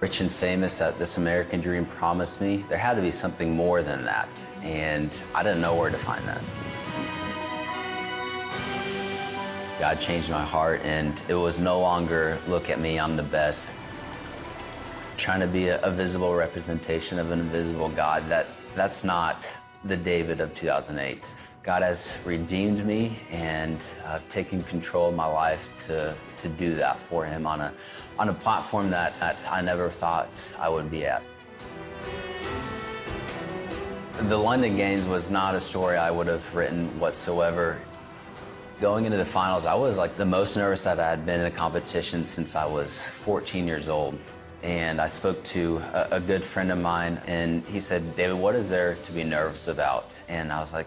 rich 0.00 0.20
and 0.20 0.32
famous 0.32 0.78
that 0.78 0.98
this 0.98 1.16
American 1.16 1.60
dream 1.60 1.86
promised 1.86 2.40
me. 2.40 2.64
There 2.68 2.78
had 2.78 2.94
to 2.94 3.02
be 3.02 3.12
something 3.12 3.52
more 3.52 3.82
than 3.82 4.04
that, 4.04 4.28
and 4.62 5.10
I 5.32 5.44
didn't 5.44 5.60
know 5.60 5.76
where 5.76 5.90
to 5.90 5.96
find 5.96 6.24
that. 6.24 6.40
God 9.78 10.00
changed 10.00 10.28
my 10.30 10.44
heart, 10.44 10.80
and 10.82 11.20
it 11.28 11.34
was 11.34 11.60
no 11.60 11.78
longer, 11.78 12.38
look 12.48 12.68
at 12.68 12.80
me, 12.80 12.98
I'm 12.98 13.14
the 13.14 13.22
best. 13.22 13.70
Trying 15.22 15.38
to 15.38 15.46
be 15.46 15.68
a, 15.68 15.80
a 15.82 15.90
visible 15.92 16.34
representation 16.34 17.16
of 17.20 17.30
an 17.30 17.38
invisible 17.38 17.88
God, 17.90 18.28
that, 18.28 18.48
that's 18.74 19.04
not 19.04 19.56
the 19.84 19.96
David 19.96 20.40
of 20.40 20.52
2008. 20.52 21.32
God 21.62 21.82
has 21.82 22.18
redeemed 22.24 22.84
me, 22.84 23.16
and 23.30 23.80
I've 24.04 24.28
taken 24.28 24.60
control 24.62 25.10
of 25.10 25.14
my 25.14 25.26
life 25.26 25.70
to, 25.86 26.16
to 26.38 26.48
do 26.48 26.74
that 26.74 26.98
for 26.98 27.24
Him 27.24 27.46
on 27.46 27.60
a, 27.60 27.72
on 28.18 28.30
a 28.30 28.34
platform 28.34 28.90
that, 28.90 29.14
that 29.20 29.40
I 29.48 29.60
never 29.60 29.88
thought 29.90 30.52
I 30.58 30.68
would 30.68 30.90
be 30.90 31.06
at. 31.06 31.22
The 34.22 34.36
London 34.36 34.74
Games 34.74 35.06
was 35.06 35.30
not 35.30 35.54
a 35.54 35.60
story 35.60 35.98
I 35.98 36.10
would 36.10 36.26
have 36.26 36.52
written 36.52 36.88
whatsoever. 36.98 37.78
Going 38.80 39.04
into 39.04 39.18
the 39.18 39.24
finals, 39.24 39.66
I 39.66 39.74
was 39.74 39.98
like 39.98 40.16
the 40.16 40.26
most 40.26 40.56
nervous 40.56 40.82
that 40.82 40.98
I 40.98 41.10
had 41.10 41.24
been 41.24 41.38
in 41.38 41.46
a 41.46 41.50
competition 41.52 42.24
since 42.24 42.56
I 42.56 42.66
was 42.66 43.08
14 43.10 43.68
years 43.68 43.88
old 43.88 44.18
and 44.62 45.00
I 45.00 45.08
spoke 45.08 45.42
to 45.44 45.78
a, 45.92 46.08
a, 46.12 46.20
good 46.20 46.44
friend 46.44 46.70
of 46.70 46.78
mine, 46.78 47.20
and 47.26 47.66
he 47.66 47.80
said, 47.80 48.14
David, 48.14 48.36
what 48.36 48.54
is 48.54 48.68
there 48.68 48.94
to 49.02 49.12
be 49.12 49.24
nervous 49.24 49.66
about? 49.68 50.18
And 50.28 50.52
I 50.52 50.60
was 50.60 50.72
like, 50.72 50.86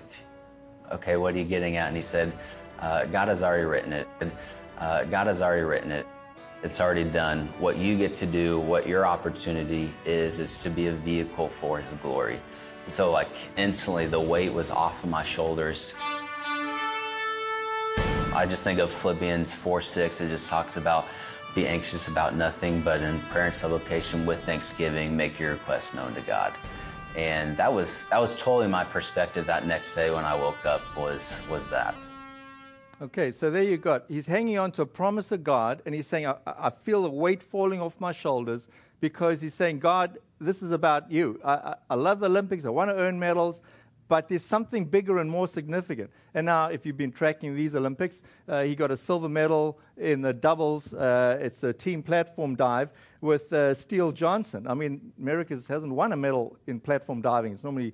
okay, 0.92 1.18
what 1.18 1.34
are 1.34 1.38
you 1.38 1.44
getting 1.44 1.76
at? 1.76 1.88
And 1.88 1.96
he 1.96 2.02
said, 2.02 2.32
uh, 2.80 3.06
God 3.06 3.28
has 3.28 3.44
already 3.44 3.66
written 3.66 3.92
it. 3.92 4.08
Uh, 4.78 5.04
God 5.06 5.28
has 5.28 5.42
already 5.42 5.64
written 5.64 5.92
it. 5.92 6.06
It's 6.64 6.80
already 6.80 7.04
done. 7.04 7.48
What 7.60 7.78
you 7.78 7.98
get 7.98 8.16
to 8.16 8.26
do, 8.26 8.60
what 8.60 8.88
your 8.88 9.06
opportunity 9.06 9.92
is, 10.06 10.40
is 10.40 10.58
to 10.60 10.70
be 10.70 10.88
a 10.88 10.92
vehicle 10.94 11.50
for 11.50 11.80
His 11.80 11.96
glory. 11.96 12.40
And 12.86 12.94
so, 12.94 13.12
like, 13.12 13.30
instantly 13.58 14.08
the 14.08 14.20
weight 14.20 14.54
was 14.54 14.72
off 14.72 15.04
of 15.04 15.10
my 15.10 15.24
shoulders. 15.24 15.96
I 18.34 18.46
just 18.48 18.64
think 18.64 18.80
of 18.80 18.92
Philippians 18.92 19.54
4 19.56 19.82
6. 19.82 20.22
It 20.22 20.30
just 20.30 20.50
talks 20.50 20.78
about 20.78 21.08
be 21.56 21.66
anxious 21.66 22.10
about 22.10 22.36
nothing, 22.36 22.82
but 22.82 23.02
in 23.02 23.20
prayer 23.22 23.46
and 23.46 23.56
supplication 23.56 24.26
with 24.26 24.44
thanksgiving, 24.44 25.16
make 25.16 25.40
your 25.40 25.54
requests 25.54 25.94
known 25.94 26.14
to 26.14 26.22
God. 26.22 26.54
And 27.16 27.56
that 27.56 27.74
was 27.74 28.10
that 28.10 28.20
was 28.20 28.36
totally 28.36 28.68
my 28.68 28.84
perspective 28.84 29.46
that 29.46 29.66
next 29.66 29.96
day 29.96 30.12
when 30.12 30.26
I 30.26 30.36
woke 30.36 30.66
up 30.66 30.82
was 30.98 31.42
was 31.50 31.70
that. 31.70 31.96
Okay, 33.02 33.32
so 33.32 33.50
there 33.50 33.64
you 33.64 33.78
got. 33.78 34.04
He's 34.10 34.26
hanging 34.26 34.58
on 34.58 34.72
to 34.74 34.82
a 34.82 34.86
promise 34.86 35.32
of 35.32 35.44
God, 35.44 35.82
and 35.86 35.96
he's 35.96 36.08
saying, 36.08 36.28
I, 36.28 36.36
I 36.46 36.70
feel 36.70 37.04
the 37.04 37.10
weight 37.10 37.42
falling 37.42 37.82
off 37.82 38.00
my 38.00 38.12
shoulders 38.12 38.68
because 39.00 39.42
he's 39.42 39.54
saying, 39.54 39.80
God, 39.80 40.18
this 40.40 40.62
is 40.62 40.72
about 40.72 41.12
you. 41.12 41.40
I, 41.44 41.54
I, 41.54 41.76
I 41.92 41.96
love 41.96 42.20
the 42.20 42.28
Olympics. 42.28 42.66
I 42.66 42.70
want 42.70 42.90
to 42.90 42.96
earn 42.96 43.18
medals 43.20 43.62
but 44.08 44.30
there's 44.30 44.44
something 44.44 44.86
bigger 44.86 45.18
and 45.18 45.30
more 45.30 45.48
significant. 45.48 46.12
And 46.34 46.46
now, 46.46 46.68
if 46.68 46.86
you've 46.86 46.98
been 46.98 47.12
tracking 47.12 47.56
these 47.56 47.76
Olympics, 47.76 48.22
uh, 48.48 48.64
he 48.64 48.76
got 48.76 48.92
a 48.92 48.98
silver 48.98 49.30
medal 49.30 49.80
in 49.98 50.22
the 50.22 50.34
doubles. 50.34 50.94
Uh, 50.94 51.38
it's 51.42 51.60
the 51.60 51.74
team 51.74 52.04
platform 52.04 52.56
dive 52.56 52.90
with 53.22 53.52
uh, 53.52 53.74
Steele 53.74 54.12
Johnson. 54.12 54.68
I 54.68 54.74
mean, 54.74 55.12
America 55.20 55.60
hasn't 55.68 55.92
won 55.92 56.12
a 56.12 56.18
medal 56.18 56.58
in 56.68 56.80
platform 56.80 57.22
diving. 57.22 57.54
It's 57.54 57.64
normally 57.64 57.94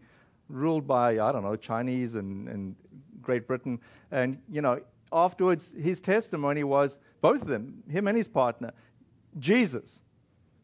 ruled 0.50 0.86
by, 0.86 1.20
I 1.20 1.32
don't 1.32 1.44
know, 1.44 1.56
Chinese 1.56 2.16
and, 2.16 2.48
and 2.50 2.76
Great 3.22 3.48
Britain. 3.48 3.80
And, 4.12 4.40
you 4.50 4.62
know, 4.62 4.82
afterwards, 5.14 5.74
his 5.80 6.02
testimony 6.02 6.64
was 6.64 6.98
both 7.22 7.44
of 7.44 7.48
them, 7.48 7.84
him 7.90 8.08
and 8.08 8.18
his 8.18 8.28
partner, 8.28 8.72
Jesus. 9.40 10.02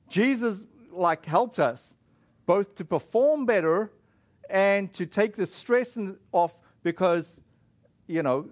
Jesus, 0.10 0.66
like, 0.92 1.26
helped 1.26 1.60
us 1.60 1.94
both 2.46 2.76
to 2.76 2.86
perform 2.86 3.46
better 3.46 3.92
and 4.50 4.92
to 4.94 5.06
take 5.06 5.36
the 5.36 5.46
stress 5.46 5.98
off 6.32 6.54
because, 6.84 7.40
you 8.08 8.24
know, 8.24 8.50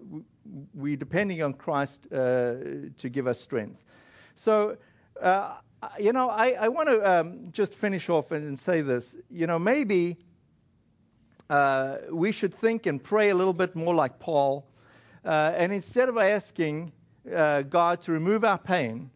we're 0.73 0.97
depending 0.97 1.41
on 1.41 1.53
Christ 1.53 2.08
uh, 2.12 2.15
to 2.97 3.10
give 3.10 3.27
us 3.27 3.39
strength. 3.39 3.84
So, 4.36 4.77
uh, 5.21 5.55
you 5.99 6.13
know, 6.13 6.29
I, 6.29 6.51
I 6.60 6.67
want 6.67 6.89
to 6.89 7.19
um, 7.19 7.51
just 7.51 7.73
finish 7.73 8.10
off 8.10 8.31
and 8.31 8.58
say 8.60 8.81
this. 8.81 9.15
You 9.29 9.47
know, 9.47 9.60
maybe 9.60 10.17
uh, 11.49 11.97
we 12.12 12.31
should 12.31 12.53
think 12.53 12.86
and 12.86 13.03
pray 13.03 13.29
a 13.29 13.36
little 13.36 13.53
bit 13.53 13.75
more 13.75 13.93
like 13.93 14.19
Paul. 14.19 14.67
Uh, 15.23 15.53
and 15.55 15.73
instead 15.73 16.10
of 16.10 16.17
asking 16.17 16.91
uh, 17.34 17.63
God 17.63 18.01
to 18.01 18.12
remove 18.12 18.43
our 18.43 18.58
pain, 18.58 19.10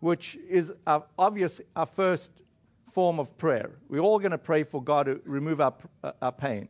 which 0.00 0.36
is 0.48 0.72
our, 0.86 1.04
obvious 1.18 1.60
our 1.76 1.86
first 1.86 2.30
form 2.94 3.18
of 3.18 3.36
prayer. 3.36 3.72
We're 3.88 4.00
all 4.00 4.20
going 4.20 4.30
to 4.30 4.38
pray 4.38 4.62
for 4.62 4.80
God 4.82 5.06
to 5.06 5.20
remove 5.24 5.60
our, 5.60 5.74
our 6.22 6.30
pain. 6.30 6.68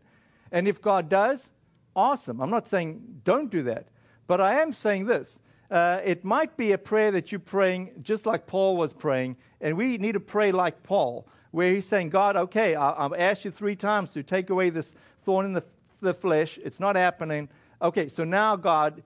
And 0.51 0.67
if 0.67 0.81
God 0.81 1.11
does, 1.11 1.53
awesome. 1.95 2.41
I'm 2.41 2.51
not 2.51 2.67
saying 2.67 3.21
don't 3.25 3.51
do 3.51 3.63
that. 3.65 3.89
But 4.27 4.41
I 4.41 4.63
am 4.63 4.73
saying 4.73 5.05
this. 5.05 5.39
Uh, 5.71 6.01
it 6.03 6.25
might 6.25 6.57
be 6.57 6.73
a 6.73 6.79
prayer 6.79 7.11
that 7.11 7.31
you're 7.31 7.39
praying 7.39 7.91
just 8.01 8.25
like 8.25 8.47
Paul 8.47 8.77
was 8.77 8.93
praying, 8.93 9.37
and 9.61 9.77
we 9.77 9.99
need 9.99 10.13
to 10.13 10.21
pray 10.21 10.51
like 10.53 10.83
Paul, 10.83 11.27
where 11.51 11.73
he's 11.75 11.87
saying, 11.87 12.09
God, 12.11 12.37
okay, 12.37 12.75
I, 12.75 13.05
I've 13.05 13.13
asked 13.13 13.45
you 13.45 13.51
three 13.51 13.77
times 13.77 14.13
to 14.13 14.23
take 14.23 14.51
away 14.51 14.71
this 14.71 14.95
thorn 15.23 15.47
in 15.47 15.53
the, 15.53 15.65
the 16.01 16.15
flesh. 16.15 16.59
It's 16.63 16.81
not 16.81 16.97
happening. 16.97 17.49
Okay, 17.83 18.09
so 18.09 18.25
now, 18.25 18.57
God, 18.57 19.03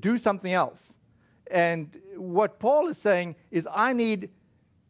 do 0.00 0.16
something 0.16 0.52
else. 0.52 0.94
And 1.50 1.96
what 2.16 2.58
Paul 2.58 2.88
is 2.88 2.98
saying 2.98 3.36
is, 3.50 3.66
I 3.72 3.92
need 3.92 4.30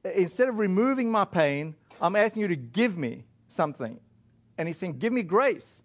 instead 0.05 0.48
of 0.48 0.59
removing 0.59 1.11
my 1.11 1.24
pain, 1.24 1.74
I'm 2.00 2.16
asking 2.16 2.42
you 2.42 2.48
to 2.48 2.57
give 2.57 2.96
me 2.96 3.24
something. 3.48 3.98
And 4.59 4.68
he's 4.68 4.76
saying, 4.76 4.98
Give 4.98 5.12
me 5.12 5.22
grace. 5.22 5.82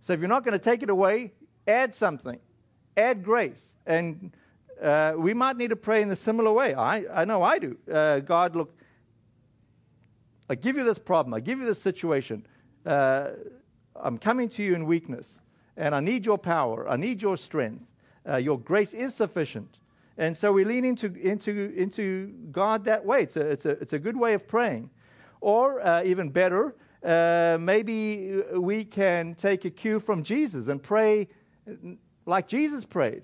So 0.00 0.12
if 0.12 0.20
you're 0.20 0.28
not 0.28 0.44
going 0.44 0.52
to 0.52 0.58
take 0.58 0.82
it 0.82 0.90
away, 0.90 1.32
add 1.66 1.94
something, 1.94 2.38
add 2.96 3.22
grace. 3.22 3.76
And 3.86 4.32
uh, 4.80 5.14
we 5.16 5.34
might 5.34 5.56
need 5.56 5.70
to 5.70 5.76
pray 5.76 6.02
in 6.02 6.10
a 6.10 6.16
similar 6.16 6.52
way. 6.52 6.74
I, 6.74 7.22
I 7.22 7.24
know 7.24 7.42
I 7.42 7.58
do. 7.58 7.76
Uh, 7.92 8.20
God, 8.20 8.54
look, 8.54 8.74
I 10.48 10.54
give 10.54 10.76
you 10.76 10.84
this 10.84 10.98
problem, 10.98 11.34
I 11.34 11.40
give 11.40 11.58
you 11.58 11.66
this 11.66 11.80
situation. 11.80 12.46
Uh, 12.86 13.30
I'm 13.96 14.18
coming 14.18 14.48
to 14.50 14.62
you 14.62 14.74
in 14.74 14.86
weakness, 14.86 15.40
and 15.76 15.94
I 15.94 16.00
need 16.00 16.24
your 16.24 16.38
power, 16.38 16.88
I 16.88 16.96
need 16.96 17.20
your 17.20 17.36
strength. 17.36 17.84
Uh, 18.28 18.36
your 18.36 18.58
grace 18.58 18.94
is 18.94 19.14
sufficient. 19.14 19.78
And 20.18 20.36
so 20.36 20.52
we 20.52 20.64
lean 20.64 20.84
into, 20.84 21.14
into, 21.14 21.72
into 21.76 22.34
God 22.50 22.84
that 22.84 23.04
way. 23.06 23.22
It's 23.22 23.36
a, 23.36 23.48
it's, 23.48 23.64
a, 23.64 23.70
it's 23.70 23.92
a 23.92 23.98
good 24.00 24.16
way 24.16 24.34
of 24.34 24.48
praying. 24.48 24.90
Or 25.40 25.80
uh, 25.80 26.02
even 26.04 26.28
better, 26.30 26.74
uh, 27.04 27.56
maybe 27.60 28.42
we 28.52 28.84
can 28.84 29.36
take 29.36 29.64
a 29.64 29.70
cue 29.70 30.00
from 30.00 30.24
Jesus 30.24 30.66
and 30.66 30.82
pray 30.82 31.28
like 32.26 32.48
Jesus 32.48 32.84
prayed. 32.84 33.22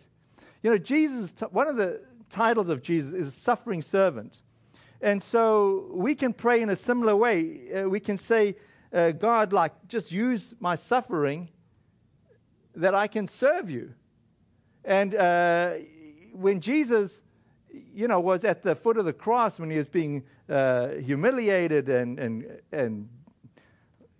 You 0.62 0.70
know, 0.70 0.78
Jesus, 0.78 1.34
one 1.50 1.66
of 1.66 1.76
the 1.76 2.00
titles 2.30 2.68
of 2.68 2.80
Jesus 2.80 3.12
is 3.12 3.34
suffering 3.34 3.82
servant. 3.82 4.38
And 5.00 5.22
so 5.22 5.90
we 5.92 6.14
can 6.14 6.32
pray 6.32 6.62
in 6.62 6.70
a 6.70 6.76
similar 6.76 7.16
way. 7.16 7.72
Uh, 7.72 7.88
we 7.88 7.98
can 7.98 8.16
say, 8.16 8.56
uh, 8.92 9.10
God, 9.10 9.52
like, 9.52 9.72
just 9.88 10.12
use 10.12 10.54
my 10.60 10.76
suffering 10.76 11.50
that 12.76 12.94
I 12.94 13.08
can 13.08 13.26
serve 13.26 13.68
you. 13.68 13.92
And 14.84 15.14
uh, 15.14 15.74
when 16.34 16.60
Jesus, 16.60 17.22
you 17.94 18.08
know, 18.08 18.20
was 18.20 18.44
at 18.44 18.62
the 18.62 18.74
foot 18.74 18.98
of 18.98 19.04
the 19.04 19.12
cross, 19.12 19.58
when 19.58 19.70
he 19.70 19.78
was 19.78 19.88
being 19.88 20.24
uh, 20.48 20.88
humiliated 20.88 21.88
and, 21.88 22.18
and, 22.18 22.60
and, 22.72 23.08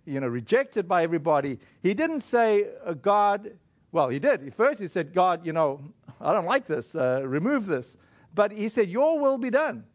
you 0.05 0.19
know, 0.19 0.27
rejected 0.27 0.87
by 0.87 1.03
everybody, 1.03 1.59
he 1.83 1.93
didn't 1.93 2.21
say, 2.21 2.69
uh, 2.85 2.93
God, 2.93 3.51
well, 3.91 4.09
he 4.09 4.19
did. 4.19 4.53
First, 4.53 4.79
he 4.79 4.87
said, 4.87 5.13
God, 5.13 5.45
you 5.45 5.53
know, 5.53 5.81
I 6.21 6.33
don't 6.33 6.45
like 6.45 6.65
this, 6.67 6.95
uh, 6.95 7.21
remove 7.25 7.65
this. 7.65 7.97
But 8.33 8.51
he 8.51 8.67
said, 8.67 8.89
Your 8.89 9.19
will 9.19 9.37
be 9.37 9.49
done, 9.49 9.85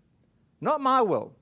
not 0.61 0.81
my 0.81 1.03
will. 1.03 1.33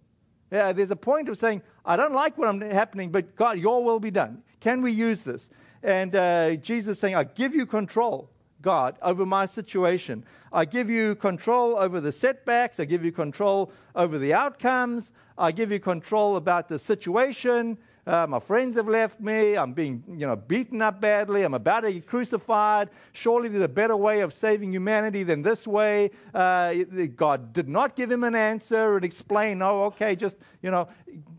Yeah, 0.50 0.72
there's 0.72 0.90
a 0.90 0.96
point 0.96 1.28
of 1.28 1.38
saying, 1.38 1.62
I 1.84 1.96
don't 1.96 2.14
like 2.14 2.36
what 2.38 2.48
I'm 2.48 2.60
happening, 2.60 3.10
but 3.10 3.36
God, 3.36 3.58
your 3.58 3.84
will 3.84 4.00
be 4.00 4.10
done. 4.10 4.42
Can 4.60 4.82
we 4.82 4.92
use 4.92 5.22
this? 5.22 5.50
And 5.82 6.16
uh, 6.16 6.56
Jesus 6.56 6.98
saying, 6.98 7.14
I 7.14 7.24
give 7.24 7.54
you 7.54 7.66
control, 7.66 8.30
God, 8.60 8.96
over 9.02 9.24
my 9.24 9.46
situation. 9.46 10.24
I 10.52 10.64
give 10.64 10.90
you 10.90 11.14
control 11.14 11.76
over 11.76 12.00
the 12.00 12.12
setbacks. 12.12 12.80
I 12.80 12.84
give 12.84 13.04
you 13.04 13.12
control 13.12 13.72
over 13.94 14.18
the 14.18 14.34
outcomes. 14.34 15.12
I 15.36 15.52
give 15.52 15.70
you 15.70 15.78
control 15.78 16.36
about 16.36 16.68
the 16.68 16.78
situation. 16.78 17.78
Uh, 18.08 18.26
my 18.26 18.40
friends 18.40 18.74
have 18.74 18.88
left 18.88 19.20
me. 19.20 19.54
I'm 19.54 19.74
being, 19.74 20.02
you 20.08 20.26
know, 20.26 20.34
beaten 20.34 20.80
up 20.80 20.98
badly. 20.98 21.42
I'm 21.42 21.52
about 21.52 21.80
to 21.80 21.92
get 21.92 22.06
crucified. 22.06 22.88
Surely 23.12 23.50
there's 23.50 23.62
a 23.62 23.68
better 23.68 23.96
way 23.96 24.20
of 24.20 24.32
saving 24.32 24.72
humanity 24.72 25.24
than 25.24 25.42
this 25.42 25.66
way. 25.66 26.10
Uh, 26.32 26.72
God 27.14 27.52
did 27.52 27.68
not 27.68 27.96
give 27.96 28.10
him 28.10 28.24
an 28.24 28.34
answer 28.34 28.96
and 28.96 29.04
explain. 29.04 29.60
Oh, 29.60 29.84
okay, 29.84 30.16
just 30.16 30.36
you 30.62 30.70
know, 30.70 30.88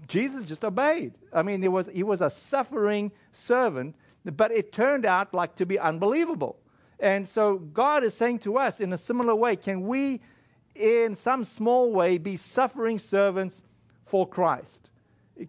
Jesus 0.07 0.43
just 0.43 0.63
obeyed. 0.63 1.13
I 1.34 1.41
mean, 1.41 1.59
there 1.59 1.72
was 1.72 1.89
he 1.91 2.03
was 2.03 2.22
a 2.22 2.30
suffering 2.30 3.11
servant, 3.32 3.95
but 4.24 4.51
it 4.51 4.72
turned 4.72 5.07
out 5.07 5.34
like 5.34 5.55
to 5.55 5.65
be 5.65 5.80
unbelievable. 5.80 6.59
And 6.99 7.27
so 7.27 7.57
God 7.57 8.03
is 8.03 8.13
saying 8.13 8.39
to 8.39 8.57
us 8.57 8.79
in 8.79 8.91
a 8.93 8.97
similar 8.97 9.35
way, 9.35 9.55
can 9.55 9.87
we, 9.87 10.21
in 10.75 11.15
some 11.15 11.45
small 11.45 11.91
way, 11.91 12.17
be 12.17 12.35
suffering 12.35 12.99
servants 12.99 13.63
for 14.05 14.27
Christ? 14.27 14.89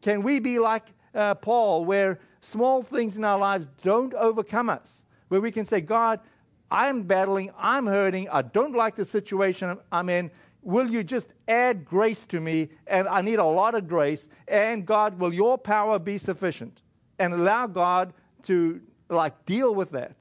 Can 0.01 0.23
we 0.23 0.39
be 0.39 0.59
like 0.59 0.85
uh, 1.15 1.35
Paul, 1.35 1.85
where 1.85 2.21
small 2.41 2.83
things 2.83 3.17
in 3.17 3.25
our 3.25 3.39
lives 3.39 3.69
don't 3.83 4.15
overcome 4.15 4.71
us, 4.71 5.05
where 5.29 5.41
we 5.41 5.51
can 5.51 5.67
say, 5.67 5.81
God, 5.81 6.21
I'm 6.71 7.03
battling, 7.03 7.51
I'm 7.59 7.87
hurting, 7.87 8.29
I 8.29 8.43
don't 8.43 8.75
like 8.75 8.95
the 8.95 9.05
situation 9.05 9.77
I'm 9.91 10.09
in. 10.09 10.31
Will 10.63 10.89
you 10.89 11.03
just 11.03 11.27
add 11.49 11.85
grace 11.85 12.27
to 12.27 12.41
me? 12.41 12.69
And 12.87 13.09
I 13.09 13.23
need 13.23 13.39
a 13.39 13.45
lot 13.45 13.75
of 13.75 13.89
grace. 13.89 14.29
And 14.47 14.87
God, 14.87 15.19
will 15.19 15.33
your 15.33 15.59
power 15.59 15.99
be 15.99 16.19
sufficient? 16.19 16.83
And 17.19 17.33
allow 17.33 17.67
God 17.67 18.13
to 18.45 18.81
like 19.09 19.47
deal 19.47 19.75
with 19.75 19.91
that. 19.93 20.15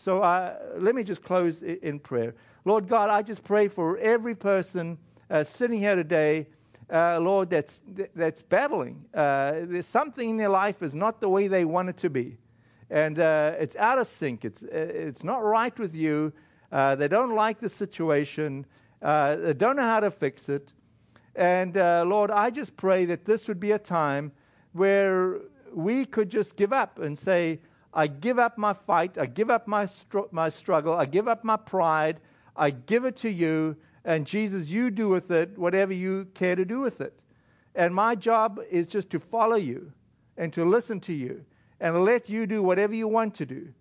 So 0.00 0.22
uh, 0.22 0.56
let 0.78 0.94
me 0.94 1.04
just 1.04 1.22
close 1.22 1.60
in 1.60 1.98
prayer. 1.98 2.34
Lord 2.64 2.88
God, 2.88 3.10
I 3.10 3.20
just 3.20 3.44
pray 3.44 3.68
for 3.68 3.98
every 3.98 4.34
person 4.34 4.96
uh, 5.28 5.44
sitting 5.44 5.78
here 5.78 5.94
today 5.94 6.46
uh, 6.90 7.20
Lord, 7.20 7.50
that's, 7.50 7.82
that's 8.16 8.40
battling. 8.40 9.04
Uh, 9.12 9.60
there's 9.62 9.86
something 9.86 10.30
in 10.30 10.36
their 10.38 10.48
life 10.48 10.82
is 10.82 10.94
not 10.94 11.20
the 11.20 11.28
way 11.28 11.48
they 11.48 11.66
want 11.66 11.90
it 11.90 11.98
to 11.98 12.08
be. 12.08 12.38
And 12.88 13.18
uh, 13.18 13.52
it's 13.60 13.76
out 13.76 13.98
of 13.98 14.08
sync. 14.08 14.44
It's, 14.44 14.62
uh, 14.62 14.68
it's 14.72 15.22
not 15.22 15.44
right 15.44 15.78
with 15.78 15.94
you. 15.94 16.32
They 16.72 17.06
don't 17.06 17.34
like 17.34 17.60
the 17.60 17.68
situation. 17.68 18.64
They 19.02 19.54
don't 19.56 19.76
know 19.76 19.82
how 19.82 20.00
to 20.00 20.10
fix 20.10 20.48
it. 20.48 20.72
And 21.36 21.76
Lord, 21.76 22.30
I 22.30 22.48
just 22.48 22.76
pray 22.76 23.04
that 23.04 23.26
this 23.26 23.46
would 23.48 23.60
be 23.60 23.70
a 23.72 23.78
time 23.78 24.32
where 24.72 25.42
we 25.72 26.06
could 26.06 26.30
just 26.30 26.56
give 26.56 26.72
up 26.72 26.98
and 26.98 27.16
say, 27.18 27.60
I 27.92 28.06
give 28.06 28.38
up 28.38 28.56
my 28.56 28.72
fight. 28.72 29.18
I 29.18 29.26
give 29.26 29.50
up 29.50 29.66
my, 29.66 29.86
str- 29.86 30.30
my 30.30 30.48
struggle. 30.48 30.94
I 30.94 31.06
give 31.06 31.28
up 31.28 31.44
my 31.44 31.56
pride. 31.56 32.20
I 32.56 32.70
give 32.70 33.04
it 33.04 33.16
to 33.18 33.30
you. 33.30 33.76
And 34.04 34.26
Jesus, 34.26 34.68
you 34.68 34.90
do 34.90 35.08
with 35.08 35.30
it 35.30 35.58
whatever 35.58 35.92
you 35.92 36.26
care 36.34 36.56
to 36.56 36.64
do 36.64 36.80
with 36.80 37.00
it. 37.00 37.18
And 37.74 37.94
my 37.94 38.14
job 38.14 38.60
is 38.70 38.86
just 38.86 39.10
to 39.10 39.20
follow 39.20 39.56
you 39.56 39.92
and 40.36 40.52
to 40.52 40.64
listen 40.64 41.00
to 41.00 41.12
you 41.12 41.44
and 41.80 42.04
let 42.04 42.28
you 42.28 42.46
do 42.46 42.62
whatever 42.62 42.94
you 42.94 43.08
want 43.08 43.34
to 43.36 43.46
do. 43.46 43.72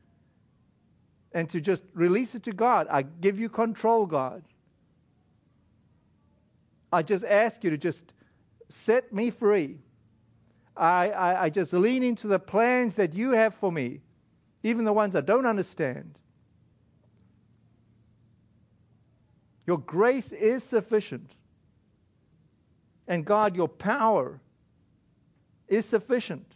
And 1.31 1.49
to 1.51 1.61
just 1.61 1.83
release 1.93 2.33
it 2.33 2.43
to 2.43 2.51
God. 2.51 2.87
I 2.89 3.03
give 3.03 3.39
you 3.39 3.49
control, 3.49 4.07
God. 4.07 4.43
I 6.91 7.03
just 7.03 7.23
ask 7.23 7.63
you 7.63 7.69
to 7.69 7.77
just 7.77 8.13
set 8.67 9.13
me 9.13 9.29
free. 9.29 9.77
I, 10.79 11.09
I, 11.09 11.43
I 11.43 11.49
just 11.49 11.73
lean 11.73 12.03
into 12.03 12.27
the 12.27 12.39
plans 12.39 12.95
that 12.95 13.13
you 13.13 13.31
have 13.31 13.53
for 13.53 13.71
me, 13.71 13.99
even 14.63 14.85
the 14.85 14.93
ones 14.93 15.13
I 15.13 15.21
don't 15.21 15.45
understand. 15.45 16.17
Your 19.67 19.77
grace 19.77 20.31
is 20.31 20.63
sufficient. 20.63 21.31
And 23.07 23.25
God, 23.25 23.55
your 23.55 23.67
power 23.67 24.39
is 25.67 25.85
sufficient. 25.85 26.55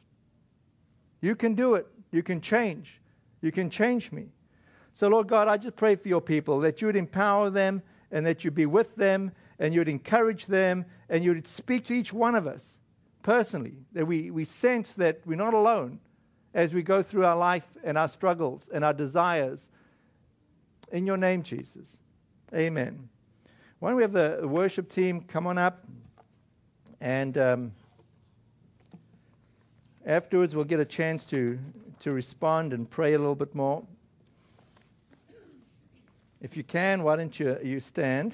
You 1.21 1.35
can 1.35 1.53
do 1.53 1.75
it. 1.75 1.87
You 2.11 2.23
can 2.23 2.39
change. 2.39 3.01
You 3.41 3.51
can 3.51 3.69
change 3.69 4.11
me. 4.11 4.29
So, 4.93 5.09
Lord 5.09 5.27
God, 5.27 5.47
I 5.47 5.57
just 5.57 5.75
pray 5.75 5.95
for 5.95 6.07
your 6.07 6.21
people 6.21 6.59
that 6.61 6.79
you 6.79 6.87
would 6.87 6.95
empower 6.95 7.49
them 7.49 7.81
and 8.11 8.25
that 8.25 8.43
you'd 8.43 8.55
be 8.55 8.67
with 8.67 8.95
them 8.95 9.31
and 9.59 9.73
you'd 9.73 9.89
encourage 9.89 10.45
them 10.45 10.85
and 11.09 11.23
you'd 11.23 11.47
speak 11.47 11.85
to 11.85 11.93
each 11.93 12.13
one 12.13 12.35
of 12.35 12.47
us 12.47 12.77
personally, 13.23 13.73
that 13.93 14.05
we, 14.05 14.29
we 14.29 14.45
sense 14.45 14.93
that 14.95 15.21
we're 15.25 15.35
not 15.35 15.53
alone 15.53 15.99
as 16.53 16.73
we 16.73 16.83
go 16.83 17.01
through 17.01 17.25
our 17.25 17.35
life 17.35 17.65
and 17.83 17.97
our 17.97 18.07
struggles 18.07 18.69
and 18.71 18.85
our 18.85 18.93
desires. 18.93 19.67
In 20.91 21.07
your 21.07 21.17
name, 21.17 21.41
Jesus. 21.41 21.97
Amen. 22.53 23.09
Why 23.79 23.89
don't 23.89 23.97
we 23.97 24.03
have 24.03 24.11
the 24.11 24.41
worship 24.47 24.89
team 24.89 25.21
come 25.21 25.47
on 25.47 25.57
up? 25.57 25.83
And 27.01 27.37
um, 27.37 27.71
afterwards, 30.05 30.55
we'll 30.55 30.65
get 30.65 30.79
a 30.79 30.85
chance 30.85 31.25
to, 31.27 31.59
to 32.01 32.11
respond 32.11 32.73
and 32.73 32.89
pray 32.89 33.13
a 33.13 33.17
little 33.17 33.35
bit 33.35 33.55
more. 33.55 33.83
If 36.41 36.55
you 36.55 36.63
can, 36.63 37.03
why 37.03 37.15
don't 37.15 37.37
you, 37.39 37.57
you 37.63 37.79
stand? 37.79 38.33